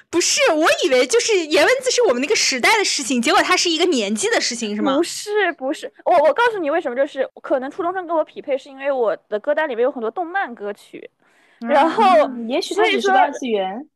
[0.10, 4.98] 不是，我以为就是颜文字是我们那个时代的事情，结果它是一个年纪的事情，是吗？
[4.98, 11.10] 不是，不是，我我告诉你为什么，就是可能初中生跟我匹配，是因为我的歌单里面有很多动漫歌曲，
[11.62, 12.04] 然后
[12.50, 13.88] 也许它只是二次元。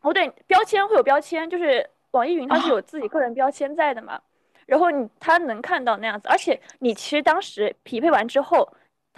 [0.00, 4.20] 哦，对，标签会有标签，就是网易云它是有自己个人标签在的嘛，
[4.66, 8.68] 然后你他能看到那样子，而且你其实当时匹配完之后。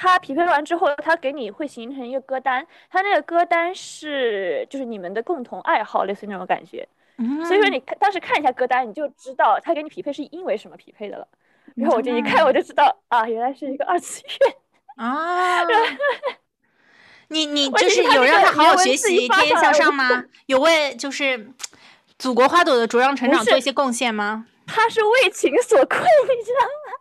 [0.02, 6.88] 他匹配完之后，他给你会形成一个歌单，他那个歌单是就是你们的共同爱好，类似那种感觉。
[7.46, 11.28] 所以说你当时看一下歌单，你就知道他给你匹配是因为什么匹配的了。
[11.76, 14.56] 然后我就一看，我就知道啊，原来是一个二次元
[14.96, 15.66] 啊。
[17.28, 20.24] 你你就是有让他好好学习、天天向上吗？
[20.46, 21.50] 有为就是
[22.20, 24.44] 祖国花朵的茁壮成长做一些贡献吗？
[24.66, 26.92] 他是为情所困，你知道吗？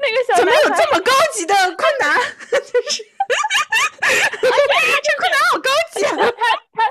[0.00, 2.18] 那个小怎么有这么高级的困难？
[2.50, 2.56] 就
[2.90, 3.06] 是，
[4.02, 4.50] 这
[5.16, 6.08] 困难好高级啊！
[6.16, 6.22] 他
[6.74, 6.84] 他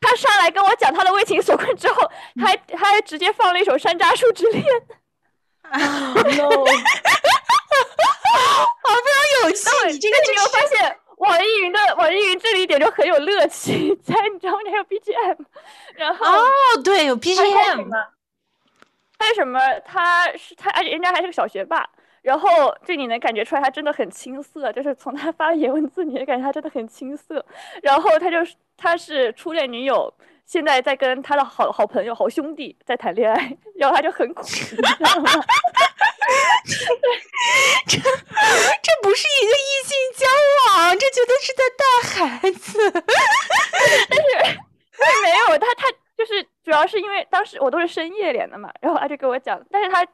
[0.00, 2.08] 他上来跟我讲他的为情所困之后，
[2.40, 4.64] 还他还直接放了一首《山楂树之恋》。
[5.62, 6.48] 啊，no！
[8.82, 9.64] 好非常有趣。
[9.92, 14.58] 你这个你有发现网易云的网易云这里一点就很有乐趣， 在你知道吗？
[14.70, 15.36] 还有 BGM，
[15.94, 16.46] 然后哦，
[16.84, 17.88] 对，有 BGM。
[19.20, 20.70] 为什么他是他？
[20.70, 21.88] 而且人家还是个小学霸。
[22.22, 22.48] 然后
[22.84, 27.42] 就你能感觉出来，他真的很青涩，就是从他发言文字，你也感觉他真的很青涩。
[27.82, 30.12] 然后他就是他是初恋女友，
[30.50, 35.30] 现在在跟他的好好朋友、好兄弟在谈恋爱，然后他就很苦，你知道吗？
[37.86, 40.26] 这这不是一个异性交
[40.66, 41.84] 往，这绝对是在带
[42.26, 42.90] 孩子。
[44.10, 44.26] 但是
[45.22, 45.86] 没有他，他
[46.18, 50.04] 就是主要是因为当时我都是深夜连的嘛，然后他就跟我讲，但是他。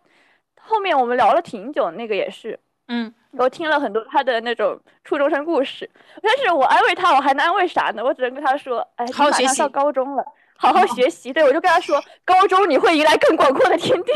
[0.68, 2.58] 后面我们聊了挺久，那个也是，
[2.88, 5.88] 嗯，我听了很多他的那种初中生故事，
[6.22, 8.04] 但是我安慰他，我还能安慰啥呢？
[8.04, 10.24] 我只能跟他说，哎，你马上到高中了，
[10.56, 11.32] 好好学习。
[11.32, 14.12] 对我就跟他说，高中你会迎来更广阔的天地。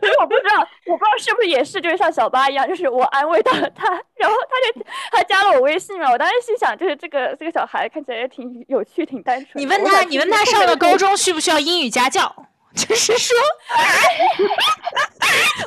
[0.00, 3.86] 所以我不知道，我不知道是不是也是，就是像小八一样，就是我安慰到了他，
[4.16, 6.10] 然后他就他加了我微信嘛。
[6.10, 9.62] 我当时心想，就是这个这个小孩看起来也挺有趣，挺单纯。
[9.62, 12.34] 你问他，你问他上了高中需不需要英语家教？
[12.74, 13.36] 就是说，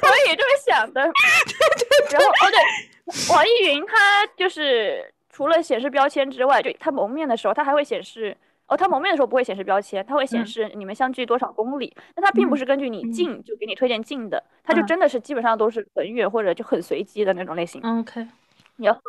[0.01, 1.01] 我也这么想的。
[2.11, 8.35] 然后哦对，网易云它就是除了显示标签之外，就它蒙面的时候，它还会显示
[8.67, 11.95] 哦，它蒙面的时候不会显示标签，它会显示你们相距多少公里。
[12.15, 17.81] 那它并不是根据你近就给你推荐近的，它就真的是基本上都是很远或者就很随机的那种类型。
[17.99, 18.25] OK，
[18.77, 19.01] 然后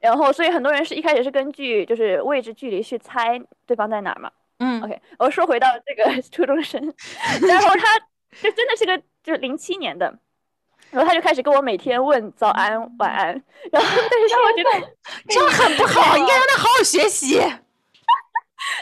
[0.00, 4.30] 然后所以很多人是一开始是根据就是位置距离去猜对方在哪嘛。
[4.58, 6.80] 嗯，OK，我说回到这个 初中生，
[7.42, 7.98] 然后他
[8.42, 10.16] 就真的是个就是零七年的，
[10.90, 13.26] 然后他就开始跟我每天问早安晚安，
[13.72, 14.94] 然后但是让我觉得
[15.28, 17.40] 这样很不好， 应该让他好好学习。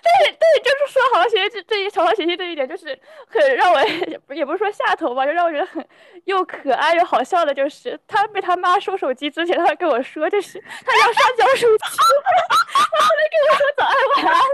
[0.00, 2.96] 对对，就是说好好学习这这一好好学习这一点，就是
[3.28, 3.80] 很让我
[4.34, 5.84] 也不是说下头吧，就让我觉得很
[6.24, 14.40] 又可爱又好笑的，就是他被他妈收手机之前，他还跟我说，就是他要上交手机， 然后他跟我说早安晚安。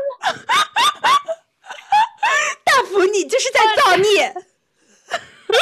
[2.64, 4.34] 大福，你这是在造孽。
[5.48, 5.54] 我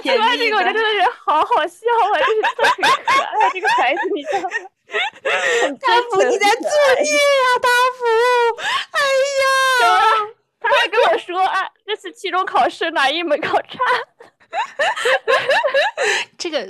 [0.00, 2.88] 听完这个，我就真的觉得好好笑啊，就是真的很可
[3.22, 4.48] 爱，这个孩子，你知道吗？
[5.80, 6.68] 大福，你在作
[7.02, 8.04] 孽呀，大福！
[9.06, 10.26] 哎呀，
[10.60, 13.78] 他还跟我说啊，这次期中考试哪一门考差？
[16.38, 16.58] 这个，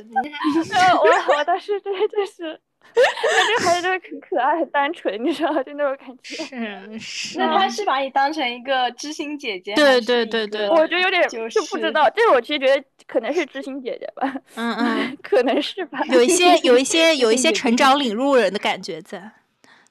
[1.02, 2.60] 我我当时真的就是。
[2.94, 6.36] 那这孩子真的很可爱，很单纯，你知道就那种感觉。
[6.36, 7.38] 是是。
[7.38, 9.74] 那他是把你当成一个知心姐姐？
[9.74, 10.66] 对对对对。
[10.70, 14.34] 我觉得有点就不知道，这个我其实觉得可能是知心姐姐吧。
[14.54, 16.00] 嗯嗯， 可能是吧。
[16.06, 19.30] 有一些有一些有一些成长领路人的感觉在。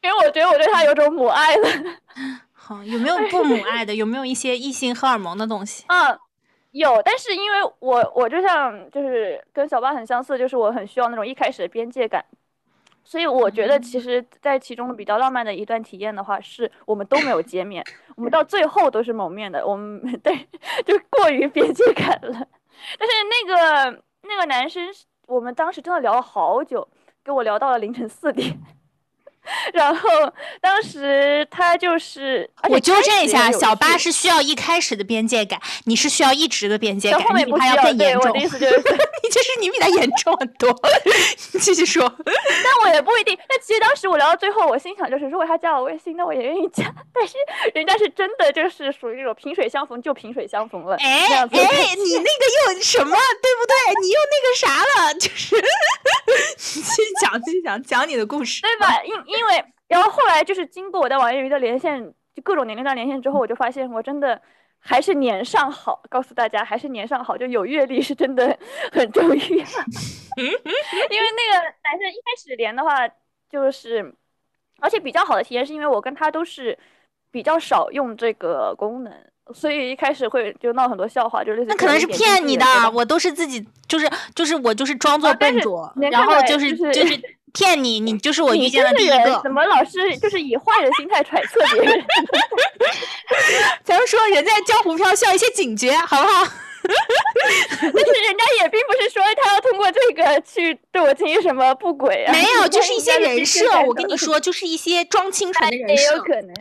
[0.05, 1.67] 因为我觉得我对他有种母爱了。
[2.53, 3.93] 好，有没有不母爱的？
[3.95, 5.85] 有没有一些异性荷尔蒙的东西？
[5.89, 6.19] 嗯，
[6.71, 12.23] 有，但是因为我我就像就是跟小八很相似，就是我很需要那种一开始的边界感。
[13.03, 17.83] 所以我觉得，其实，在其中比较浪漫的一段体验的话，是我们都没有见面，
[18.15, 19.65] 我们到最后都是蒙面的。
[19.65, 20.35] 我们 对，
[20.83, 22.47] 就过于边界感了。
[22.97, 24.83] 但是那个那个男生，
[25.27, 26.87] 我们当时真的聊了好久，
[27.23, 28.59] 跟我聊到了凌晨四点。
[29.73, 30.09] 然后
[30.61, 38.31] 当时他就是，我纠正一下，小八是需要一开始的边界感，你是需要一直的边界感，你比他要更严重。
[38.31, 38.77] 我的意思就是，
[39.23, 40.69] 你就是你比他严重很多。
[41.53, 42.03] 你继续说。
[42.25, 43.37] 但我也不一定。
[43.49, 46.85] 那其实当时我聊到最后，我心想就是，如果他加我微信，那我也愿意加。
[47.13, 47.35] 但是
[47.73, 50.95] 人家是真的就是属于那种萍水相逢就萍水相逢了。
[50.97, 53.15] 哎哎，你那个又什么？
[53.41, 54.01] 对不对？
[54.01, 55.13] 你又那个啥了？
[55.15, 55.55] 就是，
[56.57, 59.01] 继续讲，继续讲，讲你的故事，对吧？
[59.03, 64.39] 因因为，然后后来就是经过我在网易云的连线就各种年龄段连线之后，我就发现我真的
[64.77, 65.99] 还是年上好。
[66.09, 68.55] 告诉大家，还是年上好，就有阅历是真的
[68.91, 69.33] 很重要。
[69.35, 69.65] 因为
[70.37, 73.07] 那个男生一开始连的话，
[73.49, 74.13] 就是
[74.79, 76.77] 而且比较好的体验是因为我跟他都是
[77.31, 79.11] 比较少用这个功能。
[79.53, 87.15] 所以一开始会就闹很多笑话，就是那可能是骗你的，我都是自己就是就是我就是装作笨拙，然后就是就是
[87.55, 89.39] 骗你，你就是我遇见的第一个。
[89.41, 92.05] 怎么老是就是以坏的心态揣测别人？
[93.83, 96.51] 咱们说人在江湖飘，需要一些警觉，好不好？
[96.85, 102.31] 但是人家也并不是说他要通过这个去对我进行什么不轨啊。
[102.31, 103.65] 没有，就是一些人设。
[103.87, 106.03] 我跟你说，就是一些装清纯的人设。
[106.03, 106.53] 也有可能，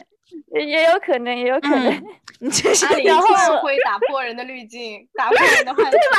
[0.60, 1.92] 也有可能，也有可能。
[2.40, 3.26] 你这是然后
[3.62, 5.92] 会打破人的滤镜，打破人的幻想。
[5.92, 6.18] 对吧？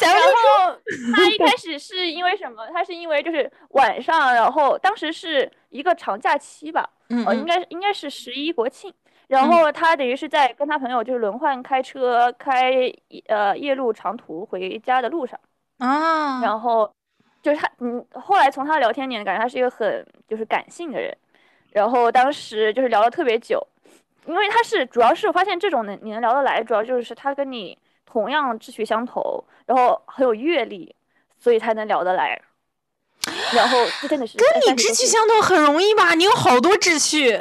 [0.00, 0.76] 然后
[1.14, 2.66] 他一开始是因为什么？
[2.72, 6.88] 他是因为就是晚上，然后当时是一个长假期吧，
[7.26, 8.92] 哦，应该应该是十一国庆，
[9.28, 12.72] 然后他等于是在跟他朋友就是轮换开车开
[13.28, 15.38] 呃夜路长途回家的路上
[15.78, 16.92] 啊，然后
[17.42, 21.16] 就是他嗯，后来从他聊天，你感觉他是一个很就是感性的人。
[21.72, 23.64] 然后当时就是聊了特别久，
[24.26, 30.94] 因为他是主要是我发现这种能你能聊得来，主要就是他跟你同样志趣相投，然后很有阅历，
[31.38, 32.42] 所以才能聊得来。
[33.54, 36.14] 然后这真的是跟你志趣相投很容易吧？
[36.14, 37.36] 你有好多志趣，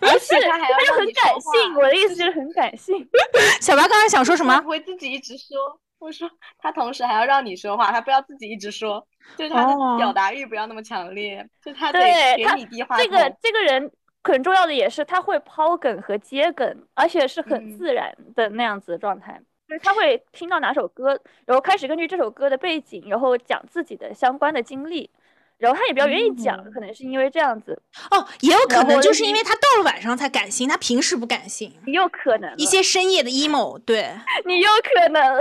[0.00, 1.74] 不是他还要就很感性。
[1.76, 3.08] 我的意思就是很感性。
[3.62, 4.54] 小白刚才想说什么？
[4.64, 5.80] 我会自己一直说。
[6.04, 9.06] 我说他同时还要让你说话，他不要自己一直说，
[9.38, 11.98] 就是他的表达欲不要那么强烈，就他得
[12.36, 12.98] 给你递话。
[12.98, 13.90] 这个这个人
[14.22, 25.10] 很重要的也是他会抛梗和接梗，而且是很自然的那样子的状态，就是他会听到哪首歌，然后开始根据这首歌的背景，然后讲自己的相关的经历。
[25.58, 34.10] 然后他也比较愿意讲，可能是因为这样子哦，也有可能就是因为他到了晚上才感性，他平时不感性，也有可能一些深夜的 emo，对
[34.44, 35.22] 你有可能，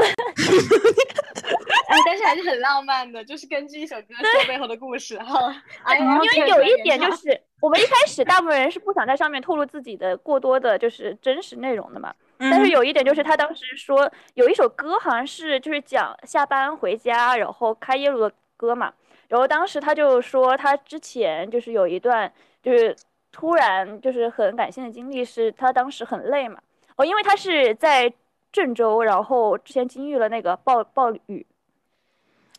[1.88, 5.54] 哎，但是还是很浪漫的，就是根据一首歌说背后的故事哈。
[5.84, 12.14] 哎，因为有一点就是，我们一开始大部分人是不想在上面透露自己的过多的，就是真实内容的嘛。
[12.38, 18.94] 但是有一点就是，他当时说有一首歌好像是就是讲下班回家然后开夜路的歌嘛。
[19.34, 22.32] 然后当时他就说，他之前就是有一段，
[22.62, 22.96] 就是
[23.32, 26.60] 突然就是很感性的经历，是他当时很累嘛。
[26.98, 28.14] 哦，因为他是在
[28.52, 31.44] 郑州，然后之前经历了那个暴暴雨，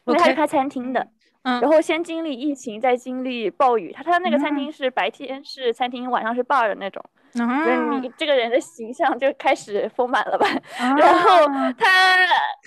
[0.05, 1.07] 因为他是开餐厅的，
[1.43, 3.93] 嗯，然后先经历疫情，再经历暴雨。
[3.93, 7.01] 他他那个餐厅是白天是餐厅，晚上是 bar 的那种。
[7.37, 10.47] 嗯，你这个人的形象就开始丰满了吧？
[10.97, 11.47] 然后
[11.77, 12.17] 他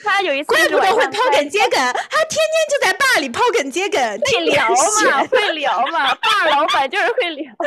[0.03, 7.51] 他有一次，怪不得会抛梗接梗，他天天就在坝里抛梗接梗，会聊嘛，会聊嘛，坝老板就是会聊。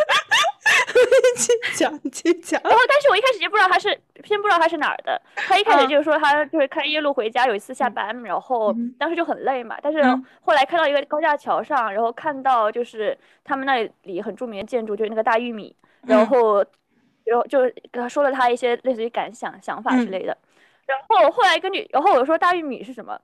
[1.38, 2.60] 去讲，去讲。
[2.62, 5.20] 然后，但是我一开始就不知道他是，先不知道他是哪儿的。
[5.34, 9.78] 他一开始就是说他就是开夜路回家，有一次下班，然后当时就很累嘛。
[9.82, 10.02] 但是
[10.42, 15.74] 后来开到一个高架桥上，然后看到就是他们那里很著名的建筑，就是那个大玉米，
[16.06, 16.62] 然后。
[17.24, 17.60] 然后就
[17.90, 20.36] 跟他说了他一些类似于感想、想法之类的。
[20.86, 23.20] 然后后来根据，然后我说大玉米是什么，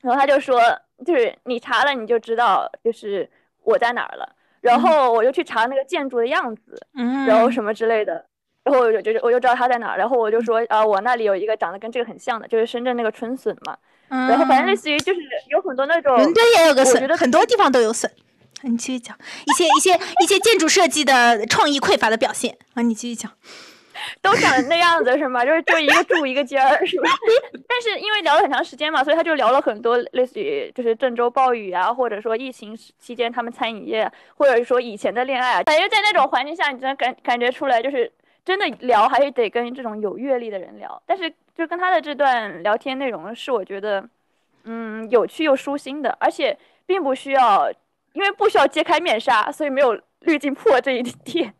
[0.00, 0.60] 然后他就说，
[1.04, 3.28] 就是你查了你就知道，就是
[3.62, 4.34] 我在哪儿了。
[4.60, 6.80] 然后我就去查那个建筑的样子，
[7.26, 8.24] 然后什么之类的。
[8.64, 9.96] 然后我就就我就知道他在哪儿。
[9.98, 13.76] 然后我就说啊，我那里有一个长得跟这个很像的，就是深圳那个春笋嘛。
[14.08, 15.20] 然后反正类似于就是
[15.50, 18.10] 有很多那种，伦敦也有个笋，很多地方都有笋。
[18.62, 19.16] 你继续讲
[19.46, 22.82] 一些一些一些建筑设计的创意匮乏的表现啊！
[22.82, 23.30] 你继续讲，
[24.20, 25.44] 都长那样子是吗？
[25.44, 27.08] 就是就一个柱一个尖儿是吧？
[27.68, 38.10] 但是因为聊了很长时间嘛，所以他就聊了很多类似于就是郑州暴雨啊，或者说疫情期间他们餐饮业，或者说以前的恋爱啊，感觉在那种环境下，你真的感感觉出来，就是
[38.44, 41.00] 真的聊还是得跟这种有阅历的人聊。
[41.06, 44.04] 但是就跟他的这段聊天内容是我觉得
[44.64, 47.70] 嗯有趣又舒心的，而且并不需要。
[48.18, 51.54] 因为不需要揭开面纱，所以没有滤镜破这一点。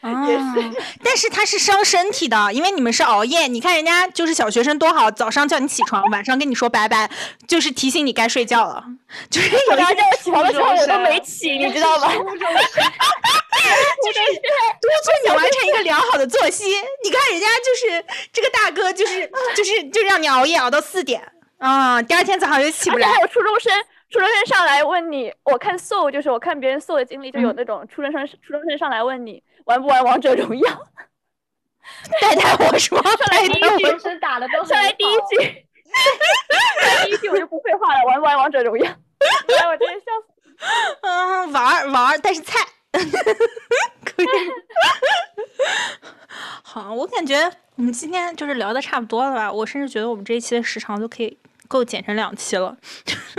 [0.00, 3.46] 也是，但是它是伤身体的，因为你们是熬夜。
[3.46, 7.10] 你看人家就是小学生多好，早上叫你起床，晚上跟你说拜拜，
[7.46, 8.82] 就是提醒你该睡觉了。
[9.28, 12.08] 就是有人叫我起床的时候，我都没起，你知道吗？
[12.16, 12.24] 就是
[14.80, 16.64] 督促你完成一个良好的作息。
[17.04, 18.02] 你看人家就是
[18.32, 21.20] 这个大哥，就是就是就让你熬夜熬到四点
[21.58, 23.06] 啊，第二天早上就起不来。
[23.06, 23.72] 还有初中生。
[24.10, 30.86] 初中生上来问你，我看 so 就是我看别人 so 的经历，就有那种初中生初中生上来问你玩不玩王者荣耀，
[32.20, 35.66] 带带我说，上来第一句打的都上来第一句，
[37.04, 38.90] 第一句我就不废话了，玩不玩王者荣耀？
[38.90, 40.32] 哎，我真的笑死。
[41.02, 42.58] 嗯玩玩，但是菜。
[44.04, 44.26] 可以。
[46.62, 47.36] 好，我感觉
[47.76, 49.52] 我们今天就是聊的差不多了吧？
[49.52, 51.38] 我甚至觉得我们这一期的时长都可以
[51.68, 52.76] 够剪成两期了。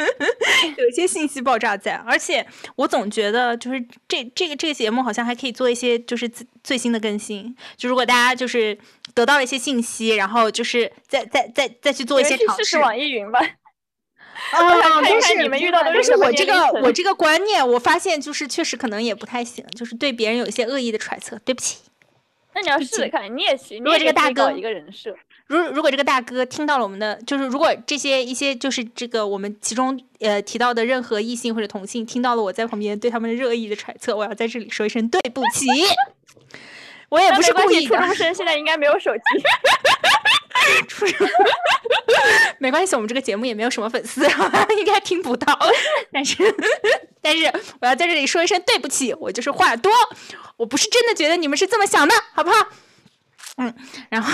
[0.78, 2.46] 有一些信息爆炸在，而且
[2.76, 6.30] 我总觉得就是这这个这个节目好像还可以做一些就是
[6.64, 7.56] 最新的更新。
[7.76, 8.78] 就如果大家就是
[9.14, 12.64] 得到了一些信息，然后就是再再再再去做一些尝试。
[12.64, 13.40] 试试网易云吧。
[14.52, 21.80] 啊，但是你们遇到的是我这个我这个观念，我发现就是确实可能也不太行，就是对别人有一些恶意的揣测，对不起。
[22.56, 23.84] 那你要试试看，你也行。
[23.84, 25.14] 你也这个大哥一个人设，
[25.50, 35.66] 如如果这个大哥听到了我们的，就是如果这些一些就是这个我们其中呃提到的任何异性或者同性听到了我在旁边对他们的热议的揣测，我要在这里说一声对不起。
[37.10, 37.88] 我也不是故意的。
[37.88, 39.22] 初中生现在应该没有手机。
[40.88, 41.28] 初 中
[42.60, 44.24] 没关系，我们这个节目也没有什么粉丝，
[44.78, 45.58] 应该听不到。
[46.14, 46.56] 但是
[47.20, 47.52] 但是
[47.82, 49.92] 我要在这里说一声对不起，我就是话多，
[50.58, 52.68] 我不是真的觉得你们是这么想的，好不好？
[53.60, 53.74] 嗯，
[54.10, 54.32] 然后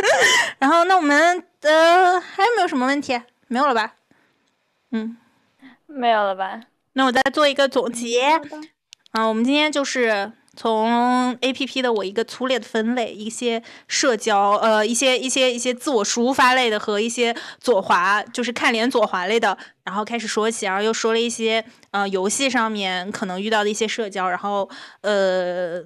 [0.60, 3.20] 然后那我们呃还有没有什么问题？
[3.48, 3.94] 没有了吧？
[4.92, 5.16] 嗯，
[5.86, 6.60] 没有了吧？
[6.92, 8.40] 那我再做一个总结。
[9.12, 10.32] 啊，我们今天就是。
[10.58, 24.66] 从 A P P 的我一个粗略的分类，一些社交，呃，一些一些一些自我抒发类的和一些左滑，就是看脸左滑类的，然后开始说起，然后又说了一些，呃，游戏上面可能遇到的一些社交，然后，
[25.02, 25.84] 呃，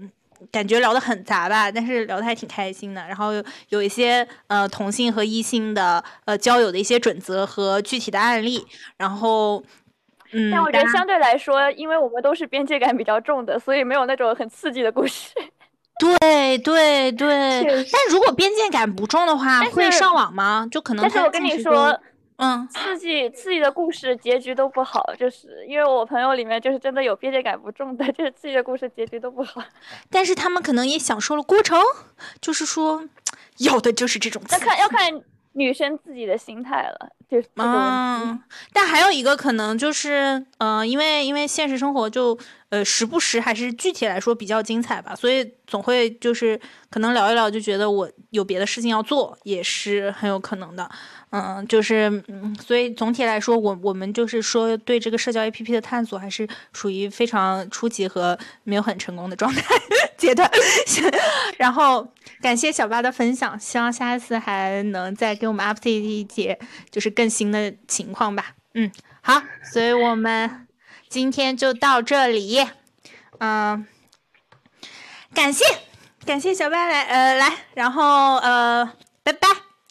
[0.50, 3.32] 感觉聊得很杂吧，但是聊得还挺开心的，然后
[3.68, 8.64] 有一些，呃，同性和异性的，呃，交友的一些准则和具体的案例，
[8.96, 9.62] 然后。
[10.32, 15.30] 嗯，但我觉得相对来说，因为我们都是边界感比较重的，所以没有那种很刺激的故事。
[15.98, 20.68] 对 对对，但如果边界感不重的话，会上网吗？
[20.70, 21.02] 就可能。
[21.02, 22.00] 但是我跟你说，
[22.40, 29.62] 嗯，刺激刺激的故事结局都不好，就是因为我朋友里面就是真的有边界感不重的， 就是刺激的故事结局都不好。
[30.10, 31.78] 但是他们可能也享受了过程，
[32.40, 33.04] 就是说，
[33.58, 34.42] 要的就是这种。
[34.50, 35.22] 那看要看。
[35.52, 38.40] 女生自己的心态了，就是嗯，
[38.72, 42.38] 但还有一个可能就是，嗯，因为因为现实生活就
[42.70, 50.88] 呃时不时还是具体来说比较精彩吧，所以总会就是可能聊一聊就觉得我有别的事情要做，也是很有可能的。
[51.30, 59.62] 嗯，就是嗯，所以总体来说，我我们就是说对这个社交 APP 的探索还是属于非常初级和没有很成功的状态
[60.18, 60.50] 阶段。
[61.56, 66.58] 然后感谢小八的分享，希望下一次还能再给我们 update 一节
[66.90, 68.54] 就是更新的情况吧。
[68.74, 68.90] 嗯，
[69.20, 69.40] 好，
[69.72, 70.66] 所以我们
[71.10, 72.66] 今天就到这里。
[73.40, 73.84] 嗯，
[75.34, 75.64] 感谢
[76.24, 78.92] 感谢小白来呃来，然后呃
[79.24, 79.48] 拜拜。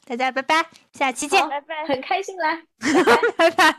[0.08, 2.64] 大家拜拜，下期见，拜拜，很开心来，
[3.38, 3.72] 拜拜，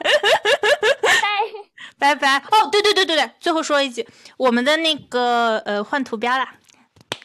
[1.99, 4.07] 拜拜，拜拜，哦，对对对对对，最后说一句，
[4.37, 6.47] 我们的那个呃换图标了，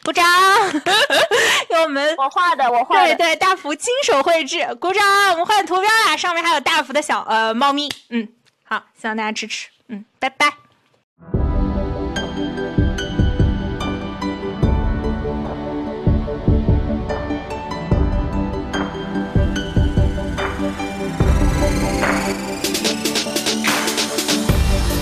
[0.02, 0.24] 鼓掌，
[1.68, 8.26] 给我们我画的，我画的，对对，大福亲手绘制，鼓掌，我们换图标了，上面还有大福的小呃猫咪，嗯，
[8.64, 10.46] 好，希望大家支持，嗯，拜拜。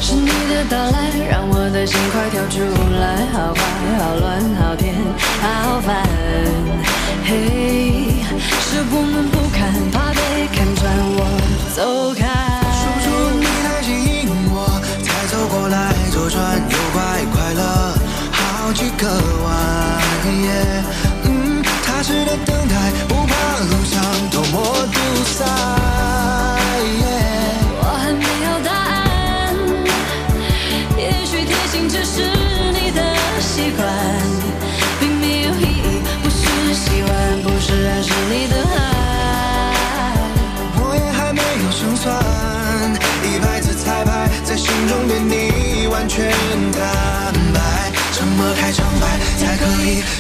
[0.01, 2.61] 是你的到来让我的心快跳出
[3.01, 3.63] 来，好快
[3.99, 4.95] 好乱好甜
[5.41, 6.07] 好烦。
[7.25, 8.21] 嘿，
[8.61, 11.25] 是我们不堪，怕被看穿，我
[11.75, 12.34] 走开。
[16.35, 17.63] 转又拐，快乐
[18.33, 19.07] 好几个
[19.45, 19.47] 弯。
[21.23, 24.03] 嗯，踏实的等待，不怕路上
[24.33, 26.04] 多么堵塞。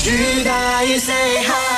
[0.04, 1.73] you guys say hi.